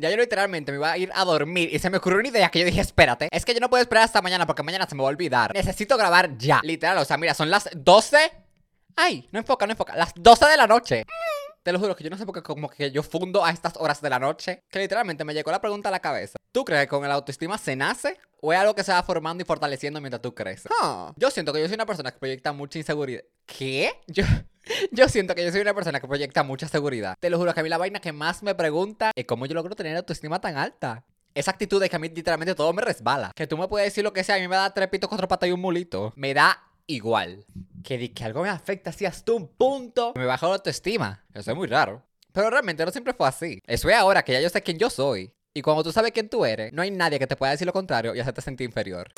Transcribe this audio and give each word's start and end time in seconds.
Ya 0.00 0.10
yo 0.10 0.16
literalmente 0.16 0.70
me 0.70 0.78
iba 0.78 0.92
a 0.92 0.96
ir 0.96 1.10
a 1.12 1.24
dormir 1.24 1.70
y 1.72 1.78
se 1.80 1.90
me 1.90 1.96
ocurrió 1.96 2.20
una 2.20 2.28
idea 2.28 2.48
que 2.50 2.60
yo 2.60 2.64
dije, 2.64 2.80
espérate, 2.80 3.28
es 3.32 3.44
que 3.44 3.52
yo 3.52 3.58
no 3.58 3.68
puedo 3.68 3.82
esperar 3.82 4.04
hasta 4.04 4.22
mañana 4.22 4.46
porque 4.46 4.62
mañana 4.62 4.86
se 4.88 4.94
me 4.94 5.02
va 5.02 5.08
a 5.08 5.10
olvidar. 5.10 5.52
Necesito 5.52 5.96
grabar 5.96 6.38
ya. 6.38 6.60
Literal, 6.62 6.98
o 6.98 7.04
sea, 7.04 7.16
mira, 7.16 7.34
son 7.34 7.50
las 7.50 7.68
12. 7.74 8.16
Ay, 8.94 9.28
no 9.32 9.40
enfoca, 9.40 9.66
no 9.66 9.72
enfoca. 9.72 9.96
Las 9.96 10.12
12 10.14 10.46
de 10.46 10.56
la 10.56 10.68
noche. 10.68 11.04
Te 11.64 11.72
lo 11.72 11.80
juro 11.80 11.96
que 11.96 12.04
yo 12.04 12.10
no 12.10 12.16
sé 12.16 12.24
por 12.24 12.34
qué 12.34 12.42
como 12.42 12.70
que 12.70 12.92
yo 12.92 13.02
fundo 13.02 13.44
a 13.44 13.50
estas 13.50 13.74
horas 13.76 14.00
de 14.00 14.08
la 14.08 14.20
noche. 14.20 14.62
Que 14.70 14.78
literalmente 14.78 15.24
me 15.24 15.34
llegó 15.34 15.50
la 15.50 15.60
pregunta 15.60 15.88
a 15.88 15.92
la 15.92 15.98
cabeza. 15.98 16.38
¿Tú 16.52 16.64
crees 16.64 16.82
que 16.82 16.88
con 16.88 17.04
el 17.04 17.10
autoestima 17.10 17.58
se 17.58 17.74
nace? 17.74 18.18
¿O 18.40 18.52
es 18.52 18.58
algo 18.58 18.76
que 18.76 18.84
se 18.84 18.92
va 18.92 19.02
formando 19.02 19.42
y 19.42 19.46
fortaleciendo 19.46 20.00
mientras 20.00 20.22
tú 20.22 20.32
creces? 20.32 20.70
Huh. 20.80 21.12
Yo 21.16 21.30
siento 21.30 21.52
que 21.52 21.60
yo 21.60 21.66
soy 21.66 21.74
una 21.74 21.86
persona 21.86 22.12
que 22.12 22.18
proyecta 22.18 22.52
mucha 22.52 22.78
inseguridad. 22.78 23.22
¿Qué? 23.46 23.92
Yo, 24.06 24.24
yo 24.92 25.08
siento 25.08 25.34
que 25.34 25.44
yo 25.44 25.50
soy 25.50 25.60
una 25.60 25.74
persona 25.74 26.00
que 26.00 26.08
proyecta 26.08 26.42
mucha 26.42 26.68
seguridad. 26.68 27.16
Te 27.20 27.30
lo 27.30 27.38
juro 27.38 27.54
que 27.54 27.60
a 27.60 27.62
mí 27.62 27.68
la 27.68 27.78
vaina 27.78 28.00
que 28.00 28.12
más 28.12 28.42
me 28.42 28.54
pregunta 28.54 29.12
es 29.14 29.24
cómo 29.24 29.46
yo 29.46 29.54
logro 29.54 29.74
tener 29.74 29.96
autoestima 29.96 30.40
tan 30.40 30.56
alta. 30.56 31.04
Esa 31.34 31.50
actitud 31.50 31.80
de 31.80 31.88
que 31.88 31.96
a 31.96 31.98
mí 31.98 32.08
literalmente 32.08 32.54
todo 32.54 32.72
me 32.72 32.82
resbala. 32.82 33.32
Que 33.34 33.46
tú 33.46 33.56
me 33.56 33.68
puedes 33.68 33.86
decir 33.86 34.02
lo 34.02 34.12
que 34.12 34.24
sea, 34.24 34.36
a 34.36 34.38
mí 34.38 34.48
me 34.48 34.56
da 34.56 34.72
tres 34.72 34.88
pitos, 34.88 35.08
cuatro 35.08 35.28
patas 35.28 35.48
y 35.48 35.52
un 35.52 35.60
mulito. 35.60 36.12
Me 36.16 36.34
da 36.34 36.60
igual. 36.86 37.44
Que, 37.84 38.12
que 38.12 38.24
algo 38.24 38.42
me 38.42 38.48
afecta 38.48 38.90
así 38.90 39.06
hasta 39.06 39.32
un 39.32 39.46
punto. 39.46 40.12
Me 40.16 40.24
baja 40.24 40.48
la 40.48 40.54
autoestima. 40.54 41.24
Eso 41.34 41.52
es 41.52 41.56
muy 41.56 41.68
raro. 41.68 42.02
Pero 42.32 42.50
realmente 42.50 42.84
no 42.84 42.90
siempre 42.90 43.14
fue 43.14 43.28
así. 43.28 43.60
Eso 43.66 43.88
es 43.88 43.94
ahora 43.94 44.24
que 44.24 44.32
ya 44.32 44.40
yo 44.40 44.48
sé 44.48 44.62
quién 44.62 44.78
yo 44.78 44.90
soy. 44.90 45.32
Y 45.54 45.62
cuando 45.62 45.82
tú 45.82 45.92
sabes 45.92 46.12
quién 46.12 46.28
tú 46.28 46.44
eres, 46.44 46.72
no 46.72 46.82
hay 46.82 46.90
nadie 46.90 47.18
que 47.18 47.26
te 47.26 47.36
pueda 47.36 47.52
decir 47.52 47.66
lo 47.66 47.72
contrario 47.72 48.14
y 48.14 48.20
hacerte 48.20 48.42
sentir 48.42 48.66
inferior. 48.66 49.08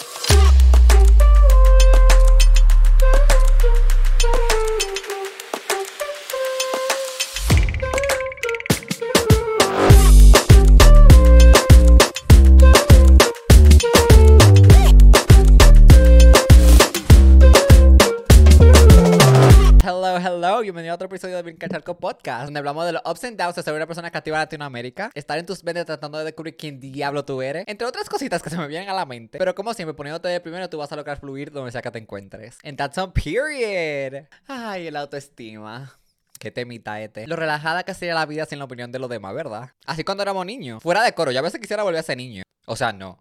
Episodio 21.10 21.36
de 21.36 21.42
Brincar 21.42 21.68
Charco 21.68 21.98
Podcast, 21.98 22.44
donde 22.44 22.58
hablamos 22.58 22.86
de 22.86 22.92
los 22.92 23.02
ups 23.04 23.24
and 23.24 23.36
downs 23.36 23.56
de 23.56 23.62
ser 23.64 23.74
una 23.74 23.86
persona 23.86 24.10
creativa 24.10 24.36
en 24.36 24.42
Latinoamérica, 24.42 25.10
estar 25.14 25.38
en 25.38 25.44
tus 25.44 25.62
vendas 25.64 25.84
tratando 25.84 26.18
de 26.18 26.24
descubrir 26.24 26.56
quién 26.56 26.78
diablo 26.78 27.24
tú 27.24 27.42
eres, 27.42 27.64
entre 27.66 27.84
otras 27.86 28.08
cositas 28.08 28.40
que 28.42 28.48
se 28.48 28.56
me 28.56 28.68
vienen 28.68 28.88
a 28.88 28.94
la 28.94 29.04
mente. 29.04 29.38
Pero 29.38 29.54
como 29.56 29.74
siempre, 29.74 29.94
poniéndote 29.94 30.28
de 30.28 30.40
primero, 30.40 30.70
tú 30.70 30.78
vas 30.78 30.92
a 30.92 30.96
lograr 30.96 31.18
fluir 31.18 31.50
donde 31.50 31.72
sea 31.72 31.82
que 31.82 31.90
te 31.90 31.98
encuentres. 31.98 32.58
And 32.62 32.78
that's 32.78 32.96
on 32.96 33.12
period. 33.12 34.26
Ay, 34.46 34.86
el 34.86 34.96
autoestima. 34.96 35.92
Qué 36.38 36.52
temita 36.52 37.00
este. 37.00 37.26
Lo 37.26 37.34
relajada 37.34 37.82
que 37.82 37.92
sería 37.92 38.14
la 38.14 38.24
vida 38.24 38.46
sin 38.46 38.60
la 38.60 38.66
opinión 38.66 38.92
de 38.92 39.00
los 39.00 39.10
demás, 39.10 39.34
¿verdad? 39.34 39.72
Así 39.86 40.04
cuando 40.04 40.22
éramos 40.22 40.46
niños. 40.46 40.80
Fuera 40.80 41.02
de 41.02 41.12
coro, 41.12 41.32
yo 41.32 41.40
a 41.40 41.42
veces 41.42 41.60
quisiera 41.60 41.82
volver 41.82 42.00
a 42.00 42.04
ser 42.04 42.16
niño. 42.16 42.44
O 42.66 42.76
sea, 42.76 42.92
no. 42.92 43.20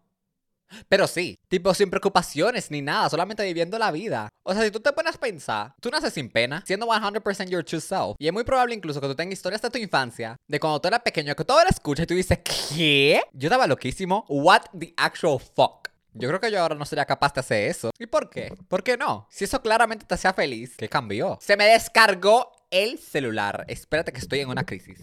Pero 0.88 1.08
sí, 1.08 1.38
tipo 1.48 1.73
sin 1.73 1.89
preocupaciones 1.89 2.72
ni 2.72 2.81
nada, 2.81 3.09
solamente 3.09 3.44
viviendo 3.44 3.78
la 3.80 3.92
vida. 3.92 4.30
O 4.44 4.53
sea, 4.53 4.64
si 4.64 4.72
tú 4.72 4.80
te 4.80 4.92
pones 4.94 5.16
a 5.16 5.20
pensar, 5.20 5.73
tú 5.81 5.89
naces 5.89 6.14
sin 6.14 6.30
pena, 6.30 6.64
siendo 6.66 6.88
100% 6.88 7.50
your 7.50 7.64
true 7.64 7.81
self. 7.81 8.16
Y 8.17 8.28
es 8.28 8.34
muy 8.34 8.44
probable 8.44 8.76
incluso 8.76 9.02
que 9.02 9.08
tú 9.08 9.16
tengas 9.16 9.34
historias 9.34 9.61
de 9.61 9.70
tu 9.70 9.78
infancia, 9.78 10.36
de 10.48 10.59
cuando 10.59 10.81
tú 10.81 10.88
eras 10.88 11.02
pequeño, 11.02 11.36
que 11.36 11.45
todo 11.45 11.64
lo 11.64 11.70
escuchas 11.70 12.03
y 12.03 12.08
tú 12.08 12.14
dices, 12.14 12.39
¿qué? 12.76 13.22
Yo 13.34 13.48
estaba 13.48 13.67
loquísimo. 13.67 14.26
What 14.28 14.64
the 14.78 14.94
actual 14.98 15.39
fuck? 15.39 15.89
Yo 16.14 16.28
creo 16.28 16.39
que 16.39 16.52
yo 16.52 16.59
ahora 16.59 16.76
no 16.76 16.86
sería 16.86 17.06
capaz 17.06 17.33
de 17.33 17.42
hacer 17.42 17.70
eso. 17.70 17.92
¿Y 18.00 18.08
por 18.08 18.30
qué? 18.30 18.54
¿Por 18.67 18.83
qué 18.83 18.98
no? 18.98 19.28
Si 19.30 19.45
eso 19.45 19.61
claramente 19.61 20.06
te 20.06 20.16
hacía 20.16 20.33
feliz, 20.33 20.76
¿qué 20.76 20.89
cambió? 20.89 21.38
Se 21.42 21.56
me 21.56 21.66
descargó 21.66 22.52
el 22.72 22.98
celular. 22.98 23.66
Espérate 23.67 24.11
que 24.11 24.20
estoy 24.20 24.39
en 24.39 24.50
una 24.50 24.66
crisis. 24.66 25.00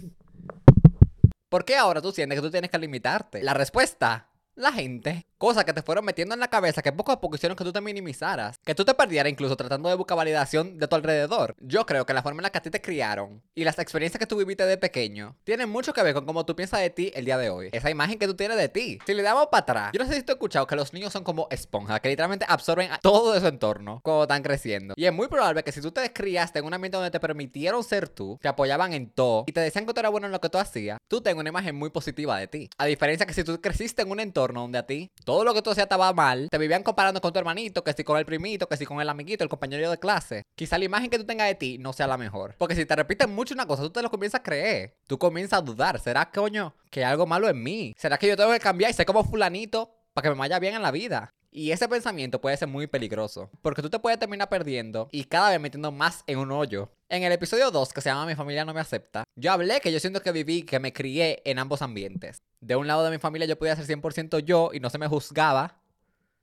¿Por 1.48 1.64
qué 1.64 1.76
ahora 1.76 2.02
tú 2.02 2.10
sientes 2.10 2.36
que 2.36 2.42
tú 2.42 2.50
tienes 2.50 2.70
que 2.70 2.78
limitarte? 2.78 3.42
La 3.42 3.54
respuesta 3.54 4.28
la 4.56 4.72
gente. 4.72 5.26
Cosas 5.38 5.66
que 5.66 5.74
te 5.74 5.82
fueron 5.82 6.02
metiendo 6.06 6.32
en 6.32 6.40
la 6.40 6.48
cabeza 6.48 6.80
que 6.80 6.92
poco 6.92 7.12
a 7.12 7.20
poco 7.20 7.36
hicieron 7.36 7.56
que 7.58 7.64
tú 7.64 7.70
te 7.70 7.82
minimizaras. 7.82 8.58
Que 8.64 8.74
tú 8.74 8.86
te 8.86 8.94
perdieras 8.94 9.30
incluso 9.30 9.54
tratando 9.54 9.90
de 9.90 9.94
buscar 9.94 10.16
validación 10.16 10.78
de 10.78 10.88
tu 10.88 10.96
alrededor. 10.96 11.54
Yo 11.60 11.84
creo 11.84 12.06
que 12.06 12.14
la 12.14 12.22
forma 12.22 12.40
en 12.40 12.44
la 12.44 12.50
que 12.50 12.56
a 12.56 12.62
ti 12.62 12.70
te 12.70 12.80
criaron 12.80 13.42
y 13.54 13.64
las 13.64 13.78
experiencias 13.78 14.18
que 14.18 14.26
tú 14.26 14.38
viviste 14.38 14.64
de 14.64 14.78
pequeño 14.78 15.36
tienen 15.44 15.68
mucho 15.68 15.92
que 15.92 16.02
ver 16.02 16.14
con 16.14 16.24
cómo 16.24 16.46
tú 16.46 16.56
piensas 16.56 16.80
de 16.80 16.88
ti 16.88 17.12
el 17.14 17.26
día 17.26 17.36
de 17.36 17.50
hoy. 17.50 17.68
Esa 17.72 17.90
imagen 17.90 18.18
que 18.18 18.26
tú 18.26 18.34
tienes 18.34 18.56
de 18.56 18.70
ti. 18.70 18.98
Si 19.06 19.12
le 19.12 19.22
damos 19.22 19.48
para 19.48 19.60
atrás, 19.60 19.90
yo 19.92 19.98
no 19.98 20.06
sé 20.06 20.14
si 20.14 20.22
tú 20.22 20.32
has 20.32 20.36
escuchado 20.36 20.66
que 20.66 20.74
los 20.74 20.94
niños 20.94 21.12
son 21.12 21.22
como 21.22 21.48
esponjas, 21.50 22.00
que 22.00 22.08
literalmente 22.08 22.46
absorben 22.48 22.88
todo 23.02 23.34
de 23.34 23.40
su 23.40 23.46
entorno 23.46 24.00
cuando 24.02 24.22
están 24.22 24.42
creciendo. 24.42 24.94
Y 24.96 25.04
es 25.04 25.12
muy 25.12 25.28
probable 25.28 25.62
que 25.62 25.72
si 25.72 25.82
tú 25.82 25.92
te 25.92 26.10
criaste 26.14 26.60
en 26.60 26.64
un 26.64 26.72
ambiente 26.72 26.96
donde 26.96 27.10
te 27.10 27.20
permitieron 27.20 27.84
ser 27.84 28.08
tú, 28.08 28.38
te 28.40 28.48
apoyaban 28.48 28.94
en 28.94 29.10
todo 29.10 29.44
y 29.46 29.52
te 29.52 29.60
decían 29.60 29.84
que 29.84 29.92
tú 29.92 30.00
eras 30.00 30.12
bueno 30.12 30.28
en 30.28 30.32
lo 30.32 30.40
que 30.40 30.48
tú 30.48 30.56
hacías, 30.56 30.96
tú 31.08 31.20
tengas 31.20 31.40
una 31.40 31.50
imagen 31.50 31.76
muy 31.76 31.90
positiva 31.90 32.38
de 32.38 32.48
ti. 32.48 32.70
A 32.78 32.86
diferencia 32.86 33.26
que 33.26 33.34
si 33.34 33.44
tú 33.44 33.60
creciste 33.60 34.00
en 34.00 34.10
un 34.10 34.20
entorno 34.20 34.62
donde 34.62 34.78
a 34.78 34.86
ti 34.86 35.10
todo 35.26 35.42
lo 35.42 35.52
que 35.54 35.60
tú 35.60 35.70
hacías 35.70 35.86
estaba 35.86 36.12
mal, 36.12 36.46
te 36.48 36.56
vivían 36.56 36.84
comparando 36.84 37.20
con 37.20 37.32
tu 37.32 37.38
hermanito, 37.40 37.82
que 37.82 37.92
si 37.92 38.04
con 38.04 38.16
el 38.16 38.24
primito, 38.24 38.68
que 38.68 38.76
si 38.76 38.86
con 38.86 39.00
el 39.00 39.08
amiguito, 39.08 39.42
el 39.42 39.50
compañero 39.50 39.90
de 39.90 39.98
clase. 39.98 40.44
Quizá 40.54 40.78
la 40.78 40.84
imagen 40.84 41.10
que 41.10 41.18
tú 41.18 41.24
tengas 41.24 41.48
de 41.48 41.56
ti 41.56 41.78
no 41.78 41.92
sea 41.92 42.06
la 42.06 42.16
mejor. 42.16 42.54
Porque 42.58 42.76
si 42.76 42.86
te 42.86 42.94
repiten 42.94 43.34
mucho 43.34 43.52
una 43.52 43.66
cosa, 43.66 43.82
tú 43.82 43.90
te 43.90 44.02
lo 44.02 44.10
comienzas 44.10 44.38
a 44.38 44.44
creer. 44.44 44.94
Tú 45.08 45.18
comienzas 45.18 45.58
a 45.58 45.62
dudar. 45.62 45.98
¿Será, 45.98 46.30
coño, 46.30 46.76
que 46.92 47.04
hay 47.04 47.10
algo 47.10 47.26
malo 47.26 47.48
en 47.48 47.60
mí? 47.60 47.92
¿Será 47.98 48.18
que 48.18 48.28
yo 48.28 48.36
tengo 48.36 48.52
que 48.52 48.60
cambiar 48.60 48.92
y 48.92 48.94
ser 48.94 49.04
como 49.04 49.24
fulanito 49.24 49.90
para 50.14 50.22
que 50.22 50.30
me 50.30 50.38
vaya 50.38 50.60
bien 50.60 50.76
en 50.76 50.82
la 50.82 50.92
vida? 50.92 51.34
Y 51.56 51.72
ese 51.72 51.88
pensamiento 51.88 52.38
puede 52.38 52.58
ser 52.58 52.68
muy 52.68 52.86
peligroso, 52.86 53.48
porque 53.62 53.80
tú 53.80 53.88
te 53.88 53.98
puedes 53.98 54.18
terminar 54.18 54.50
perdiendo 54.50 55.08
y 55.10 55.24
cada 55.24 55.48
vez 55.48 55.58
metiendo 55.58 55.90
más 55.90 56.22
en 56.26 56.38
un 56.38 56.52
hoyo. 56.52 56.92
En 57.08 57.22
el 57.22 57.32
episodio 57.32 57.70
2, 57.70 57.94
que 57.94 58.02
se 58.02 58.10
llama 58.10 58.26
Mi 58.26 58.34
familia 58.34 58.66
no 58.66 58.74
me 58.74 58.80
acepta, 58.80 59.24
yo 59.36 59.52
hablé 59.52 59.80
que 59.80 59.90
yo 59.90 59.98
siento 59.98 60.20
que 60.20 60.32
viví, 60.32 60.64
que 60.64 60.80
me 60.80 60.92
crié 60.92 61.40
en 61.46 61.58
ambos 61.58 61.80
ambientes. 61.80 62.42
De 62.60 62.76
un 62.76 62.86
lado 62.86 63.04
de 63.04 63.10
mi 63.10 63.16
familia 63.16 63.46
yo 63.46 63.56
podía 63.56 63.74
ser 63.74 63.86
100% 63.86 64.40
yo 64.40 64.68
y 64.74 64.80
no 64.80 64.90
se 64.90 64.98
me 64.98 65.06
juzgaba, 65.06 65.80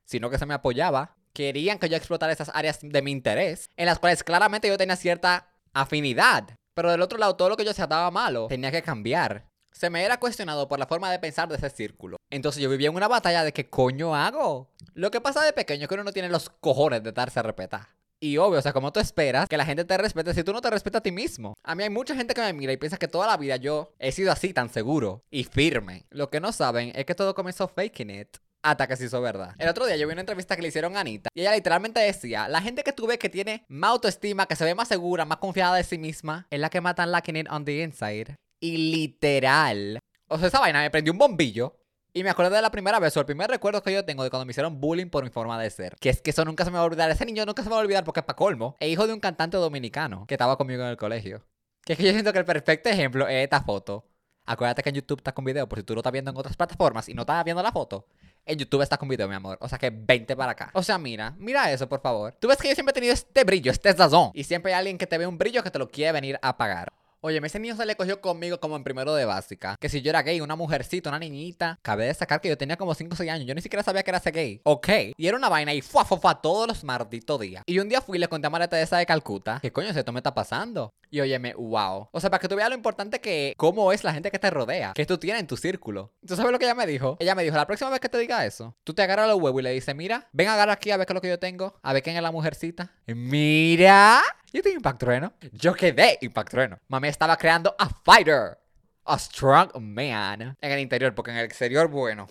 sino 0.04 0.32
que 0.32 0.40
se 0.40 0.48
me 0.48 0.56
apoyaba. 0.56 1.16
Querían 1.32 1.78
que 1.78 1.90
yo 1.90 1.96
explotara 1.96 2.34
esas 2.34 2.50
áreas 2.52 2.80
de 2.82 3.02
mi 3.04 3.12
interés, 3.12 3.70
en 3.78 3.86
las 3.86 4.00
cuales 4.00 4.24
claramente 4.24 4.68
yo 4.68 4.80
tenía 4.80 4.96
cierta 4.96 5.48
afinidad. 5.74 6.56
Pero 6.74 6.90
del 6.90 7.04
otro 7.04 7.20
lado, 7.20 7.36
todo 7.36 7.50
lo 7.50 7.56
que 7.56 7.66
yo 7.66 7.70
hacía 7.70 7.84
estaba 7.84 8.10
malo, 8.10 8.48
tenía 8.48 8.72
que 8.72 8.82
cambiar. 8.82 9.53
Se 9.74 9.90
me 9.90 10.04
era 10.04 10.20
cuestionado 10.20 10.68
por 10.68 10.80
la 10.80 10.88
forma 10.88 11.12
de 11.12 11.20
pensar 11.20 11.50
de 11.50 11.56
ese 11.56 11.70
círculo. 11.70 12.18
Entonces 12.30 12.62
yo 12.62 12.70
vivía 12.70 12.90
en 12.90 12.96
una 12.96 13.08
batalla 13.08 13.44
de 13.44 13.54
qué 13.54 13.70
coño 13.70 14.16
hago. 14.16 14.70
Lo 14.94 15.12
que 15.12 15.22
pasa 15.22 15.44
de 15.44 15.54
pequeño 15.54 15.84
es 15.84 15.88
que 15.88 15.96
uno 15.96 16.04
no 16.04 16.14
tiene 16.14 16.30
los 16.30 16.50
cojones 16.50 17.04
de 17.04 17.12
darse 17.12 17.40
a 17.40 17.44
respetar. 17.44 17.88
Y 18.20 18.38
obvio, 18.38 18.60
o 18.60 18.62
sea, 18.62 18.72
como 18.72 18.94
tú 18.94 19.02
esperas 19.02 19.50
que 19.50 19.58
la 19.58 19.66
gente 19.66 19.84
te 19.84 19.98
respete 19.98 20.34
si 20.34 20.46
tú 20.46 20.54
no 20.54 20.62
te 20.62 20.70
respetas 20.70 21.00
a 21.00 21.04
ti 21.04 21.12
mismo. 21.12 21.56
A 21.62 21.76
mí 21.76 21.84
hay 21.84 21.90
mucha 21.90 22.16
gente 22.16 22.34
que 22.34 22.42
me 22.42 22.54
mira 22.54 22.72
y 22.72 22.78
piensa 22.78 22.98
que 22.98 23.10
toda 23.10 23.28
la 23.28 23.36
vida 23.36 23.58
yo 23.58 23.92
he 24.00 24.14
sido 24.14 24.32
así 24.32 24.54
tan 24.54 24.70
seguro 24.70 25.26
y 25.30 25.44
firme. 25.44 26.06
Lo 26.10 26.30
que 26.30 26.40
no 26.40 26.54
saben 26.54 26.94
es 26.96 27.06
que 27.06 27.16
todo 27.16 27.36
comenzó 27.36 27.68
faking 27.68 28.12
it. 28.12 28.38
Hasta 28.62 28.88
que 28.88 28.96
se 28.96 29.08
hizo 29.08 29.20
verdad. 29.20 29.56
El 29.58 29.68
otro 29.68 29.86
día 29.86 29.98
yo 29.98 30.08
vi 30.08 30.14
una 30.14 30.22
entrevista 30.22 30.56
que 30.56 30.62
le 30.62 30.70
hicieron 30.70 30.96
a 30.96 31.02
Anita 31.02 31.30
y 31.34 31.42
ella 31.42 31.54
literalmente 31.54 32.00
decía, 32.00 32.48
la 32.48 32.62
gente 32.62 32.84
que 32.84 32.94
tú 32.94 33.08
ves 33.08 33.18
que 33.18 33.28
tiene 33.28 33.66
más 33.68 33.90
autoestima, 33.92 34.46
que 34.46 34.56
se 34.56 34.64
ve 34.64 34.74
más 34.74 34.88
segura, 34.88 35.26
más 35.26 35.40
confiada 35.40 35.76
de 35.76 35.84
sí 35.84 35.98
misma, 35.98 36.48
es 36.50 36.62
la 36.62 36.70
que 36.70 36.80
matan 36.80 37.12
lacking 37.12 37.36
it 37.36 37.52
on 37.52 37.66
the 37.66 37.82
inside. 37.82 38.38
Y 38.64 38.78
literal. 38.78 40.00
O 40.30 40.38
sea, 40.38 40.48
esa 40.48 40.62
vaina 40.62 40.80
me 40.80 40.90
prendió 40.90 41.12
un 41.12 41.20
bombillo. 41.20 41.78
Y 42.14 42.24
me 42.24 42.30
acuerdo 42.30 42.56
de 42.56 42.62
la 42.62 42.72
primera 42.72 42.98
vez, 42.98 43.18
o 43.18 43.20
el 43.20 43.26
primer 43.26 43.50
recuerdo 43.50 43.84
que 43.84 43.92
yo 43.92 44.06
tengo 44.06 44.24
de 44.24 44.30
cuando 44.30 44.46
me 44.46 44.52
hicieron 44.52 44.80
bullying 44.80 45.08
por 45.08 45.26
mi 45.26 45.30
forma 45.30 45.62
de 45.62 45.70
ser. 45.70 45.98
Que 46.00 46.08
es 46.08 46.22
que 46.22 46.30
eso 46.30 46.46
nunca 46.46 46.64
se 46.64 46.72
me 46.72 46.78
va 46.78 46.84
a 46.84 46.86
olvidar. 46.86 47.12
Ese 47.12 47.26
niño 47.26 47.46
nunca 47.46 47.62
se 47.62 47.68
me 47.68 47.74
va 47.74 47.82
a 47.82 47.84
olvidar 47.84 48.06
porque 48.06 48.22
es 48.22 48.26
pa' 48.26 48.38
colmo. 48.38 48.78
Es 48.80 48.88
hijo 48.88 49.06
de 49.06 49.12
un 49.12 49.20
cantante 49.20 49.58
dominicano 49.58 50.26
que 50.28 50.36
estaba 50.36 50.56
conmigo 50.56 50.82
en 50.84 50.90
el 50.92 50.96
colegio. 50.96 51.44
Que 51.84 51.92
es 51.92 52.00
que 52.00 52.06
yo 52.06 52.12
siento 52.12 52.32
que 52.32 52.40
el 52.40 52.46
perfecto 52.46 52.88
ejemplo 52.88 53.28
es 53.28 53.44
esta 53.44 53.62
foto. 53.64 54.08
Acuérdate 54.46 54.82
que 54.82 54.90
en 54.90 54.96
YouTube 54.96 55.20
está 55.20 55.34
con 55.34 55.44
video, 55.44 55.68
por 55.68 55.80
si 55.80 55.84
tú 55.84 55.94
lo 55.94 56.00
estás 56.00 56.14
viendo 56.14 56.32
en 56.32 56.38
otras 56.38 56.56
plataformas 56.56 57.10
y 57.10 57.14
no 57.14 57.24
estás 57.24 57.44
viendo 57.44 57.62
la 57.62 57.74
foto. 57.74 58.08
En 58.46 58.58
YouTube 58.58 58.82
está 58.82 58.98
con 58.98 59.10
video, 59.10 59.28
mi 59.28 59.36
amor. 59.36 59.58
O 59.60 59.68
sea 59.68 59.78
que 59.78 59.90
20 59.90 60.38
para 60.38 60.54
acá. 60.54 60.72
O 60.74 60.84
sea, 60.84 60.98
mira, 60.98 61.36
mira 61.38 61.70
eso, 61.70 61.90
por 61.90 62.00
favor. 62.00 62.38
Tú 62.40 62.48
ves 62.48 62.58
que 62.60 62.70
yo 62.70 62.76
siempre 62.76 62.92
he 62.92 62.94
tenido 62.94 63.14
este 63.14 63.44
brillo, 63.44 63.74
este 63.74 63.92
sazón. 63.92 64.32
Y 64.34 64.46
siempre 64.46 64.74
hay 64.74 64.80
alguien 64.80 64.98
que 64.98 65.08
te 65.08 65.18
ve 65.18 65.28
un 65.28 65.38
brillo 65.38 65.64
que 65.64 65.72
te 65.72 65.80
lo 65.80 65.90
quiere 65.90 66.14
venir 66.14 66.40
a 66.42 66.50
apagar. 66.50 66.94
Oye, 67.26 67.40
ese 67.42 67.58
niño 67.58 67.78
se 67.78 67.86
le 67.86 67.96
cogió 67.96 68.20
conmigo 68.20 68.60
como 68.60 68.76
en 68.76 68.84
primero 68.84 69.16
de 69.16 69.24
básica. 69.24 69.78
Que 69.80 69.88
si 69.88 70.02
yo 70.02 70.10
era 70.10 70.24
gay, 70.24 70.42
una 70.42 70.58
mujercita, 70.58 71.08
una 71.08 71.20
niñita. 71.20 71.80
Cabe 71.82 72.08
destacar 72.08 72.42
que 72.42 72.50
yo 72.50 72.58
tenía 72.58 72.76
como 72.76 72.94
5 72.94 73.14
o 73.14 73.16
6 73.16 73.32
años. 73.32 73.48
Yo 73.48 73.56
ni 73.56 73.62
siquiera 73.62 73.82
sabía 73.82 74.04
que 74.04 74.12
era 74.12 74.20
gay. 74.20 74.60
Ok. 74.66 74.90
Y 75.16 75.26
era 75.26 75.38
una 75.38 75.48
vaina 75.48 75.74
y 75.74 75.82
fue 75.82 76.04
todos 76.42 76.68
los 76.68 76.84
malditos 76.84 77.40
días. 77.40 77.64
Y 77.66 77.80
un 77.80 77.88
día 77.88 78.02
fui 78.02 78.18
y 78.18 78.20
le 78.20 78.28
conté 78.28 78.48
a 78.48 78.50
María 78.50 78.68
Teresa 78.68 78.98
de 78.98 79.06
Calcuta. 79.06 79.60
¿Qué 79.62 79.72
coño 79.72 79.88
esto 79.88 80.12
me 80.12 80.20
está 80.20 80.34
pasando? 80.34 80.92
Y 81.10 81.22
óyeme, 81.22 81.54
wow. 81.54 82.10
O 82.12 82.20
sea, 82.20 82.30
para 82.30 82.42
que 82.42 82.50
tú 82.50 82.58
veas 82.58 82.68
lo 82.68 82.76
importante 82.76 83.22
que 83.22 83.54
cómo 83.56 83.94
es 83.94 84.04
la 84.04 84.14
gente 84.14 84.30
que 84.30 84.40
te 84.40 84.50
rodea. 84.50 84.92
Que 84.94 85.06
tú 85.06 85.18
tienes 85.18 85.40
en 85.40 85.48
tu 85.48 85.56
círculo. 85.56 86.12
¿Tú 86.28 86.36
sabes 86.36 86.52
lo 86.52 86.60
que 86.60 86.66
ella 86.66 86.76
me 86.76 86.86
dijo? 86.86 87.16
Ella 87.22 87.36
me 87.36 87.46
dijo, 87.46 87.56
la 87.56 87.66
próxima 87.66 87.90
vez 87.90 88.02
que 88.02 88.10
te 88.10 88.18
diga 88.18 88.46
eso, 88.46 88.76
tú 88.84 88.94
te 88.94 89.02
agarras 89.02 89.30
los 89.30 89.40
huevos 89.40 89.62
y 89.62 89.64
le 89.64 89.72
dices, 89.72 89.96
mira, 89.96 90.28
ven 90.34 90.50
a 90.50 90.56
agarrar 90.56 90.76
aquí 90.76 90.92
a 90.92 90.98
ver 90.98 91.08
qué 91.08 91.14
es 91.14 91.16
lo 91.16 91.22
que 91.22 91.30
yo 91.30 91.40
tengo. 91.40 91.80
A 91.84 91.94
ver 91.94 92.04
quién 92.04 92.18
es 92.18 92.22
la 92.22 92.34
mujercita. 92.34 92.92
Mira. 93.08 94.22
Yo 94.54 94.62
tengo 94.62 94.76
impactrueno. 94.76 95.34
Yo 95.52 95.74
quedé 95.74 96.20
impactrueno. 96.22 96.80
Mami 96.88 97.08
estaba 97.08 97.36
creando 97.38 97.76
a 97.78 97.90
fighter. 97.90 98.60
A 99.06 99.18
strong 99.18 99.72
man. 99.82 100.56
En 100.62 100.72
el 100.72 100.80
interior, 100.80 101.14
porque 101.16 101.32
en 101.32 101.38
el 101.38 101.46
exterior, 101.46 101.88
bueno, 101.90 102.28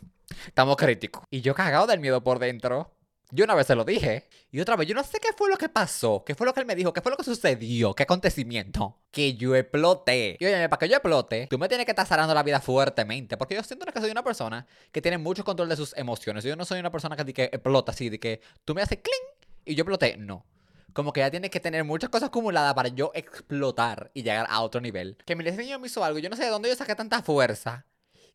estamos 0.47 0.77
críticos. 0.77 1.25
Y 1.31 1.41
yo 1.41 1.53
cagado 1.55 1.87
del 1.89 1.99
miedo 1.99 2.23
por 2.23 2.39
dentro. 2.39 2.95
Yo 3.33 3.45
una 3.45 3.55
vez 3.55 3.67
se 3.67 3.75
lo 3.75 3.85
dije. 3.85 4.29
Y 4.53 4.61
otra 4.61 4.77
vez, 4.77 4.87
yo 4.87 4.95
no 4.95 5.03
sé 5.03 5.19
qué 5.19 5.33
fue 5.37 5.51
lo 5.51 5.57
que 5.57 5.69
pasó, 5.69 6.23
qué 6.25 6.35
fue 6.35 6.47
lo 6.47 6.55
que 6.55 6.61
él 6.61 6.67
me 6.67 6.77
dijo, 6.77 6.93
qué 6.93 7.01
fue 7.01 7.11
lo 7.11 7.17
que 7.17 7.25
sucedió, 7.25 7.95
qué 7.95 8.05
acontecimiento. 8.05 8.99
Que 9.11 9.35
yo 9.35 9.57
exploté. 9.57 10.37
Y 10.39 10.47
oye, 10.47 10.69
para 10.69 10.79
que 10.79 10.89
yo 10.89 10.95
explote, 10.95 11.49
tú 11.51 11.59
me 11.59 11.69
tienes 11.69 11.87
que 11.87 11.93
estar 11.93 12.07
zarando 12.07 12.35
la 12.35 12.43
vida 12.43 12.61
fuertemente. 12.61 13.37
Porque 13.37 13.57
yo 13.57 13.63
siento 13.65 13.85
que 13.85 14.01
soy 14.01 14.11
una 14.11 14.23
persona 14.23 14.67
que 14.93 15.03
tiene 15.03 15.19
mucho 15.19 15.45
control 15.45 15.69
de 15.69 15.77
sus 15.77 15.97
emociones. 15.97 16.45
Yo 16.45 16.55
no 16.55 16.65
soy 16.65 16.79
una 16.79 16.93
persona 16.93 17.17
que, 17.17 17.35
que 17.35 17.45
explota 17.45 17.91
así, 17.91 18.11
de 18.11 18.21
que 18.21 18.41
tú 18.65 18.75
me 18.75 18.83
haces 18.83 18.99
cling 18.99 19.53
y 19.65 19.75
yo 19.75 19.83
exploté. 19.83 20.17
No. 20.17 20.47
Como 20.93 21.13
que 21.13 21.21
ya 21.21 21.31
tiene 21.31 21.51
que 21.51 21.61
tener 21.61 21.85
muchas 21.85 22.11
cosas 22.11 22.29
acumuladas 22.29 22.75
para 22.75 22.89
yo 22.89 23.11
explotar 23.15 24.11
y 24.15 24.23
llegar 24.23 24.47
a 24.49 24.61
otro 24.63 24.81
nivel. 24.81 25.17
Que 25.25 25.37
mi 25.37 25.45
diseño 25.45 25.79
me 25.79 25.87
hizo 25.87 26.05
algo. 26.05 26.19
Yo 26.19 26.31
no 26.31 26.37
sé 26.37 26.45
de 26.45 26.51
dónde 26.51 26.69
yo 26.69 26.77
saqué 26.77 26.95
tanta 26.95 27.23
fuerza 27.23 27.87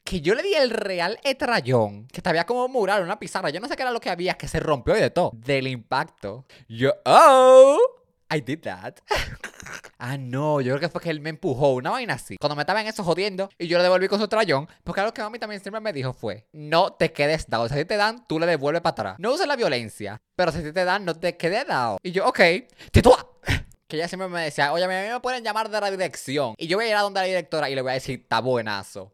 que 0.07 0.21
yo 0.21 0.35
le 0.35 0.43
di 0.43 0.53
el 0.53 0.69
real 0.69 1.19
etrayón, 1.25 2.07
que 2.07 2.21
había 2.23 2.45
como 2.45 2.69
mural, 2.69 3.03
una 3.03 3.19
pizarra, 3.19 3.49
yo 3.49 3.59
no 3.59 3.67
sé 3.67 3.75
qué 3.75 3.81
era 3.81 3.91
lo 3.91 3.99
que 3.99 4.09
había, 4.09 4.35
que 4.35 4.47
se 4.47 4.61
rompió 4.61 4.95
y 4.95 5.01
de 5.01 5.09
todo, 5.09 5.31
del 5.33 5.67
impacto. 5.67 6.45
Yo, 6.69 6.93
oh, 7.03 7.77
I 8.29 8.41
did 8.41 8.59
that. 8.61 8.95
ah, 9.99 10.17
no, 10.17 10.61
yo 10.61 10.75
creo 10.75 10.79
que 10.81 10.89
fue 10.89 11.01
que 11.01 11.09
él 11.09 11.21
me 11.21 11.29
empujó, 11.29 11.73
una 11.73 11.91
vaina 11.91 12.15
así. 12.15 12.37
Cuando 12.37 12.55
me 12.55 12.63
estaba 12.63 12.81
en 12.81 12.87
eso 12.87 13.03
jodiendo 13.03 13.49
y 13.57 13.67
yo 13.67 13.77
le 13.77 13.83
devolví 13.83 14.07
con 14.07 14.19
su 14.19 14.27
trayón, 14.27 14.67
porque 14.83 15.01
algo 15.01 15.13
que 15.13 15.21
mami 15.21 15.39
también 15.39 15.61
siempre 15.61 15.79
me 15.81 15.93
dijo 15.93 16.13
fue, 16.13 16.45
no 16.51 16.93
te 16.93 17.13
quedes 17.13 17.47
dado, 17.47 17.69
si 17.69 17.85
te 17.85 17.95
dan, 17.97 18.27
tú 18.27 18.39
le 18.39 18.45
devuelves 18.45 18.81
para 18.81 18.91
atrás. 18.91 19.15
No 19.19 19.33
uses 19.33 19.47
la 19.47 19.55
violencia, 19.55 20.21
pero 20.35 20.51
si 20.51 20.71
te 20.71 20.83
dan, 20.83 21.05
no 21.05 21.15
te 21.15 21.37
quedes 21.37 21.67
dado. 21.67 21.97
Y 22.03 22.11
yo, 22.11 22.27
ok. 22.27 22.39
Que 23.87 23.95
ella 23.95 24.09
siempre 24.09 24.27
me 24.27 24.41
decía, 24.41 24.73
oye, 24.73 24.83
a 24.83 24.87
mí 24.89 24.93
me 24.93 25.19
pueden 25.21 25.45
llamar 25.45 25.69
de 25.69 25.79
la 25.79 25.89
dirección. 25.89 26.55
Y 26.57 26.67
yo 26.67 26.75
voy 26.75 26.87
a 26.87 26.89
ir 26.89 26.95
a 26.95 27.03
donde 27.03 27.21
la 27.21 27.25
directora 27.25 27.69
y 27.69 27.75
le 27.75 27.81
voy 27.81 27.91
a 27.91 27.93
decir, 27.93 28.19
está 28.19 28.41
buenazo. 28.41 29.13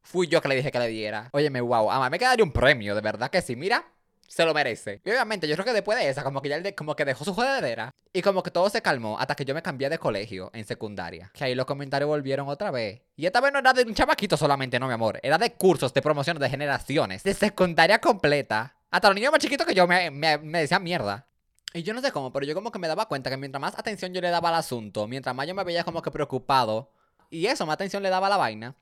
Fui 0.00 0.28
yo 0.28 0.40
que 0.40 0.46
le 0.46 0.54
dije 0.54 0.70
que 0.70 0.78
le 0.78 0.86
diera. 0.86 1.28
Óyeme, 1.32 1.60
wow, 1.60 1.90
ama, 1.90 2.08
me 2.08 2.20
quedaría 2.20 2.44
un 2.44 2.52
premio, 2.52 2.94
de 2.94 3.00
verdad 3.00 3.30
que 3.30 3.42
sí. 3.42 3.56
Mira, 3.56 3.84
se 4.32 4.46
lo 4.46 4.54
merece. 4.54 5.02
Y 5.04 5.10
obviamente, 5.10 5.46
yo 5.46 5.54
creo 5.56 5.66
que 5.66 5.74
después 5.74 5.98
de 5.98 6.08
esa, 6.08 6.24
como 6.24 6.40
que 6.40 6.48
ya 6.48 6.58
de, 6.58 6.74
como 6.74 6.96
que 6.96 7.04
dejó 7.04 7.22
su 7.22 7.34
jodedera. 7.34 7.90
Y 8.14 8.22
como 8.22 8.42
que 8.42 8.50
todo 8.50 8.70
se 8.70 8.80
calmó 8.80 9.18
hasta 9.18 9.34
que 9.34 9.44
yo 9.44 9.54
me 9.54 9.60
cambié 9.60 9.90
de 9.90 9.98
colegio 9.98 10.50
en 10.54 10.64
secundaria. 10.64 11.30
Que 11.34 11.44
ahí 11.44 11.54
los 11.54 11.66
comentarios 11.66 12.08
volvieron 12.08 12.48
otra 12.48 12.70
vez. 12.70 13.02
Y 13.14 13.26
esta 13.26 13.42
vez 13.42 13.52
no 13.52 13.58
era 13.58 13.74
de 13.74 13.82
un 13.82 13.94
chamaquito 13.94 14.38
solamente, 14.38 14.80
no, 14.80 14.86
mi 14.86 14.94
amor. 14.94 15.20
Era 15.22 15.36
de 15.36 15.52
cursos, 15.52 15.92
de 15.92 16.00
promociones, 16.00 16.40
de 16.40 16.48
generaciones. 16.48 17.22
De 17.22 17.34
secundaria 17.34 17.98
completa. 17.98 18.74
Hasta 18.90 19.08
los 19.08 19.16
niños 19.16 19.32
más 19.32 19.40
chiquitos 19.40 19.66
que 19.66 19.74
yo 19.74 19.86
me, 19.86 20.10
me, 20.10 20.38
me 20.38 20.60
decían 20.60 20.82
mierda. 20.82 21.26
Y 21.74 21.82
yo 21.82 21.92
no 21.92 22.00
sé 22.00 22.10
cómo, 22.10 22.32
pero 22.32 22.46
yo 22.46 22.54
como 22.54 22.72
que 22.72 22.78
me 22.78 22.88
daba 22.88 23.08
cuenta 23.08 23.28
que 23.28 23.36
mientras 23.36 23.60
más 23.60 23.78
atención 23.78 24.14
yo 24.14 24.22
le 24.22 24.30
daba 24.30 24.48
al 24.48 24.54
asunto, 24.54 25.06
mientras 25.08 25.36
más 25.36 25.46
yo 25.46 25.54
me 25.54 25.64
veía 25.64 25.84
como 25.84 26.00
que 26.00 26.10
preocupado, 26.10 26.90
y 27.28 27.46
eso, 27.46 27.64
más 27.66 27.74
atención 27.74 28.02
le 28.02 28.10
daba 28.10 28.26
a 28.26 28.30
la 28.30 28.36
vaina, 28.36 28.76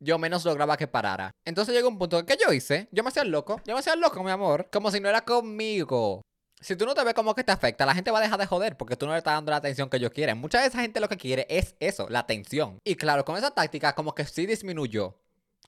yo 0.00 0.18
menos 0.18 0.44
lograba 0.44 0.76
que 0.76 0.88
parara. 0.88 1.30
Entonces 1.44 1.74
llegó 1.74 1.88
un 1.88 1.98
punto 1.98 2.24
que 2.24 2.36
yo 2.36 2.52
hice, 2.52 2.88
yo 2.90 3.02
me 3.02 3.10
hacía 3.10 3.24
loco, 3.24 3.60
yo 3.64 3.74
me 3.74 3.80
hacía 3.80 3.94
loco, 3.96 4.22
mi 4.24 4.30
amor, 4.30 4.68
como 4.72 4.90
si 4.90 4.98
no 4.98 5.08
era 5.08 5.20
conmigo. 5.20 6.22
Si 6.60 6.76
tú 6.76 6.84
no 6.84 6.94
te 6.94 7.04
ves 7.04 7.14
como 7.14 7.34
que 7.34 7.44
te 7.44 7.52
afecta, 7.52 7.86
la 7.86 7.94
gente 7.94 8.10
va 8.10 8.18
a 8.18 8.22
dejar 8.22 8.38
de 8.38 8.46
joder 8.46 8.76
porque 8.76 8.96
tú 8.96 9.06
no 9.06 9.12
le 9.12 9.18
estás 9.18 9.34
dando 9.34 9.50
la 9.50 9.56
atención 9.56 9.88
que 9.88 9.96
ellos 9.96 10.10
quieren. 10.10 10.38
Mucha 10.38 10.60
de 10.60 10.66
esa 10.66 10.80
gente 10.80 11.00
lo 11.00 11.08
que 11.08 11.16
quiere 11.16 11.46
es 11.48 11.74
eso, 11.80 12.06
la 12.08 12.18
atención. 12.18 12.78
Y 12.84 12.96
claro, 12.96 13.24
con 13.24 13.36
esa 13.36 13.50
táctica 13.50 13.94
como 13.94 14.14
que 14.14 14.26
sí 14.26 14.44
disminuyó 14.44 15.16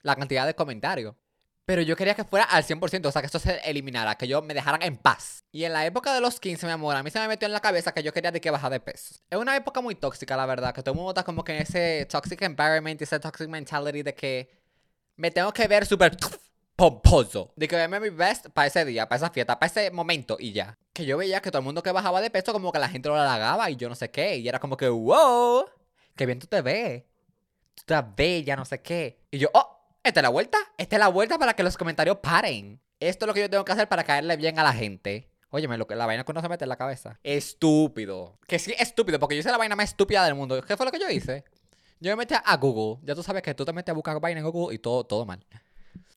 la 0.03 0.15
cantidad 0.15 0.45
de 0.45 0.53
comentarios. 0.53 1.15
Pero 1.65 1.81
yo 1.81 1.95
quería 1.95 2.13
que 2.13 2.25
fuera 2.25 2.43
al 2.45 2.63
100%, 2.65 3.05
o 3.05 3.11
sea, 3.11 3.21
que 3.21 3.27
esto 3.27 3.39
se 3.39 3.57
eliminara, 3.69 4.15
que 4.15 4.27
yo 4.27 4.41
me 4.41 4.53
dejaran 4.53 4.81
en 4.83 4.97
paz. 4.97 5.45
Y 5.51 5.63
en 5.63 5.71
la 5.71 5.85
época 5.85 6.13
de 6.13 6.19
los 6.19 6.39
15, 6.41 6.65
mi 6.65 6.73
amor, 6.73 6.95
a 6.95 7.03
mí 7.03 7.09
se 7.09 7.19
me 7.19 7.27
metió 7.27 7.45
en 7.45 7.53
la 7.53 7.61
cabeza 7.61 7.93
que 7.93 8.03
yo 8.03 8.11
quería 8.11 8.31
de 8.31 8.41
que 8.41 8.51
bajar 8.51 8.71
de 8.71 8.81
peso. 8.81 9.15
Es 9.29 9.37
una 9.37 9.55
época 9.55 9.79
muy 9.79 9.95
tóxica, 9.95 10.35
la 10.35 10.45
verdad, 10.45 10.73
que 10.73 10.83
todo 10.83 10.91
el 10.91 10.97
mundo 10.97 11.11
está 11.11 11.23
como 11.23 11.43
que 11.43 11.55
en 11.55 11.61
ese 11.61 12.05
toxic 12.09 12.41
environment, 12.41 13.01
ese 13.01 13.17
toxic 13.19 13.47
mentality 13.47 14.03
de 14.03 14.13
que 14.13 14.49
me 15.15 15.31
tengo 15.31 15.53
que 15.53 15.67
ver 15.67 15.85
súper 15.85 16.17
pomposo. 16.75 17.53
De 17.55 17.67
que 17.69 17.77
verme 17.77 18.01
mi 18.01 18.09
best 18.09 18.49
para 18.49 18.67
ese 18.67 18.83
día, 18.83 19.07
para 19.07 19.17
esa 19.17 19.29
fiesta, 19.29 19.57
para 19.57 19.67
ese 19.67 19.89
momento 19.91 20.35
y 20.39 20.51
ya. 20.51 20.77
Que 20.91 21.05
yo 21.05 21.17
veía 21.17 21.41
que 21.41 21.49
todo 21.49 21.59
el 21.59 21.65
mundo 21.65 21.81
que 21.81 21.93
bajaba 21.93 22.19
de 22.19 22.29
peso, 22.29 22.51
como 22.51 22.73
que 22.73 22.79
la 22.79 22.89
gente 22.89 23.07
lo 23.07 23.15
halagaba 23.15 23.69
y 23.69 23.77
yo 23.77 23.87
no 23.87 23.95
sé 23.95 24.11
qué. 24.11 24.35
Y 24.37 24.49
era 24.49 24.59
como 24.59 24.75
que, 24.75 24.89
wow, 24.89 25.65
qué 26.15 26.25
bien 26.25 26.39
tú 26.39 26.47
te 26.47 26.61
ves. 26.61 27.03
Tú 27.75 27.81
estás 27.81 28.03
bella, 28.15 28.57
no 28.57 28.65
sé 28.65 28.81
qué. 28.81 29.25
Y 29.31 29.39
yo, 29.39 29.49
oh 29.53 29.72
esta 30.03 30.19
es 30.19 30.23
la 30.23 30.29
vuelta. 30.29 30.57
Esta 30.77 30.95
es 30.95 30.99
la 30.99 31.07
vuelta 31.07 31.37
para 31.37 31.53
que 31.53 31.63
los 31.63 31.77
comentarios 31.77 32.17
paren. 32.17 32.81
Esto 32.99 33.25
es 33.25 33.27
lo 33.27 33.33
que 33.33 33.41
yo 33.41 33.49
tengo 33.49 33.65
que 33.65 33.71
hacer 33.71 33.87
para 33.87 34.03
caerle 34.03 34.35
bien 34.37 34.59
a 34.59 34.63
la 34.63 34.73
gente. 34.73 35.29
Óyeme, 35.49 35.77
lo 35.77 35.87
que 35.87 35.95
la 35.95 36.05
vaina 36.05 36.23
que 36.23 36.31
uno 36.31 36.41
se 36.41 36.49
mete 36.49 36.65
en 36.65 36.69
la 36.69 36.77
cabeza. 36.77 37.19
Estúpido. 37.23 38.39
Que 38.47 38.59
sí, 38.59 38.73
estúpido, 38.77 39.19
porque 39.19 39.35
yo 39.35 39.39
hice 39.39 39.51
la 39.51 39.57
vaina 39.57 39.75
más 39.75 39.89
estúpida 39.89 40.25
del 40.25 40.35
mundo. 40.35 40.61
¿Qué 40.61 40.75
fue 40.75 40.85
lo 40.85 40.91
que 40.91 40.99
yo 40.99 41.09
hice? 41.09 41.43
Yo 41.99 42.11
me 42.11 42.17
metí 42.17 42.33
a 42.33 42.57
Google. 42.57 43.05
Ya 43.05 43.15
tú 43.15 43.23
sabes 43.23 43.43
que 43.43 43.53
tú 43.53 43.63
te 43.63 43.71
metes 43.71 43.91
a 43.91 43.95
buscar 43.95 44.19
vaina 44.19 44.39
en 44.39 44.49
Google 44.49 44.75
y 44.75 44.79
todo, 44.79 45.03
todo 45.03 45.25
mal. 45.25 45.45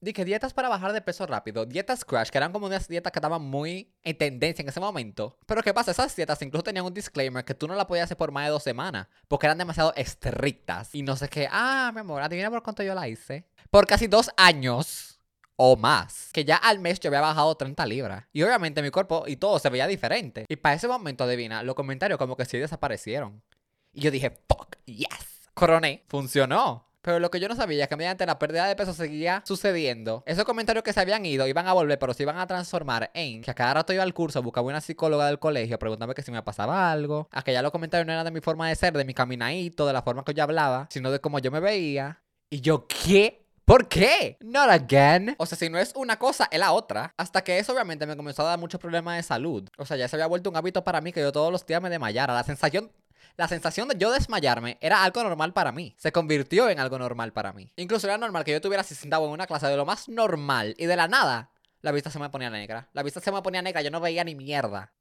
Dije, 0.06 0.24
dietas 0.24 0.54
para 0.54 0.68
bajar 0.68 0.92
de 0.92 1.00
peso 1.00 1.26
rápido. 1.26 1.66
Dietas 1.66 2.04
Crash, 2.04 2.28
que 2.28 2.38
eran 2.38 2.52
como 2.52 2.66
unas 2.66 2.86
dietas 2.86 3.10
que 3.10 3.18
estaban 3.18 3.42
muy 3.42 3.92
en 4.04 4.16
tendencia 4.16 4.62
en 4.62 4.68
ese 4.68 4.78
momento. 4.78 5.36
Pero 5.46 5.64
¿qué 5.64 5.74
pasa? 5.74 5.90
Esas 5.90 6.14
dietas 6.14 6.40
incluso 6.42 6.62
tenían 6.62 6.84
un 6.84 6.94
disclaimer 6.94 7.44
que 7.44 7.54
tú 7.54 7.66
no 7.66 7.74
la 7.74 7.88
podías 7.88 8.04
hacer 8.04 8.16
por 8.16 8.30
más 8.30 8.44
de 8.44 8.50
dos 8.50 8.62
semanas. 8.62 9.08
Porque 9.26 9.46
eran 9.46 9.58
demasiado 9.58 9.92
estrictas. 9.96 10.94
Y 10.94 11.02
no 11.02 11.16
sé 11.16 11.28
qué. 11.28 11.48
Ah, 11.50 11.90
mi 11.92 12.02
amor, 12.02 12.22
adivina 12.22 12.48
por 12.52 12.62
cuánto 12.62 12.84
yo 12.84 12.94
la 12.94 13.08
hice. 13.08 13.48
Por 13.68 13.88
casi 13.88 14.06
dos 14.06 14.30
años 14.36 15.18
o 15.56 15.76
más. 15.76 16.30
Que 16.32 16.44
ya 16.44 16.54
al 16.54 16.78
mes 16.78 17.00
yo 17.00 17.08
había 17.08 17.22
bajado 17.22 17.56
30 17.56 17.84
libras. 17.86 18.26
Y 18.32 18.44
obviamente 18.44 18.82
mi 18.82 18.90
cuerpo 18.90 19.24
y 19.26 19.34
todo 19.34 19.58
se 19.58 19.70
veía 19.70 19.88
diferente. 19.88 20.44
Y 20.48 20.54
para 20.54 20.76
ese 20.76 20.86
momento, 20.86 21.24
adivina, 21.24 21.64
los 21.64 21.74
comentarios 21.74 22.16
como 22.16 22.36
que 22.36 22.44
sí 22.44 22.58
desaparecieron. 22.58 23.42
Y 23.92 24.02
yo 24.02 24.12
dije, 24.12 24.30
fuck, 24.48 24.76
yes. 24.84 25.50
Coroné, 25.52 26.04
funcionó. 26.06 26.85
Pero 27.06 27.20
lo 27.20 27.30
que 27.30 27.38
yo 27.38 27.46
no 27.48 27.54
sabía 27.54 27.84
es 27.84 27.88
que 27.88 27.94
mediante 27.94 28.26
la 28.26 28.36
pérdida 28.36 28.66
de 28.66 28.74
peso 28.74 28.92
seguía 28.92 29.40
sucediendo. 29.46 30.24
Esos 30.26 30.44
comentarios 30.44 30.82
que 30.82 30.92
se 30.92 30.98
habían 30.98 31.24
ido 31.24 31.46
iban 31.46 31.68
a 31.68 31.72
volver, 31.72 32.00
pero 32.00 32.12
se 32.12 32.24
iban 32.24 32.36
a 32.36 32.48
transformar 32.48 33.12
en 33.14 33.42
que 33.42 33.50
a 33.52 33.54
cada 33.54 33.74
rato 33.74 33.92
iba 33.92 34.02
al 34.02 34.12
curso, 34.12 34.42
buscaba 34.42 34.66
una 34.66 34.80
psicóloga 34.80 35.28
del 35.28 35.38
colegio, 35.38 35.78
preguntándome 35.78 36.16
que 36.16 36.22
si 36.22 36.32
me 36.32 36.42
pasaba 36.42 36.90
algo. 36.90 37.28
A 37.30 37.42
que 37.42 37.52
ya 37.52 37.62
los 37.62 37.70
comentarios 37.70 38.08
no 38.08 38.12
eran 38.12 38.24
de 38.24 38.32
mi 38.32 38.40
forma 38.40 38.68
de 38.68 38.74
ser, 38.74 38.92
de 38.92 39.04
mi 39.04 39.14
caminadito, 39.14 39.86
de 39.86 39.92
la 39.92 40.02
forma 40.02 40.24
que 40.24 40.34
yo 40.34 40.42
hablaba, 40.42 40.88
sino 40.90 41.12
de 41.12 41.20
cómo 41.20 41.38
yo 41.38 41.52
me 41.52 41.60
veía. 41.60 42.24
Y 42.50 42.60
yo, 42.60 42.88
¿qué? 42.88 43.46
¿Por 43.64 43.86
qué? 43.86 44.36
Not 44.40 44.68
again. 44.68 45.36
O 45.38 45.46
sea, 45.46 45.56
si 45.56 45.70
no 45.70 45.78
es 45.78 45.92
una 45.94 46.18
cosa, 46.18 46.48
es 46.50 46.58
la 46.58 46.72
otra. 46.72 47.14
Hasta 47.16 47.44
que 47.44 47.60
eso 47.60 47.72
obviamente 47.72 48.06
me 48.06 48.16
comenzó 48.16 48.42
a 48.42 48.46
dar 48.46 48.58
muchos 48.58 48.80
problemas 48.80 49.14
de 49.16 49.22
salud. 49.22 49.68
O 49.78 49.86
sea, 49.86 49.96
ya 49.96 50.08
se 50.08 50.16
había 50.16 50.26
vuelto 50.26 50.50
un 50.50 50.56
hábito 50.56 50.82
para 50.82 51.00
mí 51.00 51.12
que 51.12 51.20
yo 51.20 51.30
todos 51.30 51.52
los 51.52 51.64
días 51.66 51.80
me 51.80 51.88
desmayara. 51.88 52.34
La 52.34 52.42
sensación 52.42 52.90
la 53.36 53.48
sensación 53.48 53.88
de 53.88 53.96
yo 53.98 54.10
desmayarme 54.10 54.78
era 54.80 55.04
algo 55.04 55.22
normal 55.22 55.52
para 55.52 55.72
mí. 55.72 55.94
Se 55.98 56.12
convirtió 56.12 56.68
en 56.68 56.80
algo 56.80 56.98
normal 56.98 57.32
para 57.32 57.52
mí. 57.52 57.72
Incluso 57.76 58.06
era 58.06 58.18
normal 58.18 58.44
que 58.44 58.52
yo 58.52 58.56
estuviera 58.56 58.82
así 58.82 58.94
sentado 58.94 59.24
en 59.26 59.32
una 59.32 59.46
clase 59.46 59.66
de 59.66 59.76
lo 59.76 59.84
más 59.84 60.08
normal 60.08 60.74
y 60.78 60.86
de 60.86 60.96
la 60.96 61.08
nada 61.08 61.50
la 61.86 61.92
vista 61.92 62.10
se 62.10 62.18
me 62.18 62.28
ponía 62.30 62.50
negra. 62.50 62.88
La 62.94 63.04
vista 63.04 63.20
se 63.20 63.30
me 63.30 63.42
ponía 63.42 63.62
negra, 63.62 63.80
yo 63.80 63.92
no 63.92 64.00
veía 64.00 64.24
ni 64.24 64.34
mierda. 64.34 64.92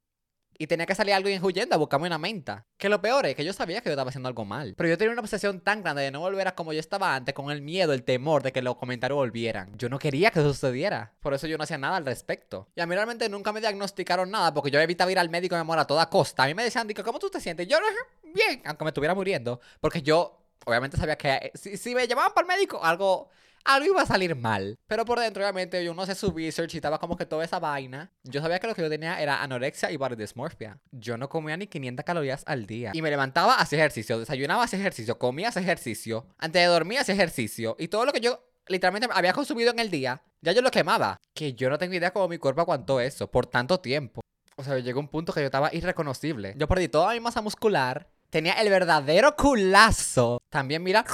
Y 0.58 0.66
tenía 0.66 0.86
que 0.86 0.94
salir 0.94 1.14
alguien 1.14 1.42
huyendo 1.44 1.74
a 1.74 1.78
buscarme 1.78 2.06
una 2.06 2.18
menta. 2.18 2.66
Que 2.76 2.88
lo 2.88 3.00
peor 3.00 3.26
es 3.26 3.34
que 3.34 3.44
yo 3.44 3.52
sabía 3.52 3.80
que 3.80 3.88
yo 3.88 3.92
estaba 3.92 4.08
haciendo 4.08 4.28
algo 4.28 4.44
mal. 4.44 4.74
Pero 4.76 4.88
yo 4.88 4.98
tenía 4.98 5.12
una 5.12 5.20
obsesión 5.20 5.60
tan 5.60 5.82
grande 5.82 6.02
de 6.02 6.10
no 6.10 6.20
volver 6.20 6.48
a 6.48 6.54
como 6.54 6.72
yo 6.72 6.80
estaba 6.80 7.14
antes, 7.14 7.34
con 7.34 7.50
el 7.50 7.62
miedo, 7.62 7.92
el 7.92 8.04
temor 8.04 8.42
de 8.42 8.52
que 8.52 8.62
los 8.62 8.76
comentarios 8.76 9.16
volvieran. 9.16 9.76
Yo 9.76 9.88
no 9.88 9.98
quería 9.98 10.30
que 10.30 10.40
eso 10.40 10.52
sucediera. 10.52 11.12
Por 11.20 11.34
eso 11.34 11.46
yo 11.46 11.58
no 11.58 11.64
hacía 11.64 11.78
nada 11.78 11.96
al 11.96 12.06
respecto. 12.06 12.68
Y 12.74 12.80
a 12.80 12.86
mí 12.86 12.94
realmente 12.94 13.28
nunca 13.28 13.52
me 13.52 13.60
diagnosticaron 13.60 14.30
nada 14.30 14.54
porque 14.54 14.70
yo 14.70 14.80
evitaba 14.80 15.12
ir 15.12 15.18
al 15.18 15.28
médico 15.28 15.54
y 15.54 15.56
me 15.56 15.60
amor 15.60 15.78
a 15.78 15.86
toda 15.86 16.08
costa. 16.08 16.44
A 16.44 16.46
mí 16.46 16.54
me 16.54 16.64
decían, 16.64 16.88
¿cómo 17.04 17.18
tú 17.18 17.30
te 17.30 17.40
sientes? 17.40 17.66
Yo, 17.68 17.78
bien, 18.22 18.62
aunque 18.64 18.84
me 18.84 18.90
estuviera 18.90 19.14
muriendo. 19.14 19.60
Porque 19.80 20.02
yo, 20.02 20.38
obviamente, 20.64 20.96
sabía 20.96 21.16
que 21.16 21.34
eh, 21.34 21.52
si, 21.54 21.76
si 21.76 21.94
me 21.94 22.06
llevaban 22.06 22.32
para 22.32 22.46
el 22.46 22.58
médico, 22.58 22.82
algo 22.82 23.30
algo 23.66 23.86
iba 23.86 24.02
a 24.02 24.06
salir 24.06 24.34
mal. 24.36 24.78
Pero 24.86 25.04
por 25.04 25.20
dentro, 25.20 25.42
obviamente, 25.42 25.84
yo 25.84 25.94
no 25.94 26.06
sé 26.06 26.14
su 26.14 26.30
research 26.30 26.74
y 26.74 26.78
estaba 26.78 26.98
como 26.98 27.16
que 27.16 27.26
toda 27.26 27.44
esa 27.44 27.58
vaina. 27.58 28.10
Yo 28.24 28.40
sabía 28.40 28.58
que 28.58 28.66
lo 28.66 28.74
que 28.74 28.82
yo 28.82 28.88
tenía 28.88 29.20
era 29.20 29.42
anorexia 29.42 29.90
y 29.90 29.96
body 29.96 30.16
dysmorphia. 30.16 30.78
Yo 30.92 31.16
no 31.16 31.28
comía 31.28 31.56
ni 31.56 31.66
500 31.66 32.04
calorías 32.04 32.42
al 32.46 32.66
día. 32.66 32.92
Y 32.94 33.02
me 33.02 33.10
levantaba, 33.10 33.54
hacía 33.56 33.78
ejercicio, 33.78 34.18
desayunaba, 34.18 34.64
hacía 34.64 34.78
ejercicio, 34.78 35.18
comía, 35.18 35.48
hacía 35.48 35.62
ejercicio. 35.62 36.26
Antes 36.38 36.62
de 36.62 36.66
dormir, 36.66 36.98
hacía 36.98 37.14
ejercicio. 37.14 37.76
Y 37.78 37.88
todo 37.88 38.04
lo 38.04 38.12
que 38.12 38.20
yo 38.20 38.40
literalmente 38.68 39.08
había 39.12 39.32
consumido 39.32 39.70
en 39.70 39.78
el 39.78 39.90
día, 39.90 40.22
ya 40.40 40.52
yo 40.52 40.62
lo 40.62 40.70
quemaba. 40.70 41.20
Que 41.34 41.54
yo 41.54 41.70
no 41.70 41.78
tengo 41.78 41.94
idea 41.94 42.12
cómo 42.12 42.28
mi 42.28 42.38
cuerpo 42.38 42.60
aguantó 42.60 43.00
eso 43.00 43.30
por 43.30 43.46
tanto 43.46 43.80
tiempo. 43.80 44.20
O 44.56 44.64
sea, 44.64 44.78
llegó 44.78 45.00
un 45.00 45.08
punto 45.08 45.32
que 45.32 45.40
yo 45.40 45.46
estaba 45.46 45.74
irreconocible. 45.74 46.54
Yo 46.56 46.66
perdí 46.66 46.88
toda 46.88 47.12
mi 47.12 47.20
masa 47.20 47.42
muscular. 47.42 48.08
Tenía 48.30 48.54
el 48.54 48.70
verdadero 48.70 49.36
culazo. 49.36 50.40
También, 50.48 50.82
mira, 50.82 51.04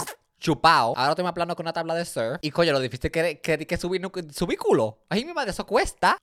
chupado. 0.42 0.92
Ahora 0.96 1.10
estoy 1.10 1.24
más 1.24 1.32
plano 1.32 1.56
con 1.56 1.64
una 1.64 1.72
tabla 1.72 1.94
de 1.94 2.04
surf. 2.04 2.38
Y 2.42 2.50
coño, 2.50 2.72
lo 2.72 2.80
difícil 2.80 3.10
que, 3.10 3.40
que, 3.40 3.66
que 3.66 3.76
subir, 3.76 4.02
subí 4.34 4.56
culo. 4.56 4.98
Ay, 5.08 5.24
mi 5.24 5.32
madre, 5.32 5.52
eso 5.52 5.64
cuesta. 5.64 6.18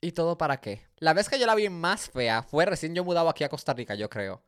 ¿Y 0.00 0.12
todo 0.12 0.36
para 0.36 0.58
qué? 0.60 0.86
La 0.98 1.14
vez 1.14 1.28
que 1.28 1.38
yo 1.38 1.46
la 1.46 1.54
vi 1.54 1.68
más 1.68 2.10
fea 2.10 2.42
fue 2.42 2.66
recién 2.66 2.94
yo 2.94 3.04
mudado 3.04 3.28
aquí 3.28 3.44
a 3.44 3.48
Costa 3.48 3.72
Rica, 3.72 3.94
yo 3.94 4.10
creo. 4.10 4.42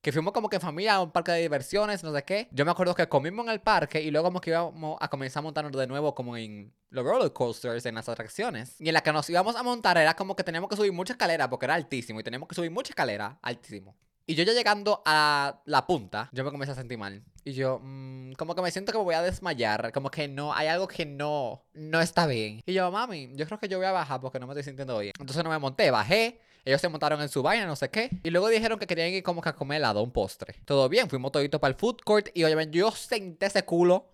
Que 0.00 0.10
fuimos 0.10 0.32
como 0.32 0.48
que 0.48 0.58
familia 0.58 0.94
a 0.94 1.00
un 1.00 1.12
parque 1.12 1.30
de 1.30 1.42
diversiones, 1.42 2.02
no 2.02 2.12
sé 2.12 2.24
qué. 2.24 2.48
Yo 2.50 2.64
me 2.64 2.72
acuerdo 2.72 2.92
que 2.94 3.08
comimos 3.08 3.46
en 3.46 3.52
el 3.52 3.60
parque 3.60 4.02
y 4.02 4.10
luego 4.10 4.26
como 4.26 4.40
que 4.40 4.50
íbamos 4.50 4.98
a 5.00 5.08
comenzar 5.08 5.40
a 5.40 5.42
montarnos 5.42 5.72
de 5.72 5.86
nuevo 5.86 6.12
como 6.12 6.36
en 6.36 6.74
los 6.90 7.04
roller 7.04 7.32
coasters, 7.32 7.86
en 7.86 7.94
las 7.94 8.08
atracciones. 8.08 8.74
Y 8.80 8.88
en 8.88 8.94
la 8.94 9.00
que 9.02 9.12
nos 9.12 9.30
íbamos 9.30 9.54
a 9.54 9.62
montar 9.62 9.96
era 9.98 10.14
como 10.14 10.34
que 10.34 10.42
teníamos 10.42 10.68
que 10.68 10.76
subir 10.76 10.92
mucha 10.92 11.12
escalera 11.12 11.48
porque 11.48 11.66
era 11.66 11.74
altísimo 11.74 12.18
y 12.18 12.24
teníamos 12.24 12.48
que 12.48 12.56
subir 12.56 12.72
mucha 12.72 12.90
escalera, 12.90 13.38
altísimo. 13.42 13.96
Y 14.32 14.34
yo 14.34 14.44
ya 14.44 14.54
llegando 14.54 15.02
a 15.04 15.60
la 15.66 15.86
punta, 15.86 16.30
yo 16.32 16.42
me 16.42 16.50
comencé 16.50 16.72
a 16.72 16.74
sentir 16.74 16.96
mal. 16.96 17.22
Y 17.44 17.52
yo, 17.52 17.80
mm, 17.82 18.32
como 18.38 18.54
que 18.54 18.62
me 18.62 18.70
siento 18.70 18.90
que 18.90 18.96
me 18.96 19.04
voy 19.04 19.14
a 19.14 19.20
desmayar. 19.20 19.92
Como 19.92 20.10
que 20.10 20.26
no, 20.26 20.54
hay 20.54 20.68
algo 20.68 20.88
que 20.88 21.04
no, 21.04 21.66
no 21.74 22.00
está 22.00 22.26
bien. 22.26 22.62
Y 22.64 22.72
yo, 22.72 22.90
mami, 22.90 23.28
yo 23.34 23.44
creo 23.44 23.58
que 23.58 23.68
yo 23.68 23.76
voy 23.76 23.86
a 23.86 23.92
bajar 23.92 24.22
porque 24.22 24.40
no 24.40 24.46
me 24.46 24.54
estoy 24.54 24.62
sintiendo 24.62 24.98
bien. 24.98 25.12
Entonces 25.20 25.44
no 25.44 25.50
me 25.50 25.58
monté, 25.58 25.90
bajé. 25.90 26.40
Ellos 26.64 26.80
se 26.80 26.88
montaron 26.88 27.20
en 27.20 27.28
su 27.28 27.42
vaina, 27.42 27.66
no 27.66 27.76
sé 27.76 27.90
qué. 27.90 28.08
Y 28.22 28.30
luego 28.30 28.48
dijeron 28.48 28.78
que 28.78 28.86
querían 28.86 29.10
ir 29.10 29.22
como 29.22 29.42
que 29.42 29.50
a 29.50 29.54
comer 29.54 29.76
helado, 29.76 30.02
un 30.02 30.12
postre. 30.12 30.54
Todo 30.64 30.88
bien, 30.88 31.10
fuimos 31.10 31.30
toditos 31.30 31.60
para 31.60 31.74
el 31.74 31.78
food 31.78 31.98
court. 32.02 32.28
Y 32.32 32.44
oye, 32.44 32.68
yo 32.70 32.90
senté 32.90 33.44
ese 33.44 33.66
culo 33.66 34.06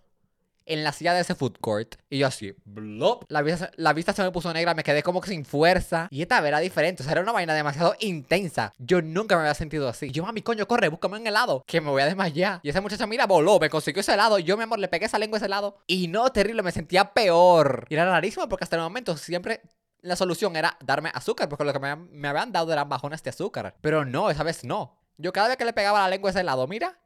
en 0.68 0.84
la 0.84 0.92
silla 0.92 1.14
de 1.14 1.22
ese 1.22 1.34
food 1.34 1.56
court. 1.60 1.96
Y 2.10 2.18
yo 2.18 2.26
así, 2.26 2.54
blop. 2.64 3.25
La 3.28 3.42
vista, 3.42 3.70
la 3.76 3.92
vista 3.92 4.12
se 4.12 4.22
me 4.22 4.30
puso 4.30 4.52
negra, 4.52 4.75
me 4.75 4.84
quedé 4.84 5.02
como 5.02 5.20
que 5.20 5.30
sin 5.30 5.44
fuerza. 5.44 6.08
Y 6.10 6.22
esta 6.22 6.40
vez 6.40 6.48
era 6.48 6.60
diferente, 6.60 7.02
o 7.02 7.04
sea, 7.04 7.12
era 7.12 7.22
una 7.22 7.32
vaina 7.32 7.54
demasiado 7.54 7.96
intensa. 8.00 8.72
Yo 8.78 9.02
nunca 9.02 9.34
me 9.34 9.42
había 9.42 9.54
sentido 9.54 9.88
así. 9.88 10.10
Yo, 10.10 10.22
mami, 10.25 10.42
coño, 10.42 10.68
corre, 10.68 10.88
búscame 10.88 11.18
un 11.18 11.26
helado, 11.26 11.64
que 11.66 11.80
me 11.80 11.90
voy 11.90 12.02
a 12.02 12.06
desmayar. 12.06 12.60
Y 12.62 12.68
esa 12.68 12.80
muchacha, 12.80 13.06
mira, 13.06 13.26
voló, 13.26 13.58
me 13.58 13.70
consiguió 13.70 14.00
ese 14.00 14.14
helado. 14.14 14.38
Yo, 14.38 14.56
mi 14.56 14.64
amor, 14.64 14.78
le 14.78 14.88
pegué 14.88 15.06
esa 15.06 15.18
lengua 15.18 15.37
a 15.37 15.38
ese 15.38 15.46
helado. 15.46 15.78
Y 15.87 16.08
no, 16.08 16.30
terrible, 16.30 16.62
me 16.62 16.72
sentía 16.72 17.12
peor. 17.12 17.87
Y 17.88 17.94
era 17.94 18.04
rarísimo 18.04 18.48
porque 18.48 18.64
hasta 18.64 18.76
el 18.76 18.82
momento 18.82 19.16
siempre 19.16 19.62
la 20.00 20.16
solución 20.16 20.54
era 20.56 20.76
darme 20.84 21.10
azúcar, 21.14 21.48
porque 21.48 21.64
lo 21.64 21.72
que 21.72 21.78
me, 21.78 21.96
me, 21.96 22.28
habían 22.28 22.52
dado 22.52 22.72
eran 22.72 22.88
bajones 22.88 23.22
de 23.22 23.30
azúcar. 23.30 23.75
Pero 23.80 24.04
no, 24.04 24.30
esa 24.30 24.42
vez 24.42 24.64
no. 24.64 24.98
Yo 25.16 25.32
cada 25.32 25.48
vez 25.48 25.56
que 25.56 25.64
le 25.64 25.72
pegaba 25.72 26.00
la 26.00 26.08
lengua 26.08 26.28
a 26.28 26.32
ese 26.32 26.40
helado, 26.40 26.66
mira, 26.68 26.98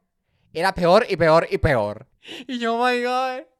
era 0.53 0.73
peor 0.73 1.05
y 1.09 1.17
peor 1.17 1.47
y 1.49 1.57
peor. 1.57 2.07
Y 2.47 2.59
yo, 2.59 2.75
oh 2.75 2.85
my 2.85 3.01
God. 3.01 3.52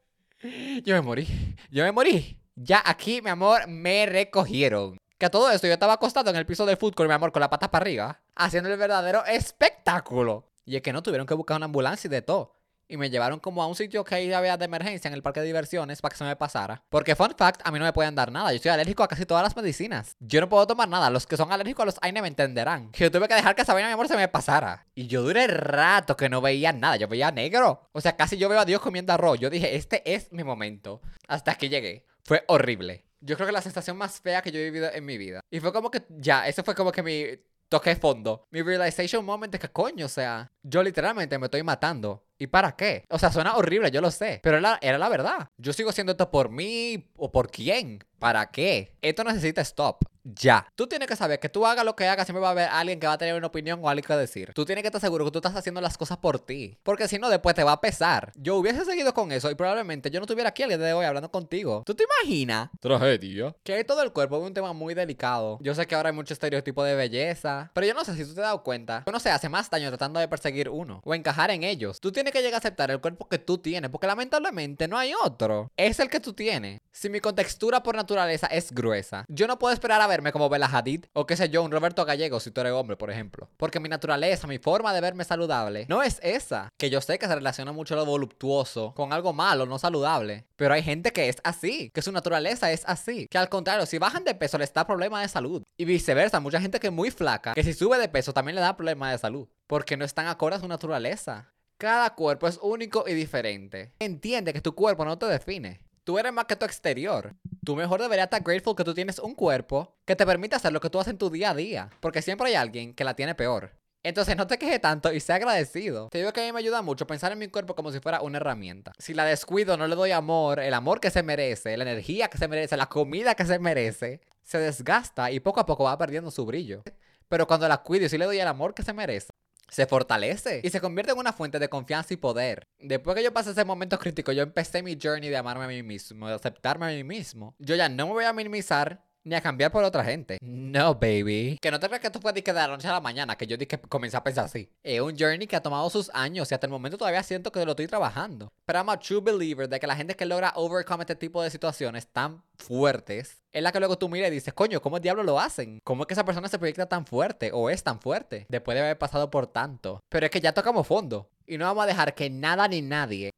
Yo 0.84 0.94
me 0.94 1.00
morí. 1.00 1.26
Yo 1.70 1.84
me 1.84 1.92
morí. 1.92 2.38
Ya 2.54 2.82
aquí, 2.84 3.22
mi 3.22 3.30
amor, 3.30 3.66
me 3.66 4.06
recogieron. 4.06 4.98
Que 5.18 5.26
a 5.26 5.30
todo 5.30 5.50
esto 5.50 5.66
yo 5.66 5.72
estaba 5.72 5.94
acostado 5.94 6.28
en 6.30 6.36
el 6.36 6.44
piso 6.44 6.66
del 6.66 6.76
fútbol, 6.76 7.08
mi 7.08 7.14
amor, 7.14 7.32
con 7.32 7.40
la 7.40 7.48
pata 7.48 7.70
para 7.70 7.82
arriba, 7.82 8.20
haciendo 8.34 8.70
el 8.70 8.78
verdadero 8.78 9.24
espectáculo. 9.24 10.50
Y 10.66 10.76
es 10.76 10.82
que 10.82 10.92
no 10.92 11.02
tuvieron 11.02 11.26
que 11.26 11.34
buscar 11.34 11.56
una 11.56 11.66
ambulancia 11.66 12.08
y 12.08 12.10
de 12.10 12.22
todo 12.22 12.56
y 12.88 12.96
me 12.96 13.10
llevaron 13.10 13.40
como 13.40 13.62
a 13.62 13.66
un 13.66 13.74
sitio 13.74 14.04
que 14.04 14.34
había 14.34 14.56
de 14.56 14.64
emergencia 14.64 15.08
en 15.08 15.14
el 15.14 15.22
parque 15.22 15.40
de 15.40 15.46
diversiones 15.46 16.00
para 16.00 16.12
que 16.12 16.18
se 16.18 16.24
me 16.24 16.36
pasara. 16.36 16.82
Porque, 16.88 17.14
fun 17.14 17.34
fact, 17.36 17.60
a 17.64 17.70
mí 17.70 17.78
no 17.78 17.84
me 17.84 17.92
pueden 17.92 18.14
dar 18.14 18.30
nada. 18.30 18.52
Yo 18.52 18.58
soy 18.58 18.70
alérgico 18.70 19.02
a 19.02 19.08
casi 19.08 19.26
todas 19.26 19.42
las 19.42 19.56
medicinas. 19.56 20.16
Yo 20.20 20.40
no 20.40 20.48
puedo 20.48 20.66
tomar 20.66 20.88
nada. 20.88 21.10
Los 21.10 21.26
que 21.26 21.36
son 21.36 21.52
alérgicos 21.52 21.82
a 21.82 21.86
los 21.86 21.98
AINE 22.02 22.22
me 22.22 22.28
entenderán. 22.28 22.90
Que 22.90 23.04
yo 23.04 23.10
tuve 23.10 23.28
que 23.28 23.34
dejar 23.34 23.54
que 23.54 23.62
esa 23.62 23.74
vaina, 23.74 23.88
mi 23.88 23.94
amor, 23.94 24.08
se 24.08 24.16
me 24.16 24.28
pasara. 24.28 24.86
Y 24.94 25.06
yo 25.06 25.22
duré 25.22 25.46
rato 25.46 26.16
que 26.16 26.28
no 26.28 26.40
veía 26.40 26.72
nada. 26.72 26.96
Yo 26.96 27.08
veía 27.08 27.30
negro. 27.30 27.88
O 27.92 28.00
sea, 28.00 28.16
casi 28.16 28.36
yo 28.36 28.48
veo 28.48 28.60
a 28.60 28.64
Dios 28.64 28.80
comiendo 28.80 29.12
arroz. 29.12 29.38
Yo 29.38 29.50
dije, 29.50 29.76
este 29.76 30.02
es 30.14 30.32
mi 30.32 30.44
momento. 30.44 31.00
Hasta 31.28 31.54
que 31.54 31.68
llegué. 31.68 32.06
Fue 32.24 32.44
horrible. 32.48 33.04
Yo 33.20 33.36
creo 33.36 33.46
que 33.46 33.52
la 33.52 33.62
sensación 33.62 33.96
más 33.96 34.20
fea 34.20 34.42
que 34.42 34.52
yo 34.52 34.58
he 34.58 34.64
vivido 34.64 34.90
en 34.92 35.04
mi 35.04 35.16
vida. 35.16 35.40
Y 35.50 35.60
fue 35.60 35.72
como 35.72 35.90
que, 35.90 36.04
ya, 36.10 36.46
eso 36.46 36.62
fue 36.62 36.74
como 36.74 36.92
que 36.92 37.02
mi 37.02 37.24
toqué 37.68 37.96
fondo. 37.96 38.46
Mi 38.50 38.62
realization 38.62 39.24
moment 39.24 39.54
es 39.54 39.60
que 39.60 39.68
coño, 39.68 40.06
o 40.06 40.08
sea, 40.08 40.50
yo 40.62 40.82
literalmente 40.82 41.38
me 41.38 41.46
estoy 41.46 41.62
matando. 41.62 42.24
¿Y 42.44 42.46
para 42.46 42.76
qué? 42.76 43.06
O 43.08 43.18
sea, 43.18 43.32
suena 43.32 43.56
horrible, 43.56 43.90
yo 43.90 44.02
lo 44.02 44.10
sé. 44.10 44.38
Pero 44.42 44.58
era, 44.58 44.98
la 44.98 45.08
verdad. 45.08 45.48
Yo 45.56 45.72
sigo 45.72 45.88
haciendo 45.88 46.12
esto 46.12 46.30
por 46.30 46.50
mí 46.50 47.10
o 47.16 47.32
por 47.32 47.50
quién. 47.50 48.04
¿Para 48.18 48.50
qué? 48.50 48.92
Esto 49.02 49.24
necesita 49.24 49.60
stop. 49.60 50.04
Ya. 50.24 50.66
Tú 50.74 50.86
tienes 50.86 51.06
que 51.06 51.16
saber 51.16 51.38
que 51.38 51.50
tú 51.50 51.66
hagas 51.66 51.84
lo 51.84 51.94
que 51.94 52.08
hagas, 52.08 52.26
siempre 52.26 52.40
va 52.40 52.48
a 52.48 52.52
haber 52.52 52.68
alguien 52.70 52.98
que 52.98 53.06
va 53.06 53.12
a 53.12 53.18
tener 53.18 53.34
una 53.34 53.46
opinión 53.46 53.80
o 53.82 53.90
algo 53.90 54.02
que 54.02 54.14
decir. 54.14 54.52
Tú 54.54 54.64
tienes 54.64 54.82
que 54.82 54.88
estar 54.88 55.00
seguro 55.00 55.26
que 55.26 55.30
tú 55.30 55.38
estás 55.38 55.54
haciendo 55.54 55.82
las 55.82 55.98
cosas 55.98 56.16
por 56.16 56.38
ti. 56.38 56.78
Porque 56.82 57.08
si 57.08 57.18
no, 57.18 57.28
después 57.28 57.54
te 57.54 57.62
va 57.62 57.72
a 57.72 57.80
pesar. 57.80 58.32
Yo 58.36 58.56
hubiese 58.56 58.84
seguido 58.86 59.12
con 59.12 59.32
eso 59.32 59.50
y 59.50 59.54
probablemente 59.54 60.10
yo 60.10 60.20
no 60.20 60.24
estuviera 60.24 60.48
aquí 60.48 60.62
el 60.62 60.70
día 60.70 60.78
de 60.78 60.94
hoy 60.94 61.04
hablando 61.04 61.30
contigo. 61.30 61.82
¿Tú 61.84 61.94
te 61.94 62.04
imaginas? 62.04 62.70
Tragedia. 62.80 63.54
Que 63.62 63.84
todo 63.84 64.02
el 64.02 64.12
cuerpo 64.12 64.38
es 64.38 64.46
un 64.46 64.54
tema 64.54 64.72
muy 64.72 64.94
delicado. 64.94 65.58
Yo 65.60 65.74
sé 65.74 65.86
que 65.86 65.94
ahora 65.94 66.08
hay 66.08 66.14
mucho 66.14 66.32
estereotipo 66.32 66.82
de 66.82 66.94
belleza. 66.94 67.70
Pero 67.74 67.86
yo 67.86 67.92
no 67.92 68.04
sé 68.04 68.14
si 68.14 68.24
tú 68.24 68.34
te 68.34 68.40
has 68.40 68.46
dado 68.46 68.62
cuenta. 68.62 69.04
no 69.10 69.20
sé, 69.20 69.30
hace 69.30 69.50
más 69.50 69.68
daño 69.68 69.90
tratando 69.90 70.20
de 70.20 70.28
perseguir 70.28 70.70
uno. 70.70 71.02
O 71.04 71.14
encajar 71.14 71.50
en 71.50 71.64
ellos. 71.64 72.00
Tú 72.00 72.12
tienes 72.12 72.32
que 72.32 72.40
llegar 72.40 72.54
a 72.54 72.58
aceptar 72.58 72.90
el 72.90 73.00
cuerpo 73.00 73.28
que 73.28 73.38
tú 73.38 73.58
tienes. 73.58 73.90
Porque 73.90 74.06
lamentablemente 74.06 74.88
no 74.88 74.96
hay 74.96 75.12
otro. 75.22 75.70
Es 75.76 76.00
el 76.00 76.08
que 76.08 76.20
tú 76.20 76.32
tienes. 76.32 76.80
Si 76.96 77.10
mi 77.10 77.18
contextura 77.18 77.82
por 77.82 77.96
naturaleza 77.96 78.46
es 78.46 78.70
gruesa, 78.70 79.24
yo 79.26 79.48
no 79.48 79.58
puedo 79.58 79.74
esperar 79.74 80.00
a 80.00 80.06
verme 80.06 80.30
como 80.30 80.48
Bella 80.48 80.70
Hadid 80.72 81.06
o 81.12 81.26
qué 81.26 81.36
sé 81.36 81.48
yo, 81.48 81.64
un 81.64 81.72
Roberto 81.72 82.04
Gallego 82.04 82.38
si 82.38 82.52
tú 82.52 82.60
eres 82.60 82.72
hombre, 82.72 82.96
por 82.96 83.10
ejemplo. 83.10 83.50
Porque 83.56 83.80
mi 83.80 83.88
naturaleza, 83.88 84.46
mi 84.46 84.58
forma 84.58 84.94
de 84.94 85.00
verme 85.00 85.24
saludable, 85.24 85.86
no 85.88 86.04
es 86.04 86.20
esa. 86.22 86.68
Que 86.78 86.90
yo 86.90 87.00
sé 87.00 87.18
que 87.18 87.26
se 87.26 87.34
relaciona 87.34 87.72
mucho 87.72 87.96
lo 87.96 88.06
voluptuoso 88.06 88.94
con 88.94 89.12
algo 89.12 89.32
malo, 89.32 89.66
no 89.66 89.80
saludable. 89.80 90.46
Pero 90.54 90.72
hay 90.72 90.84
gente 90.84 91.12
que 91.12 91.28
es 91.28 91.38
así, 91.42 91.90
que 91.90 92.00
su 92.00 92.12
naturaleza 92.12 92.70
es 92.70 92.84
así. 92.86 93.26
Que 93.26 93.38
al 93.38 93.48
contrario, 93.48 93.86
si 93.86 93.98
bajan 93.98 94.22
de 94.22 94.36
peso 94.36 94.56
les 94.56 94.72
da 94.72 94.86
problemas 94.86 95.22
de 95.22 95.28
salud. 95.28 95.64
Y 95.76 95.86
viceversa, 95.86 96.38
mucha 96.38 96.60
gente 96.60 96.78
que 96.78 96.86
es 96.86 96.92
muy 96.92 97.10
flaca, 97.10 97.54
que 97.54 97.64
si 97.64 97.72
sube 97.72 97.98
de 97.98 98.08
peso 98.08 98.32
también 98.32 98.54
le 98.54 98.60
da 98.60 98.76
problemas 98.76 99.10
de 99.10 99.18
salud. 99.18 99.48
Porque 99.66 99.96
no 99.96 100.04
están 100.04 100.28
acorde 100.28 100.58
a 100.58 100.60
su 100.60 100.68
naturaleza. 100.68 101.50
Cada 101.76 102.14
cuerpo 102.14 102.46
es 102.46 102.60
único 102.62 103.04
y 103.08 103.14
diferente. 103.14 103.92
Entiende 103.98 104.52
que 104.52 104.60
tu 104.60 104.76
cuerpo 104.76 105.04
no 105.04 105.18
te 105.18 105.26
define. 105.26 105.80
Tú 106.04 106.18
eres 106.18 106.34
más 106.34 106.44
que 106.44 106.54
tu 106.54 106.66
exterior. 106.66 107.34
Tú 107.64 107.76
mejor 107.76 108.02
deberías 108.02 108.26
estar 108.26 108.42
grateful 108.42 108.76
que 108.76 108.84
tú 108.84 108.92
tienes 108.92 109.18
un 109.18 109.34
cuerpo 109.34 109.96
que 110.04 110.14
te 110.14 110.26
permite 110.26 110.54
hacer 110.54 110.70
lo 110.70 110.80
que 110.80 110.90
tú 110.90 111.00
haces 111.00 111.12
en 111.12 111.18
tu 111.18 111.30
día 111.30 111.50
a 111.50 111.54
día. 111.54 111.88
Porque 112.00 112.20
siempre 112.20 112.48
hay 112.48 112.54
alguien 112.56 112.92
que 112.92 113.04
la 113.04 113.14
tiene 113.14 113.34
peor. 113.34 113.72
Entonces 114.02 114.36
no 114.36 114.46
te 114.46 114.58
quejes 114.58 114.82
tanto 114.82 115.10
y 115.14 115.20
sea 115.20 115.36
agradecido. 115.36 116.10
Te 116.10 116.18
digo 116.18 116.34
que 116.34 116.42
a 116.42 116.44
mí 116.44 116.52
me 116.52 116.58
ayuda 116.58 116.82
mucho 116.82 117.06
pensar 117.06 117.32
en 117.32 117.38
mi 117.38 117.48
cuerpo 117.48 117.74
como 117.74 117.90
si 117.90 118.00
fuera 118.00 118.20
una 118.20 118.36
herramienta. 118.36 118.92
Si 118.98 119.14
la 119.14 119.24
descuido, 119.24 119.78
no 119.78 119.86
le 119.86 119.96
doy 119.96 120.10
amor, 120.10 120.60
el 120.60 120.74
amor 120.74 121.00
que 121.00 121.10
se 121.10 121.22
merece, 121.22 121.74
la 121.78 121.84
energía 121.84 122.28
que 122.28 122.36
se 122.36 122.48
merece, 122.48 122.76
la 122.76 122.90
comida 122.90 123.34
que 123.34 123.46
se 123.46 123.58
merece, 123.58 124.20
se 124.42 124.58
desgasta 124.58 125.30
y 125.30 125.40
poco 125.40 125.60
a 125.60 125.64
poco 125.64 125.84
va 125.84 125.96
perdiendo 125.96 126.30
su 126.30 126.44
brillo. 126.44 126.82
Pero 127.30 127.46
cuando 127.46 127.66
la 127.66 127.78
cuido 127.78 128.04
y 128.04 128.08
si 128.10 128.18
le 128.18 128.26
doy 128.26 128.38
el 128.38 128.46
amor 128.46 128.74
que 128.74 128.82
se 128.82 128.92
merece, 128.92 129.30
se 129.68 129.86
fortalece 129.86 130.60
y 130.62 130.70
se 130.70 130.80
convierte 130.80 131.12
en 131.12 131.18
una 131.18 131.32
fuente 131.32 131.58
de 131.58 131.68
confianza 131.68 132.14
y 132.14 132.16
poder. 132.16 132.68
Después 132.78 133.16
que 133.16 133.22
yo 133.22 133.32
pasé 133.32 133.50
ese 133.50 133.64
momento 133.64 133.98
crítico, 133.98 134.32
yo 134.32 134.42
empecé 134.42 134.82
mi 134.82 134.98
journey 135.00 135.30
de 135.30 135.36
amarme 135.36 135.64
a 135.64 135.68
mí 135.68 135.82
mismo, 135.82 136.28
de 136.28 136.34
aceptarme 136.34 136.86
a 136.86 136.88
mí 136.90 137.04
mismo. 137.04 137.54
Yo 137.58 137.74
ya 137.74 137.88
no 137.88 138.06
me 138.06 138.12
voy 138.12 138.24
a 138.24 138.32
minimizar 138.32 139.03
ni 139.24 139.34
a 139.34 139.40
cambiar 139.40 139.72
por 139.72 139.82
otra 139.82 140.04
gente. 140.04 140.38
No, 140.42 140.94
baby. 140.94 141.58
Que 141.60 141.70
no 141.70 141.80
te 141.80 141.86
creas 141.86 142.00
que 142.00 142.08
esto 142.08 142.20
puede 142.20 142.42
quedar 142.42 142.62
de 142.62 142.68
la 142.68 142.76
noche 142.76 142.88
a 142.88 142.92
la 142.92 143.00
mañana, 143.00 143.36
que 143.36 143.46
yo 143.46 143.56
dije 143.56 143.66
que 143.66 143.88
comencé 143.88 144.16
a 144.16 144.22
pensar 144.22 144.44
así. 144.44 144.70
Es 144.82 145.00
un 145.00 145.16
journey 145.18 145.46
que 145.46 145.56
ha 145.56 145.62
tomado 145.62 145.88
sus 145.90 146.10
años 146.14 146.50
y 146.50 146.54
hasta 146.54 146.66
el 146.66 146.70
momento 146.70 146.98
todavía 146.98 147.22
siento 147.22 147.50
que 147.50 147.64
lo 147.64 147.72
estoy 147.72 147.86
trabajando. 147.86 148.52
Pero 148.66 148.78
I'm 148.78 148.90
a 148.90 148.98
true 148.98 149.20
believer 149.20 149.68
de 149.68 149.80
que 149.80 149.86
la 149.86 149.96
gente 149.96 150.14
que 150.14 150.26
logra 150.26 150.52
overcome 150.56 151.02
este 151.02 151.16
tipo 151.16 151.42
de 151.42 151.50
situaciones 151.50 152.06
tan 152.06 152.42
fuertes 152.56 153.42
es 153.52 153.62
la 153.62 153.72
que 153.72 153.78
luego 153.78 153.96
tú 153.96 154.08
miras 154.08 154.30
y 154.30 154.34
dices, 154.34 154.52
coño, 154.52 154.82
¿cómo 154.82 154.96
el 154.96 155.02
diablo 155.02 155.22
lo 155.22 155.40
hacen? 155.40 155.78
¿Cómo 155.84 156.02
es 156.02 156.06
que 156.08 156.14
esa 156.14 156.24
persona 156.24 156.48
se 156.48 156.58
proyecta 156.58 156.86
tan 156.86 157.06
fuerte 157.06 157.50
o 157.52 157.70
es 157.70 157.82
tan 157.82 158.00
fuerte 158.00 158.46
después 158.48 158.74
de 158.74 158.82
haber 158.82 158.98
pasado 158.98 159.30
por 159.30 159.46
tanto? 159.46 160.00
Pero 160.08 160.26
es 160.26 160.32
que 160.32 160.40
ya 160.40 160.52
tocamos 160.52 160.86
fondo 160.86 161.30
y 161.46 161.56
no 161.56 161.64
vamos 161.64 161.84
a 161.84 161.86
dejar 161.86 162.14
que 162.14 162.28
nada 162.30 162.68
ni 162.68 162.82
nadie 162.82 163.30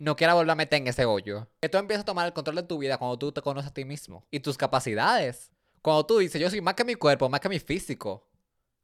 no 0.00 0.16
quiera 0.16 0.34
volver 0.34 0.50
a 0.50 0.54
meter 0.54 0.80
en 0.80 0.88
ese 0.88 1.04
hoyo. 1.04 1.46
Que 1.60 1.68
tú 1.68 1.76
empiezas 1.78 2.02
a 2.02 2.06
tomar 2.06 2.26
el 2.26 2.32
control 2.32 2.56
de 2.56 2.62
tu 2.62 2.78
vida 2.78 2.96
cuando 2.96 3.18
tú 3.18 3.32
te 3.32 3.42
conoces 3.42 3.70
a 3.70 3.74
ti 3.74 3.84
mismo 3.84 4.26
y 4.30 4.40
tus 4.40 4.56
capacidades. 4.56 5.52
Cuando 5.82 6.06
tú 6.06 6.18
dices, 6.18 6.40
yo 6.40 6.48
soy 6.50 6.62
más 6.62 6.74
que 6.74 6.84
mi 6.84 6.94
cuerpo, 6.94 7.28
más 7.28 7.40
que 7.40 7.50
mi 7.50 7.58
físico, 7.58 8.26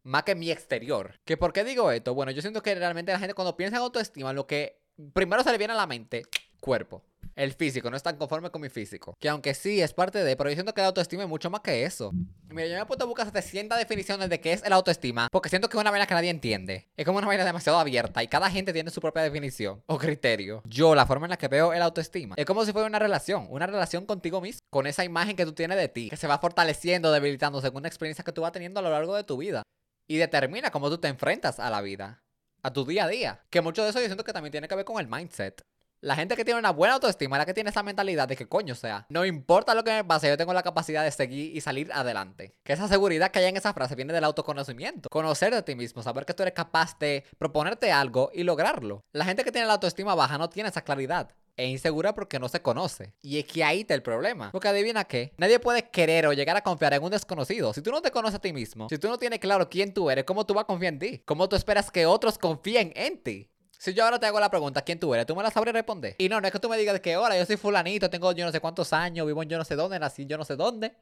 más 0.03 0.25
que 0.25 0.35
mi 0.35 0.51
exterior. 0.51 1.19
¿Que 1.25 1.39
por 1.39 1.55
qué 1.55 1.65
digo 1.65 1.91
esto? 1.91 2.15
Bueno, 2.15 2.33
yo 2.33 2.43
siento 2.43 2.63
que 2.63 2.75
realmente 2.75 3.13
la 3.13 3.19
gente 3.19 3.35
cuando 3.35 3.57
piensa 3.57 3.79
en 3.79 3.83
autoestima, 3.83 4.35
lo 4.35 4.47
que 4.47 4.79
primero 5.15 5.43
se 5.43 5.51
le 5.51 5.59
viene 5.59 5.73
a 5.73 5.77
la 5.77 5.87
mente, 5.87 6.27
cuerpo 6.61 7.03
el 7.37 7.53
físico, 7.53 7.91
no 7.91 7.97
están 7.97 8.17
conforme 8.17 8.51
con 8.51 8.63
mi 8.63 8.71
físico. 8.71 9.15
Que 9.21 9.29
aunque 9.29 9.55
sí 9.55 9.81
es 9.81 9.93
parte 9.93 10.25
de, 10.25 10.37
pero 10.37 10.51
yo 10.51 10.55
siento 10.55 10.73
que 10.75 10.81
la 10.81 10.89
autoestima 10.89 11.23
es 11.23 11.29
mucho 11.29 11.51
más 11.51 11.61
que 11.61 11.85
eso. 11.85 12.13
Mira, 12.49 12.67
yo 12.67 12.75
me 12.75 12.79
he 12.79 13.03
a 13.03 13.05
buscar 13.05 13.27
700 13.27 13.79
definiciones 13.79 14.31
de 14.31 14.41
qué 14.41 14.53
es 14.55 14.65
el 14.65 14.73
autoestima, 14.73 15.29
porque 15.31 15.51
siento 15.51 15.69
que 15.69 15.77
es 15.77 15.81
una 15.81 15.91
vaina 15.91 16.07
que 16.07 16.15
nadie 16.15 16.31
entiende. 16.31 16.89
Es 16.97 17.05
como 17.05 17.19
una 17.19 17.27
vaina 17.27 17.45
demasiado 17.45 17.79
abierta 17.79 18.23
y 18.23 18.29
cada 18.29 18.51
gente 18.51 18.73
tiene 18.73 18.91
su 18.91 19.01
propia 19.01 19.23
definición 19.23 19.83
o 19.87 19.99
criterio. 19.99 20.63
Yo, 20.65 20.95
la 20.95 21.07
forma 21.07 21.27
en 21.27 21.31
la 21.31 21.37
que 21.37 21.49
veo 21.49 21.73
el 21.75 21.83
autoestima, 21.83 22.35
es 22.39 22.47
como 22.47 22.65
si 22.65 22.73
fuera 22.73 22.89
una 22.89 22.99
relación, 22.99 23.47
una 23.51 23.67
relación 23.67 24.07
contigo 24.07 24.41
mismo, 24.41 24.61
con 24.71 24.87
esa 24.87 25.05
imagen 25.05 25.37
que 25.37 25.45
tú 25.45 25.53
tienes 25.53 25.77
de 25.77 25.89
ti, 25.89 26.09
que 26.09 26.17
se 26.17 26.27
va 26.27 26.39
fortaleciendo, 26.39 27.13
debilitando 27.13 27.61
según 27.61 27.83
la 27.83 27.89
experiencia 27.89 28.25
que 28.25 28.33
tú 28.33 28.41
vas 28.41 28.53
teniendo 28.53 28.81
a 28.81 28.83
lo 28.83 28.91
largo 28.91 29.15
de 29.15 29.25
tu 29.25 29.37
vida. 29.37 29.63
Y 30.09 30.17
determina 30.17 30.71
cómo 30.71 30.89
tú 30.89 30.99
te 30.99 31.09
enfrentas 31.09 31.59
a 31.59 31.69
la 31.69 31.83
vida 31.83 32.23
a 32.63 32.73
tu 32.73 32.85
día 32.85 33.05
a 33.05 33.09
día. 33.09 33.41
Que 33.49 33.61
mucho 33.61 33.85
de 33.85 33.91
eso 33.91 34.01
yo 34.01 34.07
siento 34.07 34.25
que 34.25 34.33
también 34.33 34.51
tiene 34.51 34.67
que 34.67 34.75
ver 34.75 34.85
con 34.85 34.99
el 34.99 35.07
mindset. 35.07 35.63
La 36.07 36.15
gente 36.15 36.37
que 36.37 36.45
tiene 36.45 36.61
una 36.61 36.71
buena 36.71 36.95
autoestima 36.95 37.35
es 37.35 37.39
la 37.41 37.47
que 37.47 37.53
tiene 37.53 37.71
esa 37.71 37.83
mentalidad 37.83 38.29
de 38.29 38.37
que 38.37 38.47
coño, 38.47 38.77
sea, 38.77 39.07
no 39.09 39.25
importa 39.25 39.75
lo 39.75 39.83
que 39.83 39.91
me 39.91 40.05
pase, 40.05 40.29
yo 40.29 40.37
tengo 40.37 40.55
la 40.55 40.63
capacidad 40.63 41.03
de 41.03 41.11
seguir 41.11 41.57
y 41.57 41.61
salir 41.61 41.93
adelante. 41.93 42.55
Que 42.63 42.75
esa 42.75 42.87
seguridad 42.87 43.33
que 43.33 43.41
hay 43.41 43.47
en 43.47 43.57
esa 43.57 43.75
frase 43.75 43.97
viene 43.97 44.13
del 44.13 44.23
autoconocimiento. 44.23 45.09
Conocer 45.11 45.53
de 45.53 45.65
ti 45.65 45.75
mismo, 45.75 46.05
saber 46.05 46.25
que 46.25 46.33
tú 46.33 46.45
eres 46.45 46.55
capaz 46.55 46.97
de 47.01 47.25
proponerte 47.39 47.91
algo 47.91 48.31
y 48.33 48.45
lograrlo. 48.45 49.03
La 49.11 49.25
gente 49.25 49.43
que 49.43 49.51
tiene 49.51 49.67
la 49.67 49.73
autoestima 49.73 50.15
baja 50.15 50.39
no 50.39 50.49
tiene 50.49 50.69
esa 50.69 50.83
claridad. 50.83 51.33
Es 51.57 51.71
insegura 51.71 52.15
porque 52.15 52.39
no 52.39 52.49
se 52.49 52.63
conoce. 52.63 53.13
Y 53.21 53.41
es 53.41 53.47
que 53.47 53.65
ahí 53.65 53.81
está 53.81 53.95
el 53.95 54.03
problema. 54.03 54.53
Porque 54.53 54.69
adivina 54.69 55.03
qué, 55.03 55.33
nadie 55.39 55.59
puede 55.59 55.91
querer 55.91 56.29
o 56.29 56.33
llegar 56.35 56.57
a 56.57 56.63
confiar 56.63 56.95
en 56.95 57.03
un 57.03 57.11
desconocido. 57.11 57.75
Si 57.75 57.83
tú 57.83 57.91
no 57.91 58.01
te 58.01 58.13
conoces 58.13 58.37
a 58.37 58.41
ti 58.41 58.53
mismo, 58.53 58.89
si 58.89 58.99
tú 58.99 59.09
no 59.09 59.19
tienes 59.19 59.41
claro 59.41 59.69
quién 59.69 59.93
tú 59.93 60.09
eres, 60.09 60.25
¿cómo 60.25 60.47
tú 60.47 60.55
vas 60.55 60.63
a 60.63 60.67
confiar 60.69 60.93
en 60.93 60.99
ti? 61.01 61.23
¿Cómo 61.25 61.49
tú 61.49 61.57
esperas 61.57 61.91
que 61.91 62.07
otros 62.07 62.39
confíen 62.39 62.93
en 62.95 63.21
ti? 63.21 63.51
Si 63.79 63.95
yo 63.95 64.05
ahora 64.05 64.19
te 64.19 64.27
hago 64.27 64.41
la 64.41 64.51
pregunta, 64.51 64.83
¿quién 64.83 64.99
tú 64.99 65.15
eres? 65.15 65.27
¿Tú 65.27 65.37
me 65.37 65.43
la 65.43 65.51
sabrías 65.51 65.75
responder? 65.75 66.15
Y 66.19 66.29
no, 66.29 66.41
no 66.41 66.47
es 66.47 66.53
que 66.53 66.59
tú 66.59 66.69
me 66.69 66.77
digas 66.77 66.99
que, 67.01 67.17
hola, 67.17 67.37
yo 67.37 67.45
soy 67.45 67.57
fulanito, 67.57 68.09
tengo 68.11 68.33
yo 68.33 68.45
no 68.45 68.53
sé 68.53 68.61
cuántos 68.61 68.93
años, 68.93 69.27
vivo 69.27 69.43
en 69.43 69.49
yo 69.49 69.59
no 69.59 69.65
sé 69.65 69.77
dónde, 69.77 69.99
nací 69.99 70.27
yo 70.27 70.39
no 70.39 70.45
sé 70.45 70.57
dónde. 70.57 70.95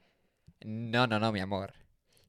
No, 0.64 1.07
no, 1.07 1.19
no, 1.19 1.33
mi 1.33 1.40
amor. 1.40 1.73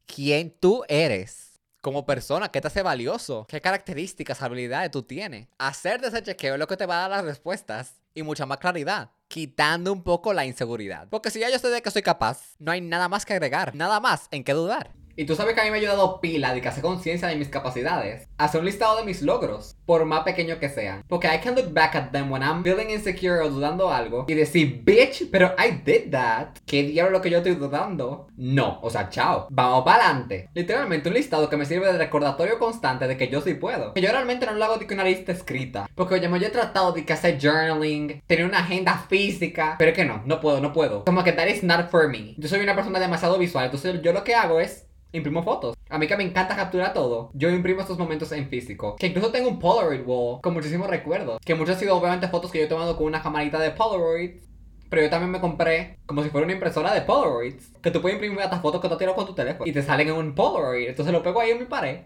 ¿Quién 0.05 0.51
tú 0.51 0.83
eres? 0.87 1.55
como 1.85 2.03
persona, 2.03 2.49
qué 2.49 2.61
te 2.61 2.67
hace 2.67 2.81
valioso, 2.81 3.45
qué 3.47 3.61
características, 3.61 4.41
habilidades 4.41 4.89
tú 4.89 5.03
tienes. 5.03 5.49
Hacer 5.59 6.01
de 6.01 6.07
ese 6.07 6.23
chequeo 6.23 6.55
es 6.55 6.59
lo 6.59 6.65
que 6.65 6.77
te 6.77 6.87
va 6.87 6.97
a 6.97 7.01
dar 7.01 7.11
las 7.11 7.25
respuestas 7.25 8.01
y 8.15 8.23
mucha 8.23 8.47
más 8.47 8.57
claridad, 8.57 9.11
quitando 9.27 9.93
un 9.93 10.01
poco 10.01 10.33
la 10.33 10.47
inseguridad. 10.47 11.07
Porque 11.11 11.29
si 11.29 11.41
ya 11.41 11.51
yo 11.51 11.59
sé 11.59 11.67
de 11.69 11.83
que 11.83 11.91
soy 11.91 12.01
capaz, 12.01 12.55
no 12.57 12.71
hay 12.71 12.81
nada 12.81 13.07
más 13.07 13.23
que 13.23 13.33
agregar, 13.33 13.75
nada 13.75 13.99
más 13.99 14.29
en 14.31 14.43
qué 14.43 14.53
dudar. 14.53 14.95
Y 15.17 15.25
tú 15.25 15.35
sabes 15.35 15.55
que 15.55 15.61
a 15.61 15.63
mí 15.63 15.69
me 15.69 15.77
ha 15.77 15.79
ayudado 15.79 16.19
pila 16.19 16.53
de 16.53 16.61
que 16.61 16.67
hace 16.67 16.81
conciencia 16.81 17.29
de 17.29 17.37
mis 17.37 17.47
capacidades. 17.47 18.27
Hacer 18.37 18.59
un 18.59 18.65
listado 18.65 18.97
de 18.97 19.05
mis 19.05 19.21
logros, 19.21 19.77
por 19.85 20.03
más 20.03 20.23
pequeño 20.23 20.59
que 20.59 20.67
sean. 20.67 21.03
Porque 21.07 21.27
I 21.33 21.39
can 21.39 21.55
look 21.55 21.73
back 21.73 21.95
at 21.95 22.11
them 22.11 22.29
when 22.29 22.43
I'm 22.43 22.63
feeling 22.63 22.89
insecure 22.89 23.39
o 23.39 23.49
dudando 23.49 23.89
algo 23.91 24.25
y 24.27 24.33
decir, 24.33 24.81
bitch, 24.83 25.29
pero 25.31 25.55
I 25.57 25.81
did 25.85 26.11
that. 26.11 26.49
¿Qué 26.65 26.83
diablo 26.83 27.13
lo 27.13 27.21
que 27.21 27.29
yo 27.29 27.37
estoy 27.37 27.55
dudando? 27.55 28.27
No, 28.35 28.79
o 28.81 28.89
sea, 28.89 29.09
chao. 29.09 29.47
Vamos 29.49 29.85
para 29.85 30.09
adelante. 30.09 30.49
Literalmente 30.53 31.07
un 31.07 31.15
listado 31.15 31.49
que 31.49 31.55
me 31.55 31.65
sirve 31.65 31.91
de 31.91 31.97
recordatorio 31.97 32.59
constante 32.59 33.07
de 33.07 33.15
que 33.15 33.29
yo 33.29 33.39
sí 33.39 33.53
puedo. 33.53 33.93
Que 33.93 34.01
yo 34.01 34.11
realmente 34.11 34.45
no 34.45 34.53
lo 34.53 34.65
hago 34.65 34.77
de 34.77 34.85
que 34.85 34.93
una 34.93 35.05
lista 35.05 35.31
escrita. 35.31 35.89
Porque 35.95 36.15
oye, 36.15 36.27
yo 36.27 36.47
he 36.47 36.49
tratado 36.49 36.91
de 36.91 37.05
que 37.05 37.13
hacer 37.13 37.39
journaling, 37.39 38.21
tener 38.27 38.45
una 38.45 38.59
agenda 38.59 39.05
física. 39.07 39.75
Pero 39.77 39.91
es 39.91 39.95
que 39.95 40.03
no, 40.03 40.23
no 40.25 40.41
puedo, 40.41 40.59
no 40.59 40.73
puedo. 40.73 41.05
Como 41.05 41.23
que 41.23 41.31
that 41.31 41.47
is 41.47 41.63
not 41.63 41.89
for 41.89 42.09
me. 42.09 42.35
Yo 42.37 42.49
soy 42.49 42.59
una 42.59 42.75
persona 42.75 42.99
demasiado 42.99 43.37
visual. 43.37 43.65
Entonces 43.65 44.01
yo 44.01 44.11
lo 44.11 44.25
que 44.25 44.35
hago 44.35 44.59
es 44.59 44.84
imprimo 45.15 45.43
fotos. 45.43 45.75
A 45.89 45.97
mí 45.97 46.07
que 46.07 46.17
me 46.17 46.23
encanta 46.23 46.55
capturar 46.55 46.93
todo, 46.93 47.31
yo 47.33 47.49
imprimo 47.49 47.81
estos 47.81 47.97
momentos 47.97 48.31
en 48.31 48.49
físico. 48.49 48.95
Que 48.97 49.07
incluso 49.07 49.31
tengo 49.31 49.49
un 49.49 49.59
Polaroid 49.59 50.05
wall 50.05 50.41
con 50.41 50.53
muchísimos 50.53 50.89
recuerdos. 50.89 51.39
Que 51.43 51.55
muchos 51.55 51.75
han 51.75 51.79
sido 51.79 51.95
obviamente 51.95 52.27
fotos 52.27 52.51
que 52.51 52.59
yo 52.59 52.65
he 52.65 52.67
tomado 52.67 52.97
con 52.97 53.05
una 53.05 53.21
camarita 53.21 53.59
de 53.59 53.71
Polaroid. 53.71 54.41
Pero 54.89 55.01
yo 55.01 55.09
también 55.09 55.31
me 55.31 55.39
compré 55.39 55.97
como 56.05 56.23
si 56.23 56.29
fuera 56.29 56.45
una 56.45 56.53
impresora 56.53 56.93
de 56.93 57.01
Polaroids. 57.01 57.71
Que 57.81 57.91
tú 57.91 58.01
puedes 58.01 58.15
imprimir 58.15 58.39
estas 58.39 58.61
fotos 58.61 58.81
que 58.81 58.89
tú 58.89 58.97
tiras 58.97 59.15
con 59.15 59.25
tu 59.25 59.33
teléfono. 59.33 59.69
Y 59.69 59.73
te 59.73 59.81
salen 59.81 60.07
en 60.07 60.15
un 60.15 60.35
Polaroid. 60.35 60.89
Entonces 60.89 61.13
lo 61.13 61.23
pego 61.23 61.39
ahí 61.39 61.51
en 61.51 61.59
mi 61.59 61.65
pared. 61.65 62.01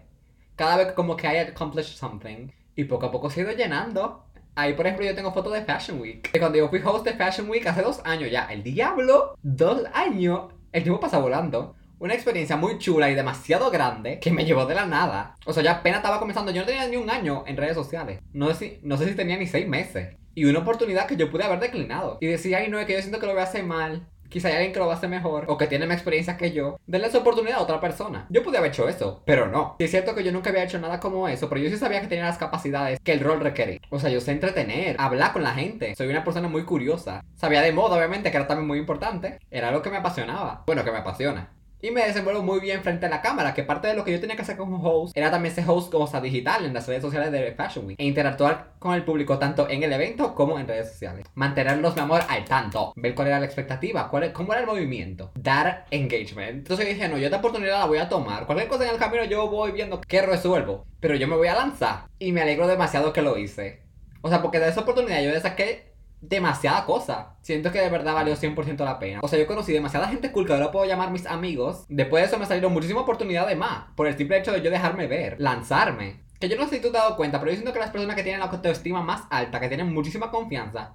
Cada 0.56 0.76
vez 0.76 0.92
como 0.92 1.16
que 1.16 1.26
I 1.26 1.38
accomplished 1.38 1.96
something. 1.96 2.48
Y 2.76 2.84
poco 2.84 3.06
a 3.06 3.10
poco 3.10 3.30
se 3.30 3.40
ha 3.40 3.44
ido 3.44 3.52
llenando. 3.52 4.24
Ahí, 4.54 4.74
por 4.74 4.86
ejemplo, 4.86 5.06
yo 5.06 5.14
tengo 5.14 5.32
fotos 5.32 5.52
de 5.52 5.64
Fashion 5.64 6.00
Week. 6.00 6.30
Cuando 6.38 6.58
yo 6.58 6.68
fui 6.68 6.80
host 6.84 7.04
de 7.04 7.14
Fashion 7.14 7.48
Week 7.48 7.66
hace 7.66 7.82
dos 7.82 8.00
años 8.04 8.30
ya. 8.30 8.46
El 8.52 8.62
diablo, 8.62 9.34
dos 9.42 9.84
años. 9.94 10.52
El 10.72 10.82
tiempo 10.82 11.00
pasa 11.00 11.18
volando 11.18 11.74
una 12.00 12.14
experiencia 12.14 12.56
muy 12.56 12.78
chula 12.78 13.10
y 13.10 13.14
demasiado 13.14 13.70
grande 13.70 14.18
que 14.20 14.32
me 14.32 14.46
llevó 14.46 14.64
de 14.64 14.74
la 14.74 14.86
nada. 14.86 15.36
O 15.44 15.52
sea, 15.52 15.62
ya 15.62 15.72
apenas 15.72 15.98
estaba 15.98 16.18
comenzando. 16.18 16.50
Yo 16.50 16.62
no 16.62 16.66
tenía 16.66 16.88
ni 16.88 16.96
un 16.96 17.10
año 17.10 17.44
en 17.46 17.58
redes 17.58 17.74
sociales. 17.74 18.20
No 18.32 18.48
sé 18.48 18.54
si, 18.54 18.80
no 18.82 18.96
sé 18.96 19.06
si 19.06 19.14
tenía 19.14 19.36
ni 19.36 19.46
seis 19.46 19.68
meses. 19.68 20.16
Y 20.34 20.46
una 20.46 20.60
oportunidad 20.60 21.06
que 21.06 21.16
yo 21.16 21.30
pude 21.30 21.44
haber 21.44 21.60
declinado. 21.60 22.16
Y 22.20 22.26
decía, 22.26 22.58
ay, 22.58 22.68
no, 22.68 22.78
es 22.78 22.86
que 22.86 22.94
yo 22.94 23.00
siento 23.00 23.20
que 23.20 23.26
lo 23.26 23.32
voy 23.32 23.42
a 23.42 23.44
hacer 23.44 23.64
mal. 23.64 24.08
Quizá 24.30 24.48
hay 24.48 24.54
alguien 24.54 24.72
que 24.72 24.78
lo 24.78 24.86
va 24.86 24.94
a 24.94 24.96
hacer 24.96 25.10
mejor 25.10 25.44
o 25.48 25.58
que 25.58 25.66
tiene 25.66 25.86
más 25.86 25.96
experiencia 25.96 26.38
que 26.38 26.52
yo. 26.52 26.78
Denle 26.86 27.08
esa 27.08 27.18
oportunidad 27.18 27.58
a 27.58 27.62
otra 27.62 27.80
persona. 27.80 28.26
Yo 28.30 28.44
pude 28.44 28.56
haber 28.56 28.70
hecho 28.70 28.88
eso, 28.88 29.22
pero 29.26 29.48
no. 29.48 29.74
Y 29.78 29.84
es 29.84 29.90
cierto 29.90 30.14
que 30.14 30.22
yo 30.22 30.30
nunca 30.30 30.50
había 30.50 30.62
hecho 30.62 30.78
nada 30.78 31.00
como 31.00 31.28
eso, 31.28 31.48
pero 31.48 31.60
yo 31.60 31.68
sí 31.68 31.76
sabía 31.76 32.00
que 32.00 32.06
tenía 32.06 32.24
las 32.24 32.38
capacidades 32.38 33.00
que 33.00 33.12
el 33.12 33.20
rol 33.20 33.40
requería. 33.40 33.80
O 33.90 33.98
sea, 33.98 34.08
yo 34.08 34.20
sé 34.20 34.30
entretener, 34.30 34.94
hablar 35.00 35.32
con 35.32 35.42
la 35.42 35.50
gente. 35.50 35.96
Soy 35.96 36.06
una 36.08 36.24
persona 36.24 36.46
muy 36.48 36.64
curiosa. 36.64 37.24
Sabía 37.34 37.60
de 37.60 37.72
modo, 37.72 37.96
obviamente, 37.96 38.30
que 38.30 38.36
era 38.36 38.46
también 38.46 38.68
muy 38.68 38.78
importante. 38.78 39.40
Era 39.50 39.68
algo 39.68 39.82
que 39.82 39.90
me 39.90 39.96
apasionaba. 39.96 40.62
Bueno, 40.64 40.84
que 40.84 40.92
me 40.92 40.98
apasiona. 40.98 41.50
Y 41.82 41.90
me 41.90 42.04
desenvuelvo 42.04 42.42
muy 42.42 42.60
bien 42.60 42.82
frente 42.82 43.06
a 43.06 43.08
la 43.08 43.22
cámara, 43.22 43.54
que 43.54 43.62
parte 43.62 43.88
de 43.88 43.94
lo 43.94 44.04
que 44.04 44.12
yo 44.12 44.20
tenía 44.20 44.36
que 44.36 44.42
hacer 44.42 44.58
como 44.58 44.82
host 44.82 45.16
era 45.16 45.30
también 45.30 45.54
ser 45.54 45.64
host 45.66 45.90
como 45.90 46.06
sea 46.06 46.20
digital 46.20 46.66
en 46.66 46.74
las 46.74 46.86
redes 46.86 47.00
sociales 47.00 47.32
de 47.32 47.52
Fashion 47.52 47.86
Week. 47.86 47.98
E 47.98 48.04
interactuar 48.04 48.74
con 48.78 48.94
el 48.94 49.04
público 49.04 49.38
tanto 49.38 49.68
en 49.70 49.82
el 49.82 49.92
evento 49.92 50.34
como 50.34 50.58
en 50.58 50.68
redes 50.68 50.90
sociales. 50.90 51.24
Mantenerlos, 51.34 51.94
mi 51.94 52.02
amor, 52.02 52.20
al 52.28 52.44
tanto. 52.44 52.92
Ver 52.96 53.14
cuál 53.14 53.28
era 53.28 53.40
la 53.40 53.46
expectativa, 53.46 54.10
cuál, 54.10 54.30
cómo 54.32 54.52
era 54.52 54.60
el 54.60 54.66
movimiento. 54.66 55.32
Dar 55.34 55.86
engagement. 55.90 56.58
Entonces 56.58 56.86
dije, 56.86 57.08
no, 57.08 57.16
yo 57.16 57.26
esta 57.26 57.38
oportunidad 57.38 57.78
la 57.78 57.86
voy 57.86 57.98
a 57.98 58.08
tomar. 58.08 58.44
Cualquier 58.44 58.68
cosa 58.68 58.84
en 58.84 58.90
el 58.90 58.98
camino 58.98 59.24
yo 59.24 59.48
voy 59.48 59.72
viendo 59.72 60.00
qué 60.02 60.20
resuelvo. 60.20 60.84
Pero 61.00 61.14
yo 61.14 61.26
me 61.28 61.36
voy 61.36 61.48
a 61.48 61.54
lanzar. 61.54 62.08
Y 62.18 62.32
me 62.32 62.42
alegro 62.42 62.66
demasiado 62.66 63.12
que 63.14 63.22
lo 63.22 63.38
hice. 63.38 63.82
O 64.22 64.28
sea, 64.28 64.42
porque 64.42 64.58
de 64.58 64.68
esa 64.68 64.82
oportunidad 64.82 65.22
yo 65.22 65.40
saqué 65.40 65.89
demasiada 66.20 66.84
cosa. 66.84 67.36
Siento 67.42 67.72
que 67.72 67.80
de 67.80 67.90
verdad 67.90 68.14
valió 68.14 68.36
100% 68.36 68.84
la 68.84 68.98
pena. 68.98 69.20
O 69.22 69.28
sea, 69.28 69.38
yo 69.38 69.46
conocí 69.46 69.72
demasiada 69.72 70.08
gente 70.08 70.32
cool 70.32 70.46
que 70.46 70.52
ahora 70.52 70.70
puedo 70.70 70.86
llamar 70.86 71.10
mis 71.10 71.26
amigos. 71.26 71.84
Después 71.88 72.22
de 72.22 72.28
eso 72.28 72.38
me 72.38 72.46
salieron 72.46 72.72
muchísimas 72.72 73.02
oportunidades 73.02 73.56
más. 73.56 73.86
Por 73.96 74.06
el 74.06 74.16
simple 74.16 74.38
hecho 74.38 74.52
de 74.52 74.62
yo 74.62 74.70
dejarme 74.70 75.06
ver, 75.06 75.36
lanzarme. 75.38 76.24
Que 76.38 76.48
yo 76.48 76.56
no 76.56 76.66
sé 76.66 76.76
si 76.76 76.82
tú 76.82 76.90
te 76.90 76.96
has 76.96 77.04
dado 77.04 77.16
cuenta, 77.16 77.38
pero 77.38 77.50
yo 77.50 77.56
siento 77.56 77.72
que 77.72 77.80
las 77.80 77.90
personas 77.90 78.16
que 78.16 78.22
tienen 78.22 78.40
la 78.40 78.46
autoestima 78.46 79.02
más 79.02 79.24
alta, 79.30 79.60
que 79.60 79.68
tienen 79.68 79.92
muchísima 79.92 80.30
confianza, 80.30 80.94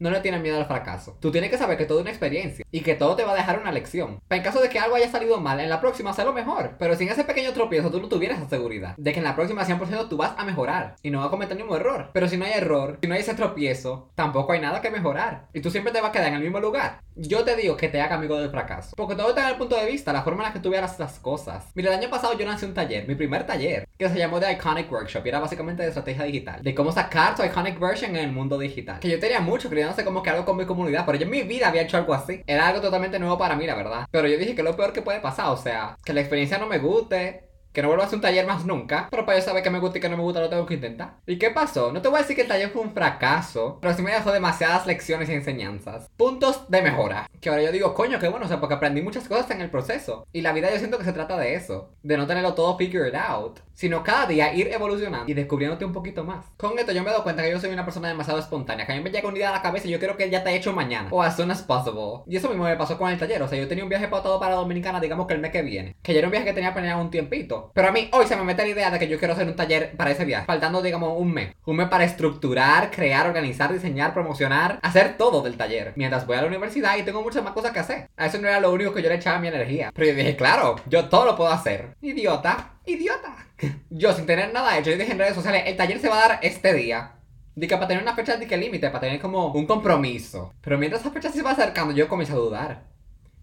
no 0.00 0.10
le 0.10 0.20
tienes 0.20 0.40
miedo 0.40 0.58
al 0.58 0.66
fracaso. 0.66 1.16
Tú 1.20 1.30
tienes 1.30 1.50
que 1.50 1.58
saber 1.58 1.78
que 1.78 1.84
todo 1.84 1.98
es 1.98 2.02
una 2.02 2.10
experiencia 2.10 2.64
y 2.70 2.80
que 2.80 2.94
todo 2.94 3.16
te 3.16 3.24
va 3.24 3.32
a 3.32 3.36
dejar 3.36 3.60
una 3.60 3.70
lección. 3.72 4.20
en 4.28 4.42
caso 4.42 4.60
de 4.60 4.68
que 4.68 4.78
algo 4.78 4.96
haya 4.96 5.10
salido 5.10 5.38
mal, 5.38 5.60
en 5.60 5.70
la 5.70 5.80
próxima 5.80 6.10
lo 6.24 6.32
mejor. 6.32 6.76
Pero 6.78 6.96
sin 6.96 7.08
ese 7.08 7.24
pequeño 7.24 7.52
tropiezo 7.52 7.90
tú 7.90 8.00
no 8.00 8.08
tuvieras 8.08 8.38
esa 8.38 8.48
seguridad 8.48 8.94
de 8.96 9.12
que 9.12 9.18
en 9.18 9.24
la 9.24 9.34
próxima 9.34 9.64
100% 9.64 10.08
tú 10.08 10.16
vas 10.16 10.34
a 10.36 10.44
mejorar 10.44 10.96
y 11.02 11.10
no 11.10 11.18
vas 11.18 11.28
a 11.28 11.30
cometer 11.30 11.56
ningún 11.56 11.76
error. 11.76 12.10
Pero 12.12 12.28
si 12.28 12.36
no 12.36 12.44
hay 12.44 12.52
error, 12.52 12.98
si 13.00 13.08
no 13.08 13.14
hay 13.14 13.20
ese 13.20 13.34
tropiezo, 13.34 14.10
tampoco 14.14 14.52
hay 14.52 14.60
nada 14.60 14.80
que 14.80 14.90
mejorar. 14.90 15.48
Y 15.52 15.60
tú 15.60 15.70
siempre 15.70 15.92
te 15.92 16.00
vas 16.00 16.10
a 16.10 16.12
quedar 16.12 16.28
en 16.28 16.34
el 16.34 16.42
mismo 16.42 16.60
lugar. 16.60 17.00
Yo 17.16 17.44
te 17.44 17.56
digo 17.56 17.76
que 17.76 17.88
te 17.88 18.00
haga 18.00 18.14
amigo 18.14 18.38
del 18.38 18.50
fracaso. 18.50 18.94
Porque 18.96 19.14
todo 19.14 19.30
está 19.30 19.42
en 19.42 19.50
el 19.50 19.56
punto 19.56 19.76
de 19.76 19.86
vista, 19.86 20.12
la 20.12 20.22
forma 20.22 20.42
en 20.42 20.48
la 20.48 20.52
que 20.52 20.60
tú 20.60 20.70
veas 20.70 20.98
las 20.98 21.18
cosas. 21.18 21.70
Mira, 21.74 21.92
el 21.92 21.98
año 21.98 22.10
pasado 22.10 22.36
yo 22.38 22.46
lancé 22.46 22.66
un 22.66 22.74
taller, 22.74 23.06
mi 23.06 23.14
primer 23.14 23.46
taller, 23.46 23.86
que 23.98 24.08
se 24.08 24.18
llamó 24.18 24.40
The 24.40 24.52
Iconic 24.52 24.90
Workshop 24.90 25.24
y 25.24 25.28
era 25.28 25.40
básicamente 25.40 25.82
de 25.82 25.88
estrategia 25.88 26.24
digital. 26.24 26.62
De 26.62 26.74
cómo 26.74 26.92
sacar 26.92 27.34
tu 27.34 27.42
iconic 27.42 27.78
version 27.78 28.16
en 28.16 28.24
el 28.24 28.32
mundo 28.32 28.58
digital. 28.58 29.00
Que 29.00 29.10
yo 29.10 29.18
tenía 29.18 29.40
mucho, 29.40 29.68
creyéndose 29.90 30.04
como 30.04 30.22
que 30.22 30.30
algo 30.30 30.44
con 30.44 30.56
mi 30.56 30.66
comunidad, 30.66 31.04
pero 31.06 31.18
yo 31.18 31.24
en 31.24 31.30
mi 31.30 31.42
vida 31.42 31.68
había 31.68 31.82
hecho 31.82 31.96
algo 31.96 32.14
así. 32.14 32.42
Era 32.46 32.68
algo 32.68 32.80
totalmente 32.80 33.18
nuevo 33.18 33.38
para 33.38 33.56
mí, 33.56 33.66
la 33.66 33.74
verdad. 33.74 34.06
Pero 34.10 34.28
yo 34.28 34.38
dije 34.38 34.54
que 34.54 34.62
lo 34.62 34.76
peor 34.76 34.92
que 34.92 35.02
puede 35.02 35.20
pasar, 35.20 35.48
o 35.50 35.56
sea, 35.56 35.96
que 36.04 36.12
la 36.12 36.20
experiencia 36.20 36.58
no 36.58 36.66
me 36.66 36.78
guste, 36.78 37.50
que 37.72 37.82
no 37.82 37.88
vuelva 37.88 38.04
a 38.04 38.06
hacer 38.06 38.16
un 38.16 38.22
taller 38.22 38.46
más 38.46 38.64
nunca. 38.64 39.08
Pero 39.10 39.24
para 39.24 39.38
yo 39.38 39.44
saber 39.44 39.62
que 39.62 39.70
me 39.70 39.78
gusta 39.78 39.98
y 39.98 40.00
que 40.00 40.08
no 40.08 40.16
me 40.16 40.22
gusta, 40.22 40.40
lo 40.40 40.48
tengo 40.48 40.66
que 40.66 40.74
intentar. 40.74 41.18
¿Y 41.26 41.38
qué 41.38 41.50
pasó? 41.50 41.92
No 41.92 42.02
te 42.02 42.08
voy 42.08 42.18
a 42.18 42.22
decir 42.22 42.36
que 42.36 42.42
el 42.42 42.48
taller 42.48 42.70
fue 42.70 42.82
un 42.82 42.92
fracaso, 42.92 43.78
pero 43.80 43.94
sí 43.94 44.02
me 44.02 44.12
dejó 44.12 44.32
demasiadas 44.32 44.86
lecciones 44.86 45.28
y 45.28 45.34
enseñanzas. 45.34 46.08
Puntos 46.16 46.68
de 46.68 46.82
mejora. 46.82 47.28
Que 47.40 47.48
ahora 47.48 47.62
yo 47.62 47.72
digo, 47.72 47.94
coño, 47.94 48.18
qué 48.18 48.28
bueno, 48.28 48.46
o 48.46 48.48
sea, 48.48 48.60
porque 48.60 48.74
aprendí 48.74 49.02
muchas 49.02 49.28
cosas 49.28 49.50
en 49.50 49.60
el 49.60 49.70
proceso. 49.70 50.26
Y 50.32 50.40
la 50.40 50.52
vida 50.52 50.70
yo 50.70 50.78
siento 50.78 50.98
que 50.98 51.04
se 51.04 51.12
trata 51.12 51.36
de 51.38 51.54
eso. 51.54 51.92
De 52.02 52.16
no 52.16 52.26
tenerlo 52.26 52.54
todo 52.54 52.76
figured 52.76 53.14
out. 53.14 53.60
Sino 53.80 54.02
cada 54.02 54.26
día 54.26 54.52
ir 54.52 54.68
evolucionando 54.68 55.30
y 55.30 55.32
descubriéndote 55.32 55.86
un 55.86 55.94
poquito 55.94 56.22
más. 56.22 56.44
Con 56.58 56.78
esto 56.78 56.92
yo 56.92 57.02
me 57.02 57.10
doy 57.10 57.22
cuenta 57.22 57.42
que 57.42 57.50
yo 57.50 57.58
soy 57.58 57.70
una 57.70 57.86
persona 57.86 58.08
demasiado 58.08 58.38
espontánea. 58.38 58.84
Que 58.84 58.92
a 58.92 58.96
mí 58.96 59.02
me 59.02 59.08
llega 59.08 59.26
una 59.26 59.38
idea 59.38 59.48
a 59.48 59.52
la 59.52 59.62
cabeza 59.62 59.88
y 59.88 59.90
yo 59.90 59.98
quiero 59.98 60.18
que 60.18 60.28
ya 60.28 60.44
te 60.44 60.54
hecho 60.54 60.74
mañana. 60.74 61.08
O 61.10 61.22
as 61.22 61.34
soon 61.34 61.50
as 61.50 61.62
possible. 61.62 62.24
Y 62.26 62.36
eso 62.36 62.50
mismo 62.50 62.64
me 62.64 62.76
pasó 62.76 62.98
con 62.98 63.10
el 63.10 63.18
taller. 63.18 63.40
O 63.40 63.48
sea, 63.48 63.58
yo 63.58 63.66
tenía 63.68 63.82
un 63.82 63.88
viaje 63.88 64.06
pautado 64.08 64.38
para 64.38 64.56
Dominicana, 64.56 65.00
digamos 65.00 65.26
que 65.26 65.32
el 65.32 65.40
mes 65.40 65.50
que 65.50 65.62
viene. 65.62 65.96
Que 66.02 66.12
ya 66.12 66.18
era 66.18 66.28
un 66.28 66.30
viaje 66.30 66.44
que 66.44 66.52
tenía 66.52 66.74
planeado 66.74 67.00
un 67.00 67.10
tiempito. 67.10 67.70
Pero 67.72 67.88
a 67.88 67.90
mí 67.90 68.10
hoy 68.12 68.26
se 68.26 68.36
me 68.36 68.44
mete 68.44 68.64
la 68.64 68.68
idea 68.68 68.90
de 68.90 68.98
que 68.98 69.08
yo 69.08 69.18
quiero 69.18 69.32
hacer 69.32 69.48
un 69.48 69.56
taller 69.56 69.96
para 69.96 70.10
ese 70.10 70.26
viaje. 70.26 70.44
Faltando, 70.44 70.82
digamos, 70.82 71.14
un 71.16 71.32
mes. 71.32 71.54
Un 71.64 71.76
mes 71.76 71.88
para 71.88 72.04
estructurar, 72.04 72.90
crear, 72.90 73.26
organizar, 73.26 73.72
diseñar, 73.72 74.12
promocionar, 74.12 74.78
hacer 74.82 75.16
todo 75.16 75.40
del 75.40 75.56
taller. 75.56 75.94
Mientras 75.96 76.26
voy 76.26 76.36
a 76.36 76.42
la 76.42 76.48
universidad 76.48 76.98
y 76.98 77.02
tengo 77.02 77.22
muchas 77.22 77.42
más 77.42 77.54
cosas 77.54 77.72
que 77.72 77.78
hacer. 77.78 78.10
A 78.18 78.26
eso 78.26 78.36
no 78.36 78.46
era 78.46 78.60
lo 78.60 78.70
único 78.70 78.92
que 78.92 79.00
yo 79.00 79.08
le 79.08 79.14
echaba 79.14 79.38
mi 79.38 79.48
energía. 79.48 79.90
Pero 79.94 80.08
yo 80.08 80.16
dije, 80.16 80.36
claro, 80.36 80.76
yo 80.86 81.08
todo 81.08 81.24
lo 81.24 81.34
puedo 81.34 81.48
hacer. 81.48 81.96
Idiota, 82.02 82.74
idiota. 82.84 83.46
Yo 83.90 84.12
sin 84.12 84.26
tener 84.26 84.52
nada 84.52 84.78
hecho, 84.78 84.90
yo 84.90 84.96
dije 84.96 85.12
en 85.12 85.18
redes 85.18 85.34
sociales, 85.34 85.64
el 85.66 85.76
taller 85.76 86.00
se 86.00 86.08
va 86.08 86.16
a 86.16 86.28
dar 86.28 86.38
este 86.42 86.72
día. 86.72 87.12
Dice 87.54 87.74
para 87.74 87.88
tener 87.88 88.02
una 88.02 88.14
fecha 88.14 88.36
de 88.36 88.46
que 88.46 88.56
límite, 88.56 88.88
para 88.88 89.00
tener 89.00 89.20
como 89.20 89.52
un 89.52 89.66
compromiso. 89.66 90.54
Pero 90.60 90.78
mientras 90.78 91.02
esa 91.02 91.10
fecha 91.10 91.30
se 91.30 91.42
va 91.42 91.50
acercando, 91.50 91.92
yo 91.92 92.08
comienzo 92.08 92.34
a 92.34 92.38
dudar. 92.38 92.89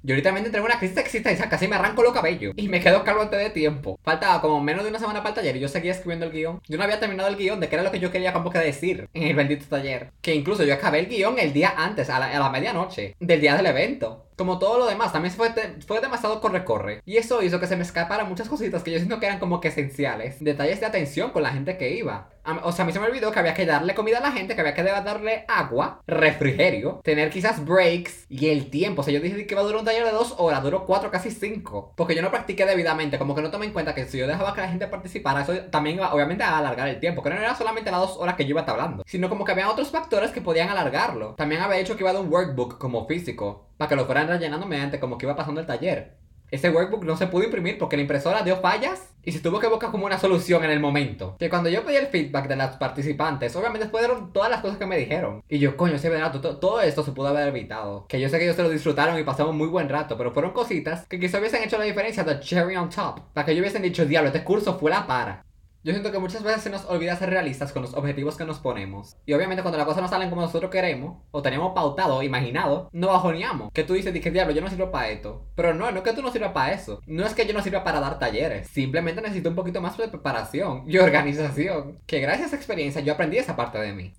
Yo 0.08 0.16
literalmente 0.16 0.48
entré 0.48 0.60
en 0.60 0.66
una 0.66 0.80
crisis 0.80 0.96
existencial, 1.00 1.50
casi 1.50 1.68
me 1.68 1.76
arranco 1.76 2.02
los 2.02 2.14
cabellos 2.14 2.54
y 2.56 2.70
me 2.70 2.80
quedo 2.80 3.04
calvo 3.04 3.24
antes 3.24 3.38
de 3.42 3.50
tiempo. 3.50 4.00
Faltaba 4.02 4.40
como 4.40 4.62
menos 4.62 4.86
de 4.86 4.90
una 4.90 5.00
semana 5.00 5.20
para 5.20 5.32
el 5.32 5.36
taller 5.36 5.58
y 5.58 5.60
yo 5.60 5.68
seguía 5.68 5.92
escribiendo 5.92 6.26
el 6.26 6.32
guion. 6.32 6.62
Yo 6.66 6.78
no 6.78 6.86
había 6.86 7.02
terminado 7.02 7.28
el 7.28 7.36
guion 7.36 7.60
de 7.60 7.68
qué 7.68 7.76
era 7.76 7.84
lo 7.84 7.92
que 7.92 8.00
yo 8.00 8.10
quería 8.10 8.32
como 8.32 8.50
que 8.50 8.60
decir 8.60 9.10
en 9.14 9.24
el 9.24 9.36
bendito 9.36 9.66
taller. 9.66 10.14
Que 10.22 10.34
incluso 10.34 10.64
yo 10.64 10.74
acabé 10.76 11.00
el 11.00 11.08
guion 11.08 11.38
el 11.40 11.52
día 11.52 11.74
antes, 11.76 12.10
a 12.10 12.20
la, 12.20 12.28
a 12.28 12.40
la 12.40 12.50
medianoche, 12.50 13.18
del 13.20 13.42
día 13.42 13.58
del 13.58 13.66
evento. 13.66 14.24
Como 14.38 14.60
todo 14.60 14.78
lo 14.78 14.86
demás, 14.86 15.12
también 15.12 15.34
fue, 15.34 15.52
fue 15.86 16.00
demasiado 16.00 16.40
corre-corre. 16.40 17.02
Y 17.06 17.18
eso 17.18 17.42
hizo 17.42 17.60
que 17.60 17.66
se 17.66 17.76
me 17.76 17.82
escaparan 17.82 18.30
muchas 18.30 18.48
cositas 18.48 18.84
que 18.84 18.92
yo 18.92 18.98
siento 19.00 19.20
que 19.20 19.26
eran 19.26 19.40
como 19.40 19.60
que 19.60 19.70
esenciales. 19.70 20.38
Detalles 20.40 20.80
de 20.80 20.86
atención 20.86 21.32
con 21.32 21.42
la 21.42 21.50
gente 21.50 21.78
que 21.78 21.98
iba. 21.98 22.30
O 22.64 22.72
sea, 22.72 22.84
a 22.84 22.86
mí 22.86 22.94
se 22.94 23.00
me 23.00 23.08
olvidó 23.08 23.32
que 23.32 23.40
había 23.40 23.54
que 23.54 23.66
darle 23.66 23.94
comida 23.94 24.20
a 24.20 24.22
la 24.22 24.32
gente, 24.32 24.56
que 24.56 24.62
había 24.62 24.74
que 24.74 24.84
darle 24.84 25.46
agua, 25.48 26.02
refrigerio, 26.08 27.02
tener 27.04 27.30
quizás 27.30 27.64
breaks 27.66 28.26
y 28.30 28.50
el 28.50 28.70
tiempo. 28.70 29.02
O 29.02 29.04
sea, 29.04 29.14
yo 29.14 29.20
dije 29.20 29.46
que 29.46 29.54
iba 29.54 29.62
a 29.62 29.66
durar 29.66 29.80
un 29.80 29.86
taller 29.86 30.06
de 30.06 30.12
dos 30.12 30.36
horas, 30.38 30.64
duró 30.64 30.86
cuatro, 30.86 31.12
casi 31.12 31.32
cinco. 31.32 31.94
Porque 31.96 32.16
yo 32.16 32.22
no 32.22 32.32
practiqué 32.32 32.66
debidamente, 32.66 33.18
como 33.18 33.36
que 33.36 33.42
no 33.42 33.52
tomé 33.52 33.66
en 33.66 33.74
cuenta 33.74 33.94
que 33.94 34.06
si 34.06 34.18
yo 34.18 34.28
dejaba 34.28 34.54
que 34.54 34.62
la 34.62 34.70
gente 34.70 34.88
participara, 34.88 35.42
eso 35.42 35.54
también 35.72 35.98
iba 35.98 36.14
obviamente 36.14 36.44
a 36.44 36.58
alargar 36.58 36.88
el 36.88 37.00
tiempo. 37.00 37.22
Que 37.22 37.30
no 37.30 37.36
era 37.36 37.56
solamente 37.56 37.92
las 37.92 38.02
dos 38.02 38.18
horas 38.18 38.36
que 38.36 38.46
yo 38.46 38.52
iba 38.52 38.62
hablando, 38.62 39.04
sino 39.06 39.30
como 39.30 39.46
que 39.46 39.52
había 39.52 39.70
otros 39.70 39.92
factores 39.92 40.32
que 40.32 40.42
podían 40.42 40.70
alargarlo. 40.70 41.36
También 41.36 41.62
había 41.62 41.80
hecho 41.80 41.96
que 41.96 42.04
iba 42.04 42.12
a 42.12 42.14
dar 42.14 42.22
un 42.22 42.32
workbook 42.32 42.78
como 42.78 43.08
físico, 43.08 43.68
para 43.78 43.90
que 43.90 43.96
lo 43.96 44.06
fueran 44.06 44.28
rellenando 44.28 44.66
mediante 44.68 45.00
como 45.00 45.18
que 45.18 45.26
iba 45.26 45.36
pasando 45.36 45.62
el 45.62 45.68
taller. 45.68 46.18
Ese 46.50 46.70
workbook 46.70 47.04
no 47.04 47.18
se 47.18 47.28
pudo 47.28 47.44
imprimir 47.44 47.78
porque 47.78 47.98
la 47.98 48.04
impresora 48.04 48.42
dio 48.42 48.58
fallas 48.58 49.14
y 49.24 49.34
se 49.34 49.42
tuvo 49.42 49.60
que 49.60 49.68
buscar 49.68 49.92
como 49.92 50.06
una 50.06 50.18
solución 50.18 50.64
en 50.64 50.72
el 50.72 50.80
momento. 50.80 51.36
Que 51.38 51.50
cuando 51.50 51.70
yo 51.70 51.84
pedí 51.84 51.98
el 51.98 52.08
feedback 52.08 52.48
de 52.48 52.56
las 52.56 52.78
participantes, 52.78 53.54
obviamente 53.58 53.90
fueron 53.90 54.32
todas 54.32 54.50
las 54.50 54.62
cosas 54.62 54.78
que 54.78 54.86
me 54.86 54.98
dijeron. 54.98 55.44
Y 55.50 55.60
yo, 55.60 55.76
coño, 55.76 55.98
sí, 55.98 56.08
verdad, 56.08 56.32
todo, 56.32 56.58
todo 56.58 56.80
esto 56.80 57.04
se 57.04 57.12
pudo 57.12 57.28
haber 57.28 57.50
evitado. 57.50 58.06
Que 58.08 58.22
yo 58.22 58.30
sé 58.30 58.38
que 58.38 58.46
ellos 58.46 58.56
se 58.56 58.64
lo 58.64 58.70
disfrutaron 58.70 59.20
y 59.20 59.24
pasaron 59.24 59.58
muy 59.58 59.68
buen 59.68 59.90
rato, 59.90 60.18
pero 60.18 60.32
fueron 60.32 60.54
cositas 60.54 61.06
que 61.08 61.20
quizá 61.20 61.40
hubiesen 61.40 61.64
hecho 61.64 61.78
la 61.78 61.84
diferencia 61.84 62.24
de 62.24 62.40
cherry 62.40 62.78
on 62.78 62.90
top. 62.90 63.20
Para 63.34 63.46
que 63.46 63.54
yo 63.54 63.60
hubiesen 63.60 63.82
dicho, 63.82 64.06
diablo, 64.06 64.30
este 64.30 64.46
curso 64.46 64.80
fue 64.80 64.92
la 64.92 65.06
para. 65.06 65.44
Yo 65.84 65.94
siento 65.94 66.12
que 66.12 66.20
muchas 66.20 66.44
veces 66.44 66.64
se 66.64 66.70
nos 66.70 66.86
olvida 66.86 67.16
ser 67.16 67.30
realistas 67.30 67.72
con 67.72 67.82
los 67.82 67.94
objetivos 67.94 68.36
que 68.36 68.46
nos 68.46 68.60
ponemos. 68.60 69.16
Y 69.26 69.34
obviamente 69.34 69.62
cuando 69.62 69.78
las 69.78 69.88
cosas 69.88 70.02
no 70.02 70.10
salen 70.10 70.30
como 70.30 70.42
nosotros 70.42 70.72
queremos, 70.72 71.22
o 71.32 71.42
tenemos 71.42 71.74
pautado, 71.74 72.24
imaginado, 72.24 72.90
no 72.92 73.08
bajoneamos. 73.08 73.72
Que 73.72 73.84
tú 73.84 73.94
dices, 73.94 74.12
que 74.20 74.32
diablo, 74.32 74.54
yo 74.54 74.62
no 74.62 74.70
sirvo 74.70 74.92
para 74.92 75.10
esto. 75.10 75.48
Pero 75.56 75.74
no, 75.74 75.90
no 75.92 75.98
es 75.98 76.04
que 76.04 76.14
tú 76.14 76.22
no 76.22 76.32
sirvas 76.32 76.52
para 76.52 76.74
eso. 76.74 77.00
No 77.06 77.26
es 77.26 77.34
que 77.34 77.46
yo 77.46 77.54
no 77.54 77.62
sirva 77.62 77.84
para 77.84 78.00
dar 78.00 78.20
talleres. 78.20 78.68
Simplemente 78.68 79.22
necesito 79.22 79.50
un 79.50 79.56
poquito 79.56 79.80
más 79.80 79.98
de 79.98 80.10
preparación 80.10 80.84
y 80.88 80.98
organización. 80.98 82.00
Que 82.06 82.20
gracias 82.20 82.44
a 82.44 82.48
esa 82.48 82.56
experiencia 82.56 83.02
yo 83.02 83.14
aprendí 83.14 83.38
esa 83.38 83.56
parte 83.56 83.78
de 83.78 83.94
mí. 83.94 84.14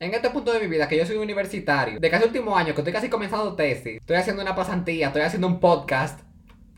En 0.00 0.14
este 0.14 0.30
punto 0.30 0.52
de 0.52 0.60
mi 0.60 0.68
vida, 0.68 0.86
que 0.86 0.96
yo 0.96 1.04
soy 1.04 1.16
universitario, 1.16 1.98
de 1.98 2.10
casi 2.10 2.24
último 2.24 2.56
año, 2.56 2.72
que 2.72 2.82
estoy 2.82 2.92
casi 2.92 3.08
comenzando 3.08 3.56
tesis, 3.56 3.96
estoy 3.96 4.14
haciendo 4.14 4.42
una 4.42 4.54
pasantía, 4.54 5.08
estoy 5.08 5.22
haciendo 5.22 5.48
un 5.48 5.58
podcast, 5.58 6.20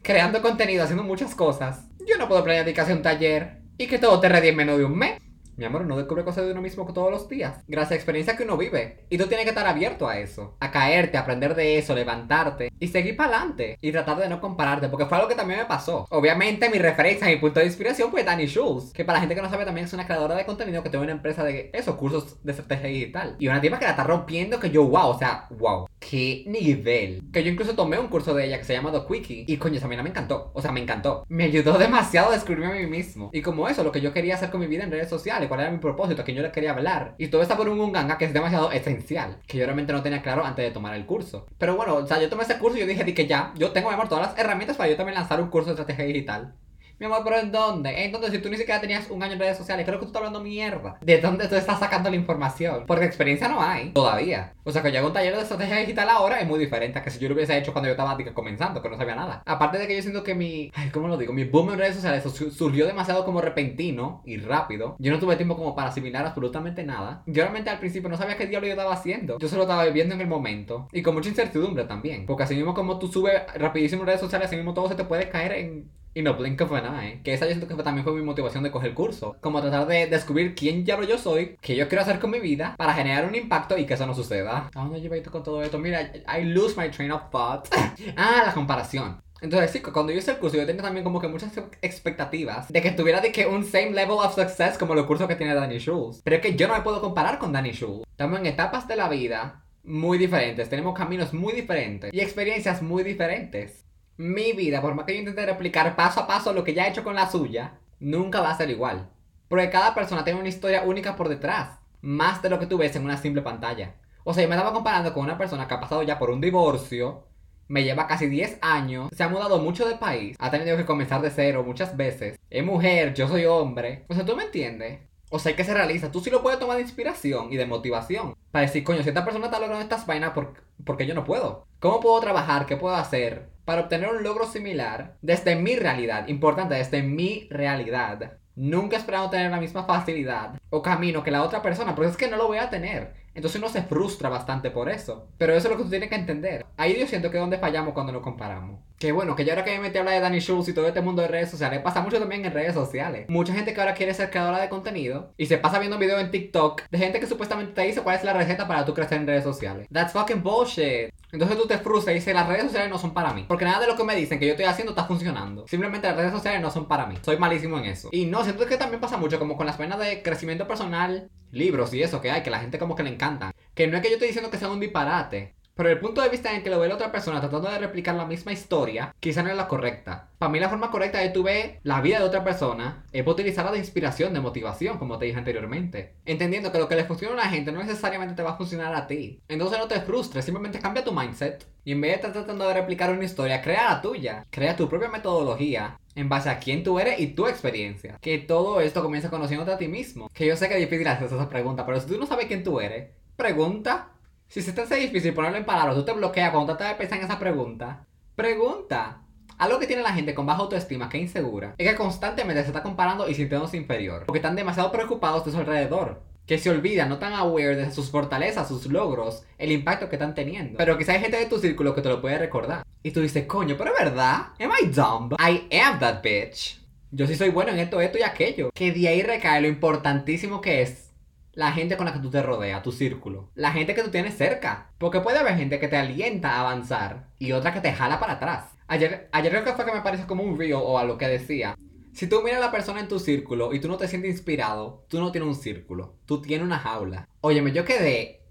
creando 0.01 0.41
contenido, 0.41 0.85
haciendo 0.85 1.05
muchas 1.05 1.35
cosas, 1.35 1.87
yo 2.07 2.17
no 2.17 2.29
puedo 2.29 2.43
a 2.43 2.93
un 2.95 3.03
taller 3.03 3.60
y 3.81 3.87
que 3.87 3.99
todo 3.99 4.21
te 4.21 4.29
redie 4.29 4.51
en 4.51 4.57
menos 4.57 4.79
de 4.79 4.85
un 4.85 4.97
mes. 4.97 5.19
Mi 5.57 5.65
amor, 5.65 5.83
uno 5.83 5.97
descubre 5.97 6.25
cosas 6.25 6.47
de 6.47 6.53
uno 6.53 6.63
mismo 6.63 6.87
todos 6.93 7.11
los 7.11 7.29
días. 7.29 7.63
Gracias 7.69 7.91
a 7.91 7.95
la 7.95 7.97
experiencia 7.97 8.37
que 8.37 8.45
uno 8.45 8.57
vive. 8.57 9.05
Y 9.11 9.19
tú 9.19 9.27
tienes 9.27 9.45
que 9.45 9.51
estar 9.51 9.67
abierto 9.67 10.09
a 10.09 10.19
eso. 10.19 10.57
A 10.61 10.71
caerte, 10.71 11.17
a 11.17 11.21
aprender 11.21 11.55
de 11.55 11.79
eso, 11.79 11.95
levantarte. 11.95 12.73
Y 12.79 12.89
seguir 12.89 13.17
para 13.17 13.37
adelante. 13.37 13.79
Y 13.81 13.93
tratar 13.93 14.19
de 14.19 14.29
no 14.29 14.41
compararte. 14.41 14.89
Porque 14.89 15.07
fue 15.07 15.19
algo 15.19 15.29
que 15.29 15.35
también 15.35 15.61
me 15.61 15.67
pasó. 15.67 16.07
Obviamente 16.11 16.71
mi 16.71 16.79
referencia, 16.79 17.27
mi 17.27 17.37
punto 17.37 17.61
de 17.61 17.67
inspiración 17.67 18.11
fue 18.11 18.25
Dani 18.25 18.47
Schultz. 18.47 18.93
Que 18.93 19.05
para 19.05 19.19
la 19.19 19.21
gente 19.21 19.35
que 19.35 19.43
no 19.43 19.51
sabe 19.51 19.65
también 19.65 19.87
es 19.87 19.93
una 19.93 20.07
creadora 20.07 20.35
de 20.35 20.47
contenido 20.47 20.83
que 20.83 20.91
tiene 20.91 21.05
una 21.05 21.13
empresa 21.13 21.45
de 21.45 21.71
esos 21.73 21.95
cursos 21.97 22.43
de 22.43 22.53
estrategia 22.53 22.89
digital. 22.89 23.37
Y 23.39 23.49
una 23.49 23.61
tipa 23.61 23.79
que 23.79 23.85
la 23.85 23.93
está 23.93 24.05
rompiendo 24.05 24.59
que 24.59 24.71
yo, 24.71 24.85
wow, 24.85 25.11
o 25.11 25.19
sea, 25.19 25.47
wow. 25.51 25.87
Qué 25.99 26.45
nivel. 26.47 27.23
Que 27.33 27.45
yo 27.45 27.51
incluso 27.51 27.75
tomé 27.75 27.99
un 27.99 28.09
curso 28.09 28.35
de 28.35 28.47
ella 28.47 28.59
que 28.59 28.65
se 28.65 28.73
llama 28.73 28.93
The 28.93 29.07
Quickie. 29.07 29.45
Y 29.47 29.57
coño, 29.59 29.77
esa 29.77 29.89
mina 29.89 30.03
me 30.03 30.11
encantó. 30.11 30.51
O 30.55 30.63
sea, 30.63 30.73
me 30.73 30.81
encantó. 30.81 31.25
Me 31.29 31.45
ayudó 31.45 31.73
demasiado 31.79 32.31
a 32.31 32.33
descubrirme 32.33 32.67
a 32.67 32.81
mí 32.81 32.87
mismo. 32.87 33.31
Y 33.33 33.43
como 33.43 33.69
eso, 33.69 33.85
lo 33.85 33.93
que 33.93 34.01
yo 34.01 34.13
quería 34.13 34.35
hacer 34.35 34.51
con 34.51 34.61
mi 34.61 34.67
vida 34.67 34.85
en 34.85 34.91
redes 34.91 35.09
sociales 35.09 35.40
cuál 35.49 35.61
era 35.61 35.71
mi 35.71 35.79
propósito, 35.79 36.23
a 36.23 36.25
quién 36.25 36.37
yo 36.37 36.43
le 36.43 36.53
quería 36.53 36.73
hablar. 36.73 37.15
Y 37.19 37.29
todo 37.29 37.43
está 37.43 37.57
por 37.57 37.69
un 37.69 37.93
ganga 37.93 38.19
que 38.19 38.25
es 38.25 38.33
demasiado 38.33 38.73
esencial, 38.73 39.39
que 39.47 39.59
yo 39.59 39.65
realmente 39.65 39.93
no 39.93 40.03
tenía 40.03 40.23
claro 40.23 40.45
antes 40.45 40.65
de 40.65 40.71
tomar 40.71 40.95
el 40.95 41.07
curso. 41.07 41.47
Pero 41.59 41.77
bueno, 41.77 41.95
o 41.97 42.07
sea, 42.07 42.21
yo 42.21 42.29
tomé 42.29 42.43
ese 42.45 42.59
curso 42.59 42.77
y 42.77 42.81
yo 42.81 42.87
dije, 42.87 43.05
di 43.05 43.15
que 43.15 43.27
ya, 43.27 43.53
yo 43.57 43.73
tengo, 43.73 43.89
mi 43.89 43.95
amor, 43.95 44.09
todas 44.09 44.29
las 44.29 44.39
herramientas 44.39 44.77
para 44.77 44.91
yo 44.91 44.97
también 44.97 45.15
lanzar 45.15 45.41
un 45.41 45.49
curso 45.49 45.71
de 45.71 45.81
estrategia 45.81 46.05
digital. 46.05 46.55
Mi 47.01 47.07
amor, 47.07 47.23
pero 47.25 47.39
¿en 47.39 47.51
dónde? 47.51 48.05
¿En 48.05 48.13
dónde? 48.13 48.31
Si 48.31 48.41
tú 48.41 48.51
ni 48.51 48.59
siquiera 48.59 48.79
tenías 48.79 49.09
un 49.09 49.23
año 49.23 49.33
en 49.33 49.39
redes 49.39 49.57
sociales, 49.57 49.87
creo 49.87 49.99
que 49.99 50.05
tú 50.05 50.09
estás 50.09 50.21
hablando 50.21 50.41
mierda. 50.41 50.99
¿De 51.01 51.19
dónde 51.19 51.49
tú 51.49 51.55
estás 51.55 51.79
sacando 51.79 52.11
la 52.11 52.17
información? 52.17 52.85
Porque 52.87 53.07
experiencia 53.07 53.49
no 53.49 53.63
hay, 53.63 53.89
todavía. 53.93 54.53
O 54.65 54.71
sea, 54.71 54.83
que 54.83 54.93
yo 54.93 54.99
hago 54.99 55.09
un 55.09 55.15
taller 55.15 55.35
de 55.35 55.41
estrategia 55.41 55.79
digital 55.79 56.11
ahora 56.11 56.41
es 56.41 56.47
muy 56.47 56.59
diferente 56.59 56.99
a 56.99 57.03
que 57.03 57.09
si 57.09 57.19
yo 57.19 57.31
lo 57.31 57.35
hubiese 57.35 57.57
hecho 57.57 57.73
cuando 57.73 57.89
yo 57.89 57.93
estaba 57.93 58.19
comenzando, 58.35 58.83
que 58.83 58.91
no 58.91 58.99
sabía 58.99 59.15
nada. 59.15 59.43
Aparte 59.47 59.79
de 59.79 59.87
que 59.87 59.97
yo 59.97 60.03
siento 60.03 60.23
que 60.23 60.35
mi. 60.35 60.71
Ay, 60.75 60.91
¿cómo 60.91 61.09
lo 61.09 61.17
digo? 61.17 61.33
Mi 61.33 61.45
boom 61.45 61.71
en 61.71 61.79
redes 61.79 61.95
sociales 61.95 62.23
surgió 62.23 62.87
demasiado 62.87 63.25
como 63.25 63.41
repentino 63.41 64.21
y 64.27 64.37
rápido. 64.37 64.97
Yo 64.99 65.11
no 65.11 65.19
tuve 65.19 65.37
tiempo 65.37 65.57
como 65.57 65.75
para 65.75 65.89
asimilar 65.89 66.27
absolutamente 66.27 66.85
nada. 66.85 67.23
Yo 67.25 67.43
realmente 67.45 67.71
al 67.71 67.79
principio 67.79 68.11
no 68.11 68.19
sabía 68.19 68.37
qué 68.37 68.45
diablo 68.45 68.67
yo 68.67 68.75
estaba 68.75 68.93
haciendo. 68.93 69.39
Yo 69.39 69.49
solo 69.49 69.63
estaba 69.63 69.87
viviendo 69.87 70.15
en 70.15 70.21
el 70.21 70.27
momento. 70.27 70.87
Y 70.93 71.01
con 71.01 71.15
mucha 71.15 71.31
incertidumbre 71.31 71.85
también. 71.85 72.27
Porque 72.27 72.43
así 72.43 72.55
mismo 72.55 72.75
como 72.75 72.99
tú 72.99 73.09
subes 73.09 73.41
rapidísimo 73.55 74.03
en 74.03 74.09
redes 74.09 74.21
sociales, 74.21 74.49
así 74.49 74.57
mismo 74.57 74.75
todo 74.75 74.87
se 74.87 74.97
te 74.97 75.05
puede 75.05 75.31
caer 75.31 75.53
en 75.53 76.00
y 76.15 76.23
no 76.23 76.35
blink 76.35 76.61
of 76.61 76.73
an 76.73 77.01
eye. 77.01 77.21
Que 77.23 77.35
esa 77.35 77.47
yo 77.47 77.53
siento 77.53 77.77
que 77.77 77.83
también 77.83 78.05
fue 78.05 78.15
mi 78.15 78.23
motivación 78.23 78.63
de 78.65 78.71
coger 78.71 78.91
el 78.91 78.95
curso. 78.95 79.37
Como 79.41 79.61
tratar 79.61 79.87
de 79.87 80.07
descubrir 80.07 80.55
quién 80.55 80.85
diablo 80.85 81.07
yo 81.07 81.19
soy, 81.19 81.57
qué 81.61 81.77
yo 81.77 81.89
quiero 81.89 82.03
hacer 82.03 82.19
con 82.19 82.31
mi 82.31 82.41
vida, 82.41 82.75
para 82.77 82.95
generar 82.95 83.27
un 83.27 83.35
impacto 83.35 83.77
y 83.79 83.87
que 83.87 83.95
eso 83.95 84.07
no 84.07 84.15
suceda. 84.15 84.71
¿A 84.75 84.81
dónde 84.81 85.01
llevo 85.01 85.17
con 85.31 85.43
todo 85.43 85.63
esto? 85.63 85.79
Mira, 85.79 86.03
I 86.03 86.45
lose 86.45 86.81
my 86.81 86.91
train 86.91 87.13
of 87.13 87.31
thought. 87.31 87.69
ah, 88.17 88.43
la 88.47 88.55
comparación. 88.55 89.21
Entonces, 89.41 89.71
sí, 89.71 89.81
cuando 89.81 90.13
yo 90.13 90.19
hice 90.19 90.33
el 90.33 90.39
curso, 90.39 90.59
yo 90.59 90.67
tenía 90.67 90.83
también 90.83 91.03
como 91.03 91.19
que 91.19 91.29
muchas 91.29 91.53
expectativas 91.81 92.69
de 92.69 92.83
que 92.83 92.91
tuviera 92.91 93.21
de 93.21 93.33
que 93.33 93.47
un 93.47 93.65
same 93.65 93.93
level 93.93 94.19
of 94.19 94.35
success 94.35 94.77
como 94.77 94.95
los 94.95 95.07
cursos 95.07 95.27
que 95.29 95.37
tiene 95.37 95.55
Danny 95.55 95.79
Schultz. 95.79 96.21
Pero 96.23 96.37
es 96.37 96.43
que 96.43 96.57
yo 96.57 96.69
no 96.69 96.75
me 96.75 96.83
puedo 96.83 97.01
comparar 97.01 97.39
con 97.39 97.53
Danny 97.53 97.73
Schultz. 97.73 98.05
Estamos 98.11 98.39
en 98.39 98.47
etapas 98.47 98.87
de 98.87 98.97
la 98.97 99.09
vida 99.09 99.65
muy 99.83 100.19
diferentes, 100.19 100.69
tenemos 100.69 100.97
caminos 100.97 101.33
muy 101.33 101.55
diferentes 101.55 102.13
y 102.13 102.21
experiencias 102.21 102.83
muy 102.83 103.03
diferentes 103.03 103.87
mi 104.21 104.53
vida, 104.53 104.83
por 104.83 104.95
más 104.95 105.07
que 105.07 105.15
yo 105.15 105.21
intente 105.21 105.47
replicar 105.47 105.97
paso 105.97 106.21
a 106.21 106.27
paso 106.27 106.53
lo 106.53 106.63
que 106.63 106.75
ya 106.75 106.87
he 106.87 106.91
hecho 106.91 107.03
con 107.03 107.15
la 107.15 107.31
suya, 107.31 107.79
nunca 108.01 108.43
va 108.43 108.51
a 108.51 108.57
ser 108.57 108.69
igual. 108.69 109.09
Porque 109.49 109.71
cada 109.71 109.95
persona 109.95 110.25
tiene 110.25 110.39
una 110.39 110.51
historia 110.51 110.83
única 110.83 111.17
por 111.17 111.31
detrás, 111.31 111.79
más 112.03 112.43
de 112.43 112.51
lo 112.51 112.59
que 112.59 112.67
tú 112.67 112.77
ves 112.77 112.95
en 112.97 113.05
una 113.05 113.17
simple 113.17 113.41
pantalla. 113.41 113.95
O 114.23 114.35
sea, 114.35 114.43
yo 114.43 114.49
me 114.51 114.57
estaba 114.57 114.75
comparando 114.75 115.15
con 115.15 115.25
una 115.25 115.39
persona 115.39 115.67
que 115.67 115.73
ha 115.73 115.81
pasado 115.81 116.03
ya 116.03 116.19
por 116.19 116.29
un 116.29 116.43
divorcio, 116.43 117.29
me 117.69 117.83
lleva 117.83 118.07
casi 118.07 118.27
10 118.27 118.59
años, 118.61 119.09
se 119.11 119.23
ha 119.23 119.29
mudado 119.31 119.59
mucho 119.59 119.89
de 119.89 119.95
país, 119.95 120.37
ha 120.39 120.51
tenido 120.51 120.77
que 120.77 120.85
comenzar 120.85 121.23
de 121.23 121.31
cero 121.31 121.65
muchas 121.67 121.97
veces, 121.97 122.39
es 122.51 122.65
mujer, 122.65 123.15
yo 123.15 123.27
soy 123.27 123.47
hombre. 123.47 124.05
O 124.09 124.15
sea, 124.15 124.27
¿tú 124.27 124.37
me 124.37 124.45
entiendes? 124.45 124.99
O 125.31 125.39
sea, 125.39 125.57
que 125.57 125.65
se 125.65 125.73
realiza. 125.73 126.13
Tú 126.13 126.21
sí 126.21 126.29
lo 126.29 126.43
puedes 126.43 126.59
tomar 126.59 126.77
de 126.77 126.83
inspiración 126.83 127.51
y 127.53 127.57
de 127.57 127.65
motivación. 127.65 128.35
Para 128.51 128.67
decir, 128.67 128.85
coño, 128.85 129.03
si 129.03 129.09
esta 129.09 129.25
persona 129.25 129.47
está 129.47 129.61
logrando 129.61 129.83
estas 129.83 130.05
vainas, 130.05 130.33
¿por, 130.33 130.97
qué 130.99 131.07
yo 131.07 131.15
no 131.15 131.25
puedo? 131.25 131.67
¿Cómo 131.79 132.01
puedo 132.01 132.21
trabajar? 132.21 132.67
¿Qué 132.67 132.77
puedo 132.77 132.97
hacer? 132.97 133.50
Para 133.65 133.83
obtener 133.83 134.09
un 134.09 134.23
logro 134.23 134.47
similar 134.47 135.17
desde 135.23 135.57
mi 135.57 135.77
realidad. 135.77 136.29
Importante, 136.29 136.75
desde 136.75 137.03
mi 137.03 137.49
realidad. 137.51 138.39
Nunca 138.57 138.97
esperando 138.97 139.31
tener 139.31 139.51
la 139.51 139.61
misma 139.61 139.85
facilidad 139.85 140.59
o 140.71 140.83
camino 140.83 141.23
que 141.23 141.31
la 141.31 141.43
otra 141.43 141.63
persona, 141.63 141.95
porque 141.95 142.11
es 142.11 142.17
que 142.17 142.29
no 142.29 142.37
lo 142.37 142.47
voy 142.47 142.59
a 142.59 142.69
tener. 142.69 143.15
Entonces 143.35 143.61
uno 143.61 143.69
se 143.69 143.83
frustra 143.83 144.29
bastante 144.29 144.71
por 144.71 144.89
eso. 144.89 145.29
Pero 145.39 145.55
eso 145.55 145.69
es 145.69 145.73
lo 145.73 145.79
que 145.79 145.85
tú 145.85 145.91
tienes 145.91 146.09
que 146.09 146.17
entender. 146.17 146.67
Ahí 146.77 146.99
yo 146.99 147.07
siento 147.07 147.31
que 147.31 147.37
es 147.37 147.41
donde 147.41 147.59
fallamos 147.59 147.95
cuando 147.95 148.13
nos 148.13 148.23
comparamos. 148.23 148.81
Que 148.99 149.13
bueno, 149.13 149.35
que 149.37 149.45
yo 149.45 149.53
ahora 149.53 149.65
que 149.65 149.71
me 149.73 149.81
metí 149.81 149.97
a 149.97 150.01
hablar 150.01 150.15
de 150.15 150.21
Danny 150.21 150.41
Schultz 150.41 150.69
y 150.69 150.75
todo 150.75 150.87
este 150.87 151.01
mundo 151.01 151.23
de 151.23 151.29
redes 151.29 151.51
sociales, 151.51 151.81
pasa 151.81 152.03
mucho 152.03 152.19
también 152.19 152.45
en 152.45 152.53
redes 152.53 152.75
sociales. 152.75 153.27
Mucha 153.29 153.55
gente 153.55 153.73
que 153.73 153.81
ahora 153.81 153.95
quiere 153.95 154.13
ser 154.13 154.31
creadora 154.31 154.61
de 154.61 154.69
contenido 154.69 155.33
y 155.39 155.47
se 155.47 155.59
pasa 155.59 155.79
viendo 155.79 155.97
videos 155.97 156.21
en 156.21 156.31
TikTok 156.31 156.83
de 156.91 156.99
gente 156.99 157.21
que 157.21 157.27
supuestamente 157.27 157.73
te 157.73 157.83
dice 157.83 158.03
cuál 158.03 158.17
es 158.17 158.25
la 158.25 158.33
receta 158.33 158.69
para 158.69 158.85
tú 158.85 158.93
crecer 158.93 159.19
en 159.19 159.27
redes 159.27 159.45
sociales. 159.45 159.87
That's 159.91 160.13
fucking 160.13 160.43
bullshit. 160.43 161.11
Entonces 161.33 161.57
tú 161.57 161.67
te 161.67 161.79
frustras 161.79 162.15
y 162.15 162.19
dices, 162.19 162.35
las 162.35 162.49
redes 162.49 162.65
sociales 162.65 162.91
no 162.91 162.99
son 162.99 163.15
para 163.15 163.33
mí. 163.33 163.45
Porque 163.47 163.65
nada 163.65 163.81
de 163.81 163.87
lo 163.87 163.97
que 163.97 164.05
me 164.05 164.17
dicen 164.17 164.39
que 164.39 164.47
yo 164.47 164.53
estoy 164.53 164.67
haciendo 164.67 164.93
está 164.93 165.05
funcionando. 165.05 165.67
Simplemente 165.69 166.09
las 166.09 166.17
redes 166.17 166.33
sociales 166.33 166.61
no 166.61 166.71
son 166.71 166.87
para 166.87 167.07
mí. 167.07 167.17
Soy 167.23 167.39
malísimo 167.39 167.79
en 167.79 167.85
eso. 167.85 168.09
Y 168.13 168.27
no, 168.27 168.43
siento 168.45 168.67
que 168.67 168.77
también 168.77 169.01
pasa 169.01 169.17
mucho 169.17 169.39
como 169.39 169.57
con 169.57 169.67
las 169.67 169.77
penas 169.77 169.99
de 169.99 170.23
crecimiento 170.23 170.67
personal, 170.67 171.31
libros 171.53 171.95
y 171.95 172.03
eso 172.03 172.21
que 172.21 172.31
hay, 172.31 172.43
que 172.43 172.51
la 172.51 172.61
gente 172.61 172.79
como 172.79 172.95
que 172.95 173.03
le 173.03 173.11
encantan. 173.11 173.53
Que 173.75 173.87
no 173.87 173.97
es 173.97 174.03
que 174.03 174.09
yo 174.09 174.15
estoy 174.15 174.29
diciendo 174.29 174.51
que 174.51 174.59
sea 174.59 174.71
un 174.71 174.81
disparate. 174.81 175.55
Pero 175.81 175.93
el 175.93 175.99
punto 175.99 176.21
de 176.21 176.29
vista 176.29 176.55
en 176.55 176.63
que 176.63 176.69
lo 176.69 176.79
ve 176.79 176.89
la 176.89 176.97
otra 176.97 177.11
persona 177.11 177.41
tratando 177.41 177.71
de 177.71 177.79
replicar 177.79 178.15
la 178.15 178.27
misma 178.27 178.53
historia, 178.53 179.15
quizá 179.19 179.43
no 179.43 179.49
es 179.49 179.57
la 179.57 179.67
correcta. 179.67 180.29
Para 180.37 180.53
mí 180.53 180.61
la 180.61 180.69
forma 180.69 180.91
correcta 180.91 181.21
de 181.21 181.31
tu 181.31 181.43
ver 181.43 181.81
la 181.85 182.03
vida 182.03 182.19
de 182.19 182.27
otra 182.27 182.45
persona 182.45 183.07
es 183.13 183.27
utilizarla 183.27 183.73
de 183.73 183.79
inspiración, 183.79 184.35
de 184.35 184.41
motivación, 184.41 184.99
como 184.99 185.17
te 185.17 185.25
dije 185.25 185.39
anteriormente. 185.39 186.17
Entendiendo 186.27 186.71
que 186.71 186.77
lo 186.77 186.87
que 186.87 186.97
le 186.97 187.07
funciona 187.07 187.33
a 187.33 187.47
la 187.47 187.51
gente 187.51 187.73
no 187.73 187.83
necesariamente 187.83 188.35
te 188.35 188.43
va 188.43 188.51
a 188.51 188.57
funcionar 188.59 188.95
a 188.95 189.07
ti. 189.07 189.41
Entonces 189.49 189.79
no 189.79 189.89
te 189.89 190.03
frustres, 190.03 190.45
simplemente 190.45 190.81
cambia 190.81 191.03
tu 191.03 191.15
mindset. 191.15 191.67
Y 191.83 191.93
en 191.93 192.03
vez 192.03 192.11
de 192.11 192.17
estar 192.17 192.33
tratando 192.35 192.69
de 192.69 192.75
replicar 192.75 193.11
una 193.11 193.25
historia, 193.25 193.63
crea 193.63 193.89
la 193.89 194.03
tuya. 194.03 194.45
Crea 194.51 194.77
tu 194.77 194.87
propia 194.87 195.09
metodología 195.09 195.99
en 196.15 196.29
base 196.29 196.51
a 196.51 196.59
quién 196.59 196.85
tú 196.85 196.99
eres 197.01 197.19
y 197.19 197.29
tu 197.29 197.47
experiencia. 197.47 198.19
Que 198.21 198.37
todo 198.37 198.83
esto 198.83 199.03
comienza 199.03 199.31
conociéndote 199.31 199.73
a 199.73 199.79
ti 199.79 199.89
mismo. 199.89 200.29
Que 200.35 200.45
yo 200.45 200.57
sé 200.57 200.69
que 200.69 200.75
es 200.75 200.81
difícil 200.81 201.09
hacer 201.09 201.29
esa 201.29 201.49
pregunta, 201.49 201.87
pero 201.87 201.99
si 201.99 202.07
tú 202.07 202.19
no 202.19 202.27
sabes 202.27 202.49
quién 202.49 202.63
tú 202.63 202.81
eres, 202.81 203.09
pregunta. 203.37 204.11
Si 204.51 204.63
se 204.63 204.73
te 204.73 204.81
hace 204.81 204.97
difícil 204.97 205.33
ponerlo 205.33 205.59
en 205.59 205.65
palabras, 205.65 205.95
tú 205.95 206.05
te 206.05 206.13
bloqueas 206.13 206.51
cuando 206.51 206.77
tratas 206.77 206.89
de 206.89 206.95
pensar 206.97 207.19
en 207.19 207.25
esa 207.25 207.39
pregunta. 207.39 208.05
Pregunta. 208.35 209.23
Algo 209.59 209.79
que 209.79 209.87
tiene 209.87 210.03
la 210.03 210.13
gente 210.13 210.35
con 210.35 210.45
baja 210.45 210.63
autoestima, 210.63 211.09
que 211.09 211.19
es 211.19 211.23
insegura, 211.23 211.77
es 211.79 211.89
que 211.89 211.95
constantemente 211.95 212.63
se 212.63 212.71
está 212.71 212.83
comparando 212.83 213.29
y 213.29 213.35
sintiéndose 213.37 213.77
inferior. 213.77 214.25
Porque 214.27 214.39
están 214.39 214.57
demasiado 214.57 214.91
preocupados 214.91 215.45
de 215.45 215.53
su 215.53 215.59
alrededor. 215.59 216.25
Que 216.47 216.59
se 216.59 216.69
olvidan, 216.69 217.09
no 217.09 217.21
tan 217.21 217.33
aware 217.33 217.77
de 217.77 217.93
sus 217.93 218.11
fortalezas, 218.11 218.67
sus 218.67 218.87
logros, 218.87 219.45
el 219.57 219.71
impacto 219.71 220.09
que 220.09 220.17
están 220.17 220.35
teniendo. 220.35 220.79
Pero 220.79 220.99
quizá 220.99 221.13
hay 221.13 221.21
gente 221.21 221.37
de 221.37 221.47
tu 221.47 221.61
círculo 221.61 221.95
que 221.95 222.03
te 222.03 222.09
lo 222.09 222.21
puede 222.21 222.39
recordar. 222.39 222.83
Y 223.05 223.13
tú 223.13 223.21
dices, 223.21 223.47
coño, 223.47 223.77
pero 223.79 223.93
es 223.95 224.05
verdad. 224.05 224.49
Am 224.59 224.73
I 224.83 224.87
dumb? 224.87 225.33
I 225.35 225.79
am 225.79 226.01
that 226.01 226.25
bitch. 226.25 226.81
Yo 227.13 227.29
sí 227.29 227.37
soy 227.37 227.51
bueno 227.51 227.71
en 227.71 227.79
esto, 227.79 228.01
esto 228.01 228.19
y 228.19 228.23
aquello. 228.23 228.71
Que 228.75 228.91
de 228.91 229.07
ahí 229.07 229.23
recae 229.23 229.61
lo 229.61 229.69
importantísimo 229.69 230.61
que 230.61 230.83
es 230.83 231.10
la 231.53 231.73
gente 231.73 231.97
con 231.97 232.07
la 232.07 232.13
que 232.13 232.21
tú 232.21 232.31
te 232.31 232.43
rodeas, 232.43 232.83
tu 232.83 232.93
círculo, 232.93 233.51
la 233.55 233.73
gente 233.73 233.95
que 233.95 234.03
tú 234.03 234.11
tienes 234.11 234.37
cerca. 234.37 234.91
Porque 234.99 235.21
puede 235.21 235.39
haber 235.39 235.57
gente 235.57 235.79
que 235.79 235.89
te 235.89 235.97
alienta 235.97 236.53
a 236.53 236.61
avanzar 236.61 237.29
y 237.39 237.53
otra 237.53 237.73
que 237.73 237.81
te 237.81 237.93
jala 237.93 238.21
para 238.21 238.35
atrás. 238.35 238.67
Ayer, 238.89 239.29
ayer 239.33 239.53
creo 239.53 239.65
que 239.65 239.73
fue 239.73 239.85
que 239.85 239.93
me 239.93 240.03
parece 240.03 240.27
como 240.27 240.43
un 240.43 240.59
reel 240.59 240.75
o 240.75 240.99
algo 240.99 241.17
que 241.17 241.29
decía. 241.29 241.77
Si 242.13 242.27
tú 242.27 242.43
miras 242.43 242.59
a 242.59 242.67
la 242.67 242.73
persona 242.73 243.01
en 243.01 243.09
tu 243.09 243.21
círculo 243.21 243.73
y 243.73 243.81
tú 243.81 243.89
no 243.89 243.97
te 243.97 244.09
sientes 244.09 244.33
inspirado, 244.33 245.05
tú 245.09 245.21
no 245.21 245.31
tienes 245.31 245.49
un 245.49 245.55
círculo, 245.55 246.17
tú 246.27 246.43
tienes 246.43 246.67
una 246.67 246.79
jaula. 246.79 247.29
Óyeme, 247.41 247.73
yo 247.73 247.85
quedé. 247.85 248.43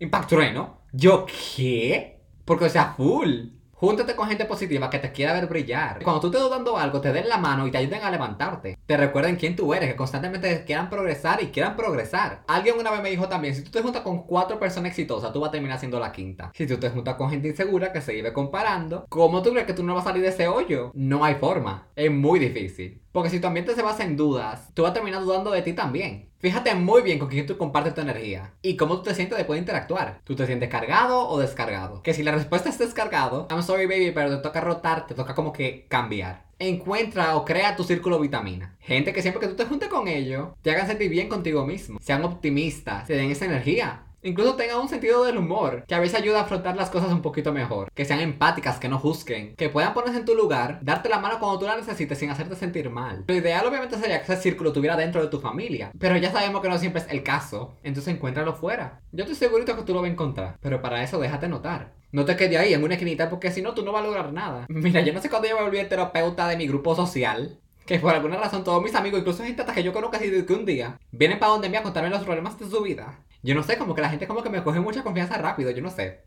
Impacto 0.00 0.36
¿no? 0.52 0.82
¿Yo 0.92 1.26
qué? 1.26 2.20
Porque, 2.44 2.64
o 2.64 2.68
sea, 2.68 2.94
full. 2.96 3.57
Júntate 3.80 4.16
con 4.16 4.26
gente 4.26 4.44
positiva 4.44 4.90
que 4.90 4.98
te 4.98 5.12
quiera 5.12 5.34
ver 5.34 5.46
brillar. 5.46 6.02
Cuando 6.02 6.20
tú 6.20 6.32
te 6.32 6.38
dando 6.50 6.76
algo, 6.76 7.00
te 7.00 7.12
den 7.12 7.28
la 7.28 7.38
mano 7.38 7.64
y 7.64 7.70
te 7.70 7.78
ayuden 7.78 8.02
a 8.02 8.10
levantarte. 8.10 8.76
Te 8.84 8.96
recuerden 8.96 9.36
quién 9.36 9.54
tú 9.54 9.72
eres, 9.72 9.88
que 9.88 9.94
constantemente 9.94 10.64
quieran 10.64 10.90
progresar 10.90 11.40
y 11.44 11.52
quieran 11.52 11.76
progresar. 11.76 12.42
Alguien 12.48 12.74
una 12.76 12.90
vez 12.90 13.02
me 13.02 13.10
dijo 13.10 13.28
también, 13.28 13.54
si 13.54 13.62
tú 13.62 13.70
te 13.70 13.80
juntas 13.80 14.02
con 14.02 14.24
cuatro 14.24 14.58
personas 14.58 14.90
exitosas, 14.90 15.32
tú 15.32 15.38
vas 15.38 15.50
a 15.50 15.52
terminar 15.52 15.78
siendo 15.78 16.00
la 16.00 16.10
quinta. 16.10 16.50
Si 16.54 16.66
tú 16.66 16.76
te 16.78 16.90
juntas 16.90 17.14
con 17.14 17.30
gente 17.30 17.46
insegura 17.46 17.92
que 17.92 18.00
se 18.00 18.14
vive 18.14 18.32
comparando, 18.32 19.06
¿cómo 19.08 19.42
tú 19.42 19.50
crees 19.52 19.68
que 19.68 19.74
tú 19.74 19.84
no 19.84 19.94
vas 19.94 20.06
a 20.06 20.08
salir 20.08 20.24
de 20.24 20.30
ese 20.30 20.48
hoyo? 20.48 20.90
No 20.94 21.24
hay 21.24 21.36
forma. 21.36 21.86
Es 21.94 22.10
muy 22.10 22.40
difícil. 22.40 23.00
Porque 23.12 23.30
si 23.30 23.40
tu 23.40 23.46
ambiente 23.46 23.74
se 23.74 23.82
basa 23.82 24.04
en 24.04 24.16
dudas, 24.16 24.70
tú 24.74 24.82
vas 24.82 24.90
a 24.90 24.94
terminar 24.94 25.22
dudando 25.22 25.50
de 25.50 25.62
ti 25.62 25.72
también. 25.72 26.28
Fíjate 26.40 26.74
muy 26.74 27.02
bien 27.02 27.18
con 27.18 27.28
quién 27.28 27.46
tú 27.46 27.58
compartes 27.58 27.94
tu 27.94 28.00
energía 28.00 28.52
y 28.62 28.76
cómo 28.76 28.98
tú 28.98 29.04
te 29.04 29.14
sientes 29.14 29.36
después 29.36 29.56
de 29.56 29.62
interactuar. 29.62 30.20
¿Tú 30.22 30.36
te 30.36 30.46
sientes 30.46 30.68
cargado 30.68 31.28
o 31.28 31.38
descargado? 31.38 32.02
Que 32.02 32.14
si 32.14 32.22
la 32.22 32.32
respuesta 32.32 32.68
es 32.68 32.78
descargado, 32.78 33.48
I'm 33.50 33.62
sorry 33.62 33.86
baby, 33.86 34.12
pero 34.12 34.36
te 34.36 34.42
toca 34.42 34.60
rotar, 34.60 35.06
te 35.06 35.14
toca 35.14 35.34
como 35.34 35.52
que 35.52 35.86
cambiar. 35.88 36.44
Encuentra 36.60 37.36
o 37.36 37.44
crea 37.44 37.74
tu 37.74 37.82
círculo 37.82 38.20
vitamina. 38.20 38.76
Gente 38.80 39.12
que 39.12 39.22
siempre 39.22 39.40
que 39.40 39.48
tú 39.48 39.56
te 39.56 39.64
juntes 39.64 39.88
con 39.88 40.06
ellos, 40.06 40.50
te 40.62 40.70
hagan 40.70 40.86
sentir 40.86 41.10
bien 41.10 41.28
contigo 41.28 41.66
mismo. 41.66 41.98
Sean 42.00 42.24
optimistas, 42.24 43.06
te 43.06 43.14
den 43.14 43.30
esa 43.30 43.46
energía. 43.46 44.04
Incluso 44.28 44.56
tengan 44.56 44.80
un 44.80 44.90
sentido 44.90 45.24
del 45.24 45.38
humor, 45.38 45.84
que 45.88 45.94
a 45.94 46.00
veces 46.00 46.20
ayuda 46.20 46.40
a 46.40 46.42
afrontar 46.42 46.76
las 46.76 46.90
cosas 46.90 47.10
un 47.10 47.22
poquito 47.22 47.50
mejor. 47.50 47.90
Que 47.94 48.04
sean 48.04 48.20
empáticas, 48.20 48.78
que 48.78 48.90
no 48.90 48.98
juzguen, 48.98 49.56
que 49.56 49.70
puedan 49.70 49.94
ponerse 49.94 50.18
en 50.18 50.26
tu 50.26 50.34
lugar, 50.34 50.80
darte 50.82 51.08
la 51.08 51.18
mano 51.18 51.38
cuando 51.38 51.58
tú 51.58 51.64
la 51.64 51.76
necesites 51.76 52.18
sin 52.18 52.28
hacerte 52.28 52.54
sentir 52.54 52.90
mal. 52.90 53.24
Lo 53.26 53.34
ideal 53.34 53.64
obviamente 53.66 53.96
sería 53.96 54.22
que 54.22 54.30
ese 54.30 54.42
círculo 54.42 54.68
estuviera 54.68 54.96
dentro 54.96 55.22
de 55.22 55.28
tu 55.28 55.40
familia, 55.40 55.92
pero 55.98 56.18
ya 56.18 56.30
sabemos 56.30 56.60
que 56.60 56.68
no 56.68 56.76
siempre 56.76 57.00
es 57.00 57.08
el 57.08 57.22
caso, 57.22 57.74
entonces 57.82 58.14
encuéntralo 58.14 58.54
fuera. 58.54 59.00
Yo 59.12 59.24
estoy 59.24 59.34
segurito 59.34 59.74
que 59.74 59.82
tú 59.82 59.94
lo 59.94 60.02
vas 60.02 60.10
a 60.10 60.12
encontrar, 60.12 60.58
pero 60.60 60.82
para 60.82 61.02
eso 61.02 61.18
déjate 61.18 61.48
notar. 61.48 61.94
No 62.12 62.26
te 62.26 62.36
quedes 62.36 62.58
ahí 62.58 62.74
en 62.74 62.84
una 62.84 62.94
esquinita 62.94 63.30
porque 63.30 63.50
si 63.50 63.62
no 63.62 63.72
tú 63.72 63.82
no 63.82 63.92
vas 63.92 64.02
a 64.02 64.06
lograr 64.06 64.30
nada. 64.34 64.66
Mira, 64.68 65.00
yo 65.00 65.14
no 65.14 65.22
sé 65.22 65.30
cuándo 65.30 65.48
yo 65.48 65.56
me 65.56 65.62
volví 65.62 65.82
terapeuta 65.84 66.46
de 66.48 66.58
mi 66.58 66.66
grupo 66.66 66.94
social, 66.94 67.58
que 67.86 67.98
por 67.98 68.14
alguna 68.14 68.36
razón 68.36 68.62
todos 68.62 68.82
mis 68.82 68.94
amigos, 68.94 69.20
incluso 69.20 69.42
gente 69.42 69.62
hasta 69.62 69.72
que 69.72 69.82
yo 69.82 69.94
conozco 69.94 70.16
así 70.16 70.30
que 70.44 70.52
un 70.52 70.66
día, 70.66 70.98
vienen 71.10 71.38
para 71.38 71.52
donde 71.52 71.70
me 71.70 71.78
a 71.78 71.82
contarme 71.82 72.10
los 72.10 72.22
problemas 72.22 72.58
de 72.58 72.68
su 72.68 72.82
vida. 72.82 73.18
Yo 73.42 73.54
no 73.54 73.62
sé, 73.62 73.78
como 73.78 73.94
que 73.94 74.02
la 74.02 74.10
gente 74.10 74.26
como 74.26 74.42
que 74.42 74.50
me 74.50 74.62
coge 74.62 74.80
mucha 74.80 75.02
confianza 75.02 75.38
rápido, 75.38 75.70
yo 75.70 75.82
no 75.82 75.90
sé. 75.90 76.22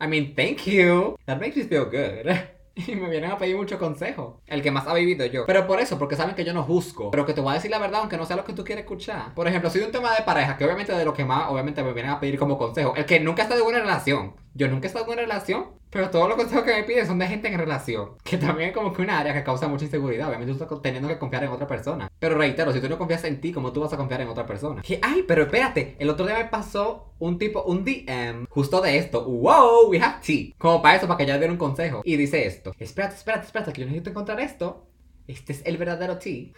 I 0.00 0.06
mean, 0.06 0.34
thank 0.34 0.64
you. 0.66 1.16
That 1.24 1.40
makes 1.40 1.56
me 1.56 1.64
feel 1.64 1.84
good. 1.84 2.30
Y 2.78 2.94
me 2.94 3.08
vienen 3.08 3.30
a 3.30 3.38
pedir 3.38 3.56
mucho 3.56 3.78
consejo. 3.78 4.42
El 4.46 4.60
que 4.60 4.70
más 4.70 4.86
ha 4.86 4.92
vivido 4.92 5.24
yo. 5.24 5.46
Pero 5.46 5.66
por 5.66 5.80
eso, 5.80 5.98
porque 5.98 6.14
saben 6.14 6.34
que 6.34 6.44
yo 6.44 6.52
no 6.52 6.62
juzgo. 6.62 7.10
Pero 7.10 7.24
que 7.24 7.32
te 7.32 7.40
voy 7.40 7.52
a 7.52 7.54
decir 7.54 7.70
la 7.70 7.78
verdad, 7.78 8.00
aunque 8.00 8.18
no 8.18 8.26
sea 8.26 8.36
lo 8.36 8.44
que 8.44 8.52
tú 8.52 8.64
quieres 8.64 8.84
escuchar. 8.84 9.34
Por 9.34 9.48
ejemplo, 9.48 9.70
de 9.70 9.82
un 9.82 9.92
tema 9.92 10.14
de 10.14 10.22
pareja, 10.24 10.58
que 10.58 10.64
obviamente 10.66 10.92
de 10.92 11.04
lo 11.06 11.14
que 11.14 11.24
más, 11.24 11.48
obviamente 11.48 11.82
me 11.82 11.94
vienen 11.94 12.12
a 12.12 12.20
pedir 12.20 12.38
como 12.38 12.58
consejo. 12.58 12.94
El 12.94 13.06
que 13.06 13.18
nunca 13.18 13.44
está 13.44 13.56
de 13.56 13.62
buena 13.62 13.78
relación. 13.78 14.36
Yo 14.52 14.68
nunca 14.68 14.86
he 14.86 14.88
estado 14.88 15.06
en 15.06 15.12
una 15.12 15.22
relación, 15.22 15.70
pero 15.96 16.10
todos 16.10 16.28
los 16.28 16.36
consejos 16.36 16.64
que 16.64 16.74
me 16.74 16.84
piden 16.84 17.06
son 17.06 17.18
de 17.18 17.26
gente 17.26 17.48
en 17.48 17.58
relación. 17.58 18.10
Que 18.22 18.36
también 18.36 18.68
es 18.68 18.74
como 18.74 18.92
que 18.92 19.00
una 19.00 19.18
área 19.18 19.32
que 19.32 19.42
causa 19.42 19.66
mucha 19.66 19.86
inseguridad. 19.86 20.28
Obviamente 20.28 20.52
tú 20.52 20.62
estás 20.62 20.82
teniendo 20.82 21.08
que 21.08 21.18
confiar 21.18 21.44
en 21.44 21.50
otra 21.50 21.66
persona. 21.66 22.10
Pero 22.18 22.36
reitero, 22.36 22.70
si 22.70 22.80
tú 22.80 22.88
no 22.88 22.98
confías 22.98 23.24
en 23.24 23.40
ti, 23.40 23.50
¿cómo 23.50 23.72
tú 23.72 23.80
vas 23.80 23.94
a 23.94 23.96
confiar 23.96 24.20
en 24.20 24.28
otra 24.28 24.44
persona? 24.44 24.82
Que, 24.82 24.98
ay, 25.00 25.24
pero 25.26 25.44
espérate, 25.44 25.96
el 25.98 26.10
otro 26.10 26.26
día 26.26 26.36
me 26.36 26.44
pasó 26.44 27.14
un 27.18 27.38
tipo, 27.38 27.62
un 27.62 27.82
DM, 27.82 28.46
justo 28.50 28.82
de 28.82 28.98
esto. 28.98 29.24
Wow, 29.24 29.88
we 29.88 29.98
have 29.98 30.16
tea. 30.22 30.52
Como 30.58 30.82
para 30.82 30.96
eso, 30.96 31.06
para 31.06 31.16
que 31.16 31.24
ya 31.26 31.38
den 31.38 31.52
un 31.52 31.56
consejo. 31.56 32.02
Y 32.04 32.16
dice 32.16 32.46
esto. 32.46 32.72
Espérate, 32.78 33.14
espérate, 33.14 33.46
espérate, 33.46 33.72
que 33.72 33.80
yo 33.80 33.86
necesito 33.86 34.10
encontrar 34.10 34.38
esto. 34.40 34.86
Este 35.26 35.54
es 35.54 35.62
el 35.64 35.78
verdadero 35.78 36.18
tea. 36.18 36.52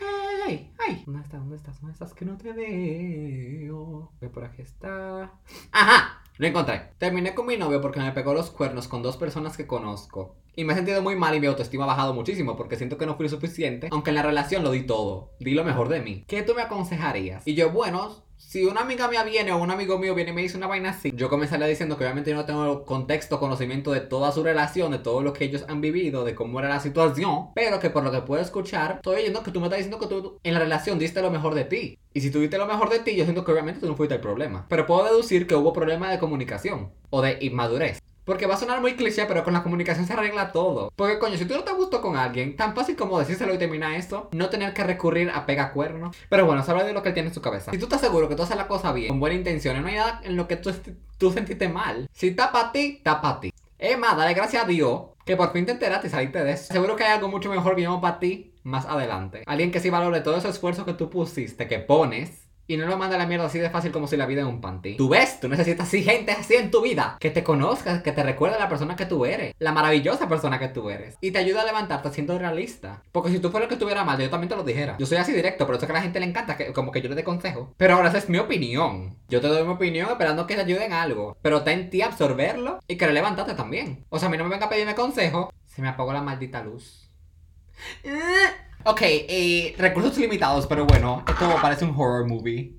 Ay, 0.46 0.72
ay, 0.78 1.02
¿Dónde 1.06 1.22
estás? 1.22 1.40
¿Dónde 1.40 1.56
estás? 1.56 1.80
¿Dónde 1.80 1.92
estás? 1.92 2.12
Que 2.14 2.24
no 2.24 2.36
te 2.36 2.52
veo. 2.52 4.10
Que 4.18 4.28
por 4.28 4.44
aquí 4.44 4.62
está. 4.62 5.32
¡Ajá! 5.70 6.22
Lo 6.38 6.46
encontré. 6.46 6.92
Terminé 6.98 7.34
con 7.34 7.46
mi 7.46 7.56
novio 7.56 7.80
porque 7.80 7.98
me 7.98 8.12
pegó 8.12 8.32
los 8.32 8.50
cuernos 8.50 8.86
con 8.86 9.02
dos 9.02 9.16
personas 9.16 9.56
que 9.56 9.66
conozco. 9.66 10.36
Y 10.54 10.62
me 10.62 10.72
he 10.72 10.76
sentido 10.76 11.02
muy 11.02 11.16
mal 11.16 11.34
y 11.34 11.40
mi 11.40 11.48
autoestima 11.48 11.82
ha 11.82 11.88
bajado 11.88 12.14
muchísimo 12.14 12.56
porque 12.56 12.76
siento 12.76 12.96
que 12.96 13.06
no 13.06 13.16
fui 13.16 13.28
suficiente, 13.28 13.88
aunque 13.90 14.10
en 14.10 14.14
la 14.14 14.22
relación 14.22 14.62
lo 14.62 14.70
di 14.70 14.84
todo. 14.84 15.32
Di 15.40 15.50
lo 15.54 15.64
mejor 15.64 15.88
de 15.88 16.00
mí. 16.00 16.24
¿Qué 16.28 16.42
tú 16.42 16.54
me 16.54 16.62
aconsejarías? 16.62 17.44
Y 17.44 17.54
yo, 17.54 17.72
bueno, 17.72 18.22
si 18.38 18.64
una 18.64 18.82
amiga 18.82 19.08
mía 19.08 19.24
viene 19.24 19.52
o 19.52 19.58
un 19.58 19.70
amigo 19.70 19.98
mío 19.98 20.14
viene 20.14 20.30
y 20.30 20.34
me 20.34 20.42
dice 20.42 20.56
una 20.56 20.68
vaina 20.68 20.90
así, 20.90 21.10
yo 21.14 21.28
comenzaría 21.28 21.66
diciendo 21.66 21.98
que 21.98 22.04
obviamente 22.04 22.30
yo 22.30 22.36
no 22.36 22.44
tengo 22.44 22.84
contexto, 22.84 23.40
conocimiento 23.40 23.92
de 23.92 24.00
toda 24.00 24.30
su 24.30 24.44
relación, 24.44 24.92
de 24.92 25.00
todo 25.00 25.22
lo 25.22 25.32
que 25.32 25.44
ellos 25.44 25.64
han 25.68 25.80
vivido, 25.80 26.24
de 26.24 26.36
cómo 26.36 26.60
era 26.60 26.68
la 26.68 26.80
situación, 26.80 27.48
pero 27.54 27.80
que 27.80 27.90
por 27.90 28.04
lo 28.04 28.12
que 28.12 28.22
puedo 28.22 28.40
escuchar, 28.40 28.96
estoy 28.96 29.16
oyendo 29.16 29.42
que 29.42 29.50
tú 29.50 29.60
me 29.60 29.66
estás 29.66 29.78
diciendo 29.78 29.98
que 29.98 30.06
tú 30.06 30.38
en 30.42 30.54
la 30.54 30.60
relación 30.60 30.98
diste 30.98 31.20
lo 31.20 31.30
mejor 31.30 31.54
de 31.54 31.64
ti. 31.64 31.98
Y 32.14 32.20
si 32.20 32.30
tú 32.30 32.40
diste 32.40 32.58
lo 32.58 32.66
mejor 32.66 32.90
de 32.90 33.00
ti, 33.00 33.16
yo 33.16 33.24
siento 33.24 33.44
que 33.44 33.52
obviamente 33.52 33.80
tú 33.80 33.86
no 33.86 33.96
fuiste 33.96 34.14
el 34.14 34.20
problema. 34.20 34.66
Pero 34.68 34.86
puedo 34.86 35.04
deducir 35.04 35.46
que 35.46 35.54
hubo 35.54 35.72
problema 35.72 36.10
de 36.10 36.18
comunicación 36.18 36.92
o 37.10 37.20
de 37.20 37.38
inmadurez. 37.40 38.00
Porque 38.28 38.44
va 38.44 38.56
a 38.56 38.58
sonar 38.58 38.82
muy 38.82 38.94
cliché, 38.94 39.24
pero 39.24 39.42
con 39.42 39.54
la 39.54 39.62
comunicación 39.62 40.06
se 40.06 40.12
arregla 40.12 40.52
todo. 40.52 40.92
Porque, 40.94 41.18
coño, 41.18 41.38
si 41.38 41.46
tú 41.46 41.54
no 41.54 41.64
te 41.64 41.72
gustó 41.72 42.02
con 42.02 42.14
alguien, 42.14 42.56
tan 42.56 42.74
fácil 42.74 42.94
como 42.94 43.18
decírselo 43.18 43.54
y 43.54 43.58
terminar 43.58 43.94
esto, 43.94 44.28
no 44.32 44.50
tener 44.50 44.74
que 44.74 44.84
recurrir 44.84 45.30
a 45.30 45.46
pega 45.46 45.72
cuernos. 45.72 46.14
Pero 46.28 46.44
bueno, 46.44 46.62
habla 46.68 46.84
de 46.84 46.92
lo 46.92 47.02
que 47.02 47.08
él 47.08 47.14
tiene 47.14 47.30
en 47.30 47.34
su 47.34 47.40
cabeza. 47.40 47.70
Si 47.70 47.78
tú 47.78 47.86
estás 47.86 48.02
seguro 48.02 48.28
que 48.28 48.36
tú 48.36 48.42
haces 48.42 48.58
la 48.58 48.68
cosa 48.68 48.92
bien, 48.92 49.08
con 49.08 49.18
buena 49.18 49.34
intención, 49.34 49.80
no 49.80 49.88
hay 49.88 49.94
nada 49.94 50.20
en 50.24 50.36
lo 50.36 50.46
que 50.46 50.56
tú, 50.56 50.70
tú 51.16 51.32
sentiste 51.32 51.70
mal. 51.70 52.06
Si 52.12 52.32
tapa 52.32 52.66
a 52.66 52.72
ti, 52.72 53.00
tapa 53.02 53.30
a 53.30 53.40
ti. 53.40 53.50
Más, 53.98 54.14
dale 54.14 54.34
gracias 54.34 54.62
a 54.62 54.66
Dios 54.66 55.04
que 55.24 55.34
por 55.34 55.50
fin 55.52 55.64
te 55.64 55.72
enteraste 55.72 56.08
y 56.08 56.10
saliste 56.10 56.44
de 56.44 56.52
eso. 56.52 56.70
Seguro 56.70 56.96
que 56.96 57.04
hay 57.04 57.12
algo 57.12 57.28
mucho 57.28 57.48
mejor 57.48 57.76
bien 57.76 57.98
para 58.02 58.18
ti 58.18 58.52
más 58.62 58.84
adelante. 58.84 59.42
Alguien 59.46 59.70
que 59.70 59.80
sí 59.80 59.88
valore 59.88 60.20
todo 60.20 60.36
ese 60.36 60.50
esfuerzo 60.50 60.84
que 60.84 60.92
tú 60.92 61.08
pusiste, 61.08 61.66
que 61.66 61.78
pones 61.78 62.47
y 62.68 62.76
no 62.76 62.86
lo 62.86 62.98
manda 62.98 63.16
a 63.16 63.18
la 63.18 63.26
mierda 63.26 63.46
así 63.46 63.58
de 63.58 63.70
fácil 63.70 63.90
como 63.90 64.06
si 64.06 64.16
la 64.18 64.26
vida 64.26 64.42
es 64.42 64.46
un 64.46 64.60
panty. 64.60 64.96
Tú 64.96 65.08
ves, 65.08 65.40
tú 65.40 65.48
necesitas 65.48 65.88
así 65.88 66.02
gente 66.02 66.32
así 66.32 66.54
en 66.54 66.70
tu 66.70 66.82
vida. 66.82 67.16
Que 67.18 67.30
te 67.30 67.42
conozcas, 67.42 68.02
que 68.02 68.12
te 68.12 68.22
recuerde 68.22 68.58
la 68.58 68.68
persona 68.68 68.94
que 68.94 69.06
tú 69.06 69.24
eres. 69.24 69.54
La 69.58 69.72
maravillosa 69.72 70.28
persona 70.28 70.58
que 70.58 70.68
tú 70.68 70.90
eres. 70.90 71.16
Y 71.22 71.30
te 71.30 71.38
ayuda 71.38 71.62
a 71.62 71.64
levantarte 71.64 72.10
siendo 72.10 72.38
realista. 72.38 73.02
Porque 73.10 73.30
si 73.30 73.38
tú 73.38 73.50
fueras 73.50 73.64
el 73.64 73.68
que 73.68 73.74
estuviera 73.76 74.04
mal, 74.04 74.20
yo 74.20 74.28
también 74.28 74.50
te 74.50 74.56
lo 74.56 74.64
dijera. 74.64 74.96
Yo 74.98 75.06
soy 75.06 75.16
así 75.16 75.32
directo, 75.32 75.64
pero 75.64 75.78
eso 75.78 75.86
que 75.86 75.92
a 75.92 75.96
la 75.96 76.02
gente 76.02 76.20
le 76.20 76.26
encanta, 76.26 76.58
que 76.58 76.74
como 76.74 76.92
que 76.92 77.00
yo 77.00 77.08
le 77.08 77.14
dé 77.14 77.24
consejo. 77.24 77.72
Pero 77.78 77.94
ahora 77.94 78.10
esa 78.10 78.18
es 78.18 78.28
mi 78.28 78.36
opinión. 78.36 79.16
Yo 79.30 79.40
te 79.40 79.48
doy 79.48 79.64
mi 79.64 79.72
opinión 79.72 80.10
esperando 80.10 80.46
que 80.46 80.54
te 80.54 80.60
ayude 80.60 80.84
en 80.84 80.92
algo. 80.92 81.38
Pero 81.40 81.58
está 81.58 81.72
en 81.72 81.88
ti 81.88 82.02
absorberlo 82.02 82.80
y 82.86 82.96
que 82.96 83.08
levantarte 83.08 83.54
también. 83.54 84.04
O 84.10 84.18
sea, 84.18 84.28
a 84.28 84.30
mí 84.30 84.36
no 84.36 84.44
me 84.44 84.50
venga 84.50 84.66
a 84.66 84.68
pedirme 84.68 84.94
consejo. 84.94 85.50
Se 85.64 85.80
me 85.80 85.88
apagó 85.88 86.12
la 86.12 86.20
maldita 86.20 86.62
luz. 86.62 87.07
Ok, 88.84 89.00
eh, 89.02 89.74
recursos 89.76 90.16
limitados, 90.16 90.66
pero 90.66 90.86
bueno, 90.86 91.24
esto 91.28 91.56
parece 91.60 91.84
un 91.84 91.90
horror 91.90 92.26
movie. 92.26 92.74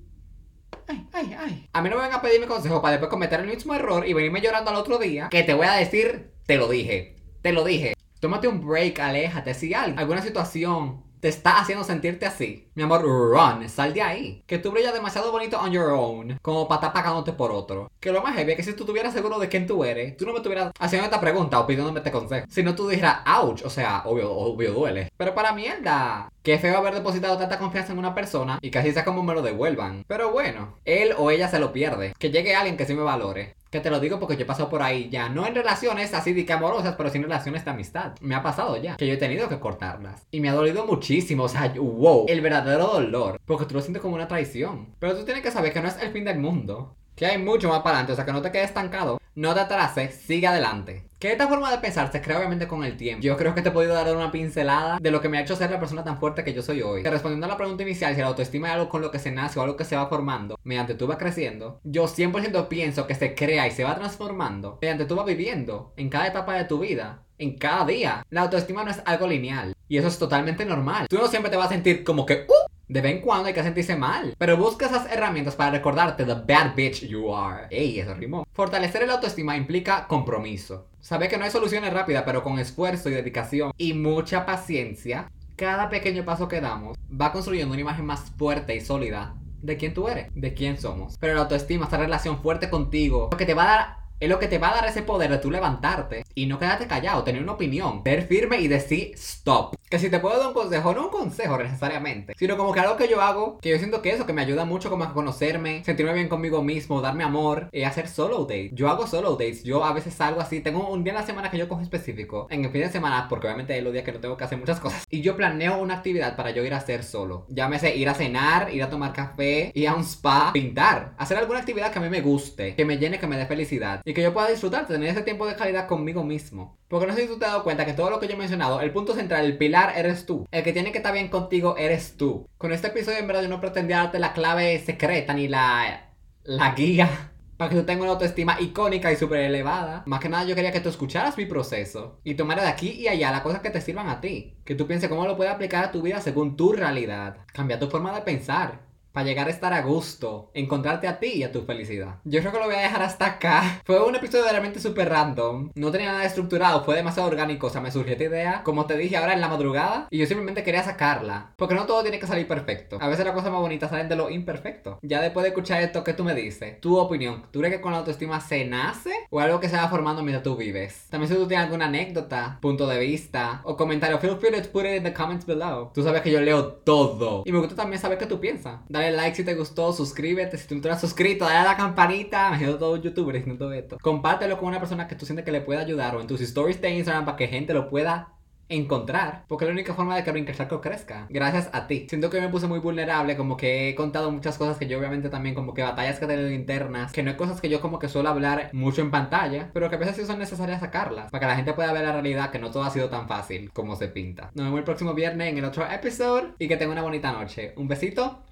Ay, 0.88 1.06
ay, 1.12 1.36
ay. 1.38 1.68
A 1.72 1.82
mí 1.82 1.88
no 1.88 1.96
me 1.96 2.02
vengan 2.02 2.18
a 2.18 2.22
pedirme 2.22 2.46
consejo 2.46 2.82
para 2.82 2.92
después 2.92 3.10
cometer 3.10 3.38
el 3.38 3.46
mismo 3.46 3.74
error 3.74 4.08
y 4.08 4.12
venirme 4.12 4.40
llorando 4.40 4.70
al 4.70 4.76
otro 4.76 4.98
día. 4.98 5.28
Que 5.30 5.44
te 5.44 5.54
voy 5.54 5.66
a 5.66 5.74
decir, 5.74 6.32
te 6.46 6.56
lo 6.56 6.68
dije. 6.68 7.16
Te 7.42 7.52
lo 7.52 7.64
dije. 7.64 7.94
Tómate 8.18 8.48
un 8.48 8.66
break, 8.66 8.98
aléjate. 8.98 9.54
Si 9.54 9.72
hay 9.72 9.94
alguna 9.96 10.20
situación 10.20 11.04
te 11.20 11.28
está 11.28 11.60
haciendo 11.60 11.84
sentirte 11.84 12.26
así. 12.26 12.68
Mi 12.74 12.82
amor, 12.82 13.02
run, 13.02 13.68
sal 13.68 13.92
de 13.92 14.02
ahí. 14.02 14.42
Que 14.46 14.58
tú 14.58 14.70
brillas 14.70 14.94
demasiado 14.94 15.30
bonito 15.30 15.58
on 15.60 15.70
your 15.70 15.90
own, 15.90 16.38
como 16.42 16.66
para 16.66 16.80
estar 16.80 16.92
pagándote 16.92 17.32
por 17.32 17.52
otro. 17.52 17.90
Que 18.00 18.12
lo 18.12 18.22
más 18.22 18.34
heavy 18.34 18.52
es 18.52 18.56
que 18.56 18.62
si 18.62 18.72
tú 18.72 18.84
estuvieras 18.84 19.12
seguro 19.12 19.38
de 19.38 19.48
quién 19.48 19.66
tú 19.66 19.84
eres, 19.84 20.16
tú 20.16 20.24
no 20.24 20.32
me 20.32 20.38
estuvieras 20.38 20.72
haciendo 20.78 21.04
esta 21.04 21.20
pregunta 21.20 21.60
o 21.60 21.66
pidiéndome 21.66 22.00
este 22.00 22.10
consejo. 22.10 22.46
Si 22.48 22.62
no 22.62 22.74
tú 22.74 22.88
dijeras, 22.88 23.18
ouch, 23.26 23.62
o 23.64 23.70
sea, 23.70 24.02
obvio, 24.06 24.32
obvio 24.32 24.72
duele. 24.72 25.12
Pero 25.16 25.34
para 25.34 25.52
mierda, 25.52 26.30
Qué 26.42 26.58
feo 26.58 26.78
haber 26.78 26.94
depositado 26.94 27.36
tanta 27.36 27.58
confianza 27.58 27.92
en 27.92 27.98
una 27.98 28.14
persona 28.14 28.58
y 28.62 28.70
casi 28.70 28.92
sea 28.92 29.04
como 29.04 29.22
me 29.22 29.34
lo 29.34 29.42
devuelvan. 29.42 30.04
Pero 30.06 30.32
bueno, 30.32 30.78
él 30.86 31.12
o 31.18 31.30
ella 31.30 31.48
se 31.48 31.58
lo 31.58 31.70
pierde. 31.70 32.14
Que 32.18 32.30
llegue 32.30 32.54
alguien 32.54 32.78
que 32.78 32.86
sí 32.86 32.94
me 32.94 33.02
valore. 33.02 33.56
Que 33.68 33.80
te 33.80 33.90
lo 33.90 34.00
digo 34.00 34.18
porque 34.18 34.36
yo 34.36 34.44
he 34.44 34.46
pasado 34.46 34.70
por 34.70 34.82
ahí 34.82 35.10
ya. 35.10 35.28
No 35.28 35.46
en 35.46 35.54
relaciones 35.54 36.14
así 36.14 36.32
de 36.32 36.46
que 36.46 36.52
amorosas, 36.54 36.94
pero 36.96 37.10
sí 37.10 37.18
en 37.18 37.24
relaciones 37.24 37.66
de 37.66 37.70
amistad. 37.70 38.12
Me 38.22 38.34
ha 38.34 38.42
pasado 38.42 38.78
ya. 38.78 38.96
Que 38.96 39.06
yo 39.06 39.12
he 39.12 39.18
tenido 39.18 39.50
que 39.50 39.60
cortarlas. 39.60 40.26
Y 40.30 40.40
me 40.40 40.48
ha 40.48 40.54
dolido 40.54 40.86
muchísimo. 40.86 41.44
O 41.44 41.48
sea, 41.48 41.72
wow. 41.76 42.24
El 42.26 42.40
verdadero 42.40 42.86
dolor. 42.86 43.38
Porque 43.44 43.66
tú 43.66 43.74
lo 43.74 43.82
sientes 43.82 44.00
como 44.00 44.14
una 44.14 44.26
traición. 44.26 44.94
Pero 44.98 45.14
tú 45.14 45.26
tienes 45.26 45.42
que 45.42 45.50
saber 45.50 45.74
que 45.74 45.82
no 45.82 45.88
es 45.88 45.98
el 46.02 46.10
fin 46.10 46.24
del 46.24 46.38
mundo. 46.38 46.96
Que 47.16 47.26
hay 47.26 47.36
mucho 47.36 47.68
más 47.68 47.80
para 47.80 47.96
adelante. 47.98 48.12
O 48.12 48.16
sea, 48.16 48.24
que 48.24 48.32
no 48.32 48.40
te 48.40 48.50
quedes 48.50 48.68
estancado. 48.68 49.19
No 49.34 49.54
te 49.54 49.60
atrases. 49.60 50.14
Sigue 50.14 50.46
adelante. 50.46 51.04
Que 51.18 51.32
esta 51.32 51.48
forma 51.48 51.70
de 51.70 51.78
pensar 51.78 52.10
se 52.10 52.22
crea 52.22 52.38
obviamente 52.38 52.66
con 52.66 52.82
el 52.82 52.96
tiempo. 52.96 53.22
Yo 53.22 53.36
creo 53.36 53.54
que 53.54 53.60
te 53.62 53.68
he 53.68 53.72
podido 53.72 53.94
dar 53.94 54.16
una 54.16 54.32
pincelada 54.32 54.98
de 55.00 55.10
lo 55.10 55.20
que 55.20 55.28
me 55.28 55.36
ha 55.38 55.42
hecho 55.42 55.54
ser 55.54 55.70
la 55.70 55.78
persona 55.78 56.02
tan 56.02 56.18
fuerte 56.18 56.44
que 56.44 56.54
yo 56.54 56.62
soy 56.62 56.80
hoy. 56.82 57.02
respondiendo 57.02 57.46
a 57.46 57.50
la 57.50 57.56
pregunta 57.58 57.82
inicial, 57.82 58.14
si 58.14 58.20
la 58.22 58.28
autoestima 58.28 58.68
es 58.68 58.74
algo 58.74 58.88
con 58.88 59.02
lo 59.02 59.10
que 59.10 59.18
se 59.18 59.30
nace 59.30 59.58
o 59.58 59.62
algo 59.62 59.76
que 59.76 59.84
se 59.84 59.96
va 59.96 60.08
formando, 60.08 60.58
mediante 60.64 60.94
tú 60.94 61.06
vas 61.06 61.18
creciendo, 61.18 61.78
yo 61.84 62.08
100% 62.08 62.68
pienso 62.68 63.06
que 63.06 63.14
se 63.14 63.34
crea 63.34 63.66
y 63.66 63.70
se 63.70 63.84
va 63.84 63.96
transformando 63.96 64.78
mediante 64.80 65.04
tú 65.04 65.14
vas 65.14 65.26
viviendo 65.26 65.92
en 65.96 66.08
cada 66.08 66.28
etapa 66.28 66.54
de 66.54 66.64
tu 66.64 66.78
vida 66.78 67.26
en 67.40 67.56
cada 67.56 67.84
día. 67.86 68.24
La 68.30 68.42
autoestima 68.42 68.84
no 68.84 68.90
es 68.90 69.02
algo 69.04 69.26
lineal. 69.26 69.74
Y 69.88 69.98
eso 69.98 70.06
es 70.06 70.18
totalmente 70.18 70.64
normal. 70.64 71.08
Tú 71.08 71.16
no 71.16 71.26
siempre 71.26 71.50
te 71.50 71.56
vas 71.56 71.66
a 71.66 71.70
sentir 71.70 72.04
como 72.04 72.24
que, 72.24 72.46
¡uh! 72.48 72.69
De 72.90 73.00
vez 73.00 73.12
en 73.12 73.20
cuando 73.20 73.46
hay 73.46 73.54
que 73.54 73.62
sentirse 73.62 73.94
mal. 73.94 74.34
Pero 74.36 74.56
busca 74.56 74.86
esas 74.86 75.12
herramientas 75.12 75.54
para 75.54 75.70
recordarte 75.70 76.24
the 76.24 76.34
bad 76.34 76.74
bitch 76.74 77.06
you 77.06 77.32
are. 77.32 77.68
Ey, 77.70 78.00
eso 78.00 78.14
rimó. 78.14 78.44
Fortalecer 78.52 79.04
el 79.04 79.10
autoestima 79.10 79.56
implica 79.56 80.08
compromiso. 80.08 80.88
Sabe 80.98 81.28
que 81.28 81.38
no 81.38 81.44
hay 81.44 81.52
soluciones 81.52 81.92
rápidas, 81.92 82.24
pero 82.26 82.42
con 82.42 82.58
esfuerzo 82.58 83.08
y 83.08 83.12
dedicación 83.12 83.70
y 83.78 83.94
mucha 83.94 84.44
paciencia, 84.44 85.30
cada 85.54 85.88
pequeño 85.88 86.24
paso 86.24 86.48
que 86.48 86.60
damos 86.60 86.98
va 87.08 87.30
construyendo 87.30 87.74
una 87.74 87.80
imagen 87.80 88.06
más 88.06 88.32
fuerte 88.36 88.74
y 88.74 88.80
sólida 88.80 89.36
de 89.62 89.76
quién 89.76 89.94
tú 89.94 90.08
eres, 90.08 90.26
de 90.34 90.52
quién 90.52 90.76
somos. 90.76 91.16
Pero 91.20 91.34
la 91.34 91.42
autoestima, 91.42 91.84
esta 91.84 91.96
relación 91.96 92.42
fuerte 92.42 92.70
contigo, 92.70 93.28
lo 93.30 93.38
que 93.38 93.46
te 93.46 93.54
va 93.54 93.62
a 93.62 93.76
dar 93.76 93.99
es 94.20 94.28
lo 94.28 94.38
que 94.38 94.48
te 94.48 94.58
va 94.58 94.70
a 94.70 94.74
dar 94.74 94.86
ese 94.86 95.02
poder 95.02 95.30
de 95.30 95.38
tú 95.38 95.50
levantarte 95.50 96.24
y 96.34 96.46
no 96.46 96.58
quedarte 96.58 96.86
callado, 96.86 97.24
tener 97.24 97.42
una 97.42 97.52
opinión, 97.52 98.02
ser 98.04 98.26
firme 98.26 98.60
y 98.60 98.68
decir 98.68 99.12
stop. 99.14 99.74
Que 99.88 99.98
si 99.98 100.10
te 100.10 100.20
puedo 100.20 100.38
dar 100.38 100.48
un 100.48 100.54
consejo, 100.54 100.94
no 100.94 101.04
un 101.04 101.10
consejo 101.10 101.58
necesariamente, 101.58 102.34
sino 102.38 102.56
como 102.56 102.72
que 102.72 102.80
algo 102.80 102.96
que 102.96 103.08
yo 103.08 103.20
hago, 103.20 103.58
que 103.58 103.70
yo 103.70 103.78
siento 103.78 104.02
que 104.02 104.10
eso, 104.10 104.26
que 104.26 104.32
me 104.32 104.42
ayuda 104.42 104.64
mucho 104.64 104.90
como 104.90 105.04
a 105.04 105.14
conocerme, 105.14 105.82
sentirme 105.84 106.12
bien 106.12 106.28
conmigo 106.28 106.62
mismo, 106.62 107.00
darme 107.00 107.24
amor, 107.24 107.68
y 107.72 107.82
hacer 107.82 108.08
solo 108.08 108.44
dates. 108.44 108.72
Yo 108.72 108.88
hago 108.88 109.06
solo 109.06 109.32
dates, 109.32 109.64
yo 109.64 109.84
a 109.84 109.92
veces 109.92 110.14
salgo 110.14 110.40
así, 110.40 110.60
tengo 110.60 110.88
un 110.88 111.02
día 111.02 111.12
en 111.12 111.18
la 111.18 111.26
semana 111.26 111.50
que 111.50 111.58
yo 111.58 111.68
cojo 111.68 111.80
específico, 111.80 112.46
en 112.50 112.64
el 112.64 112.70
fin 112.70 112.82
de 112.82 112.90
semana, 112.90 113.26
porque 113.28 113.46
obviamente 113.46 113.72
hay 113.72 113.80
los 113.80 113.92
días 113.92 114.04
que 114.04 114.12
no 114.12 114.20
tengo 114.20 114.36
que 114.36 114.44
hacer 114.44 114.58
muchas 114.58 114.80
cosas, 114.80 115.06
y 115.10 115.22
yo 115.22 115.36
planeo 115.36 115.78
una 115.78 115.94
actividad 115.94 116.36
para 116.36 116.50
yo 116.50 116.62
ir 116.64 116.74
a 116.74 116.78
hacer 116.78 117.02
solo. 117.02 117.46
Llámese 117.48 117.96
ir 117.96 118.08
a 118.08 118.14
cenar, 118.14 118.72
ir 118.72 118.82
a 118.82 118.90
tomar 118.90 119.12
café, 119.12 119.72
ir 119.74 119.88
a 119.88 119.94
un 119.94 120.04
spa, 120.04 120.52
pintar, 120.52 121.14
hacer 121.16 121.38
alguna 121.38 121.60
actividad 121.60 121.90
que 121.90 121.98
a 121.98 122.02
mí 122.02 122.10
me 122.10 122.20
guste, 122.20 122.74
que 122.74 122.84
me 122.84 122.98
llene, 122.98 123.18
que 123.18 123.26
me 123.26 123.36
dé 123.36 123.46
felicidad, 123.46 124.02
y 124.10 124.12
que 124.12 124.22
yo 124.22 124.34
pueda 124.34 124.48
disfrutar, 124.48 124.88
tener 124.88 125.08
ese 125.08 125.22
tiempo 125.22 125.46
de 125.46 125.54
calidad 125.54 125.86
conmigo 125.86 126.24
mismo. 126.24 126.76
Porque 126.88 127.06
no 127.06 127.14
sé 127.14 127.22
si 127.22 127.28
tú 127.28 127.38
te 127.38 127.44
has 127.44 127.52
dado 127.52 127.62
cuenta 127.62 127.86
que 127.86 127.92
todo 127.92 128.10
lo 128.10 128.18
que 128.18 128.26
yo 128.26 128.34
he 128.34 128.36
mencionado, 128.36 128.80
el 128.80 128.90
punto 128.90 129.14
central, 129.14 129.44
el 129.44 129.56
pilar 129.56 129.92
eres 129.96 130.26
tú. 130.26 130.48
El 130.50 130.64
que 130.64 130.72
tiene 130.72 130.90
que 130.90 130.98
estar 130.98 131.12
bien 131.12 131.28
contigo 131.28 131.76
eres 131.78 132.16
tú. 132.16 132.44
Con 132.58 132.72
este 132.72 132.88
episodio 132.88 133.18
en 133.18 133.28
verdad 133.28 133.42
yo 133.42 133.48
no 133.48 133.60
pretendía 133.60 133.98
darte 133.98 134.18
la 134.18 134.32
clave 134.32 134.80
secreta 134.80 135.32
ni 135.32 135.46
la, 135.46 136.10
la 136.42 136.74
guía 136.74 137.30
para 137.56 137.70
que 137.70 137.76
tú 137.76 137.84
tengas 137.84 138.02
una 138.02 138.10
autoestima 138.10 138.60
icónica 138.60 139.12
y 139.12 139.16
súper 139.16 139.42
elevada. 139.42 140.02
Más 140.06 140.18
que 140.18 140.28
nada 140.28 140.42
yo 140.42 140.56
quería 140.56 140.72
que 140.72 140.80
tú 140.80 140.88
escucharas 140.88 141.38
mi 141.38 141.46
proceso 141.46 142.18
y 142.24 142.34
tomaras 142.34 142.64
de 142.64 142.70
aquí 142.72 142.90
y 142.90 143.06
allá 143.06 143.30
las 143.30 143.42
cosas 143.42 143.60
que 143.60 143.70
te 143.70 143.80
sirvan 143.80 144.08
a 144.08 144.20
ti. 144.20 144.56
Que 144.64 144.74
tú 144.74 144.88
pienses 144.88 145.08
cómo 145.08 145.24
lo 145.24 145.36
puedes 145.36 145.52
aplicar 145.52 145.84
a 145.84 145.92
tu 145.92 146.02
vida 146.02 146.20
según 146.20 146.56
tu 146.56 146.72
realidad. 146.72 147.36
Cambia 147.52 147.78
tu 147.78 147.88
forma 147.88 148.12
de 148.12 148.22
pensar 148.22 148.89
para 149.12 149.26
llegar 149.26 149.48
a 149.48 149.50
estar 149.50 149.72
a 149.72 149.82
gusto, 149.82 150.50
encontrarte 150.54 151.08
a 151.08 151.18
ti 151.18 151.32
y 151.34 151.42
a 151.42 151.52
tu 151.52 151.62
felicidad. 151.62 152.16
Yo 152.24 152.40
creo 152.40 152.52
que 152.52 152.58
lo 152.58 152.66
voy 152.66 152.76
a 152.76 152.82
dejar 152.82 153.02
hasta 153.02 153.26
acá. 153.26 153.80
Fue 153.84 154.02
un 154.02 154.14
episodio 154.14 154.44
realmente 154.50 154.80
súper 154.80 155.08
random. 155.08 155.70
No 155.74 155.90
tenía 155.90 156.12
nada 156.12 156.24
estructurado, 156.24 156.84
fue 156.84 156.96
demasiado 156.96 157.28
orgánico. 157.28 157.66
O 157.66 157.70
sea, 157.70 157.80
me 157.80 157.90
surgió 157.90 158.12
esta 158.12 158.24
idea, 158.24 158.62
como 158.64 158.86
te 158.86 158.96
dije 158.96 159.16
ahora 159.16 159.34
en 159.34 159.40
la 159.40 159.48
madrugada, 159.48 160.06
y 160.10 160.18
yo 160.18 160.26
simplemente 160.26 160.62
quería 160.62 160.82
sacarla. 160.82 161.52
Porque 161.56 161.74
no 161.74 161.86
todo 161.86 162.02
tiene 162.02 162.18
que 162.18 162.26
salir 162.26 162.46
perfecto. 162.46 162.98
A 163.00 163.08
veces 163.08 163.24
las 163.24 163.34
cosas 163.34 163.50
más 163.50 163.60
bonitas 163.60 163.90
salen 163.90 164.08
de 164.08 164.16
lo 164.16 164.30
imperfecto. 164.30 164.98
Ya 165.02 165.20
después 165.20 165.42
de 165.42 165.48
escuchar 165.48 165.82
esto, 165.82 166.04
¿qué 166.04 166.12
tú 166.12 166.24
me 166.24 166.34
dices? 166.34 166.80
Tu 166.80 166.96
opinión. 166.96 167.46
¿Tú 167.50 167.60
crees 167.60 167.74
que 167.74 167.80
con 167.80 167.92
la 167.92 167.98
autoestima 167.98 168.40
se 168.40 168.64
nace 168.64 169.12
o 169.30 169.40
algo 169.40 169.60
que 169.60 169.68
se 169.68 169.76
va 169.76 169.88
formando 169.88 170.22
mientras 170.22 170.42
tú 170.42 170.56
vives? 170.56 171.06
También 171.10 171.30
si 171.30 171.36
tú 171.36 171.46
tienes 171.46 171.64
alguna 171.64 171.86
anécdota, 171.86 172.58
punto 172.60 172.86
de 172.86 172.98
vista 172.98 173.60
o 173.64 173.76
comentario, 173.76 174.18
feel 174.18 174.36
free 174.36 174.50
to 174.50 174.68
put 174.70 174.84
it 174.84 174.96
in 174.96 175.02
the 175.02 175.12
comments 175.12 175.46
below. 175.46 175.90
Tú 175.94 176.02
sabes 176.02 176.22
que 176.22 176.30
yo 176.30 176.40
leo 176.40 176.66
todo. 176.66 177.42
Y 177.44 177.52
me 177.52 177.58
gusta 177.58 177.74
también 177.74 178.00
saber 178.00 178.18
qué 178.18 178.26
tú 178.26 178.40
piensas. 178.40 178.80
Dale 178.88 178.99
like 179.08 179.36
si 179.36 179.44
te 179.44 179.54
gustó, 179.54 179.92
suscríbete 179.92 180.58
si 180.58 180.68
tú 180.68 180.74
no 180.76 180.92
has 180.92 181.00
suscrito, 181.00 181.44
dale 181.44 181.58
a 181.58 181.64
la 181.64 181.76
campanita, 181.76 182.50
me 182.50 182.58
quedo 182.58 182.78
todo 182.78 182.96
youtuber 182.96 183.34
diciendo 183.34 183.64
todo 183.64 183.72
esto. 183.72 183.98
Compártelo 184.00 184.58
con 184.58 184.68
una 184.68 184.78
persona 184.78 185.08
que 185.08 185.14
tú 185.14 185.26
sientes 185.26 185.44
que 185.44 185.52
le 185.52 185.60
pueda 185.60 185.80
ayudar 185.80 186.16
o 186.16 186.20
en 186.20 186.26
tus 186.26 186.40
stories 186.40 186.80
de 186.80 186.90
Instagram 186.90 187.24
para 187.24 187.36
que 187.36 187.48
gente 187.48 187.74
lo 187.74 187.88
pueda 187.88 188.34
encontrar, 188.70 189.44
porque 189.48 189.64
es 189.64 189.68
la 189.68 189.72
única 189.72 189.94
forma 189.94 190.16
de 190.16 190.24
que 190.24 190.30
Brincar 190.30 190.80
crezca. 190.80 191.26
Gracias 191.28 191.68
a 191.72 191.86
ti. 191.86 192.06
Siento 192.08 192.30
que 192.30 192.40
me 192.40 192.48
puse 192.48 192.68
muy 192.68 192.78
vulnerable, 192.78 193.36
como 193.36 193.56
que 193.56 193.90
he 193.90 193.94
contado 193.94 194.30
muchas 194.30 194.56
cosas 194.56 194.78
que 194.78 194.86
yo 194.86 194.98
obviamente 194.98 195.28
también 195.28 195.54
como 195.54 195.74
que 195.74 195.82
batallas 195.82 196.18
que 196.18 196.24
he 196.24 196.28
tenido 196.28 196.50
internas, 196.50 197.12
que 197.12 197.22
no 197.22 197.30
hay 197.30 197.36
cosas 197.36 197.60
que 197.60 197.68
yo 197.68 197.80
como 197.80 197.98
que 197.98 198.08
suelo 198.08 198.28
hablar 198.28 198.70
mucho 198.72 199.02
en 199.02 199.10
pantalla, 199.10 199.70
pero 199.74 199.90
que 199.90 199.96
a 199.96 199.98
veces 199.98 200.16
sí 200.16 200.24
son 200.24 200.38
necesarias 200.38 200.80
sacarlas, 200.80 201.30
para 201.30 201.40
que 201.40 201.46
la 201.46 201.56
gente 201.56 201.72
pueda 201.72 201.92
ver 201.92 202.04
la 202.04 202.12
realidad, 202.12 202.50
que 202.50 202.58
no 202.58 202.70
todo 202.70 202.84
ha 202.84 202.90
sido 202.90 203.08
tan 203.08 203.26
fácil 203.26 203.72
como 203.72 203.96
se 203.96 204.08
pinta. 204.08 204.50
Nos 204.54 204.66
vemos 204.66 204.78
el 204.78 204.84
próximo 204.84 205.14
viernes 205.14 205.48
en 205.48 205.58
el 205.58 205.64
otro 205.64 205.84
episodio 205.90 206.54
y 206.58 206.68
que 206.68 206.76
tenga 206.76 206.92
una 206.92 207.02
bonita 207.02 207.32
noche. 207.32 207.74
Un 207.76 207.88
besito. 207.88 208.44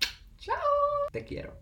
Chao. 0.48 1.10
Te 1.12 1.24
quiero. 1.24 1.52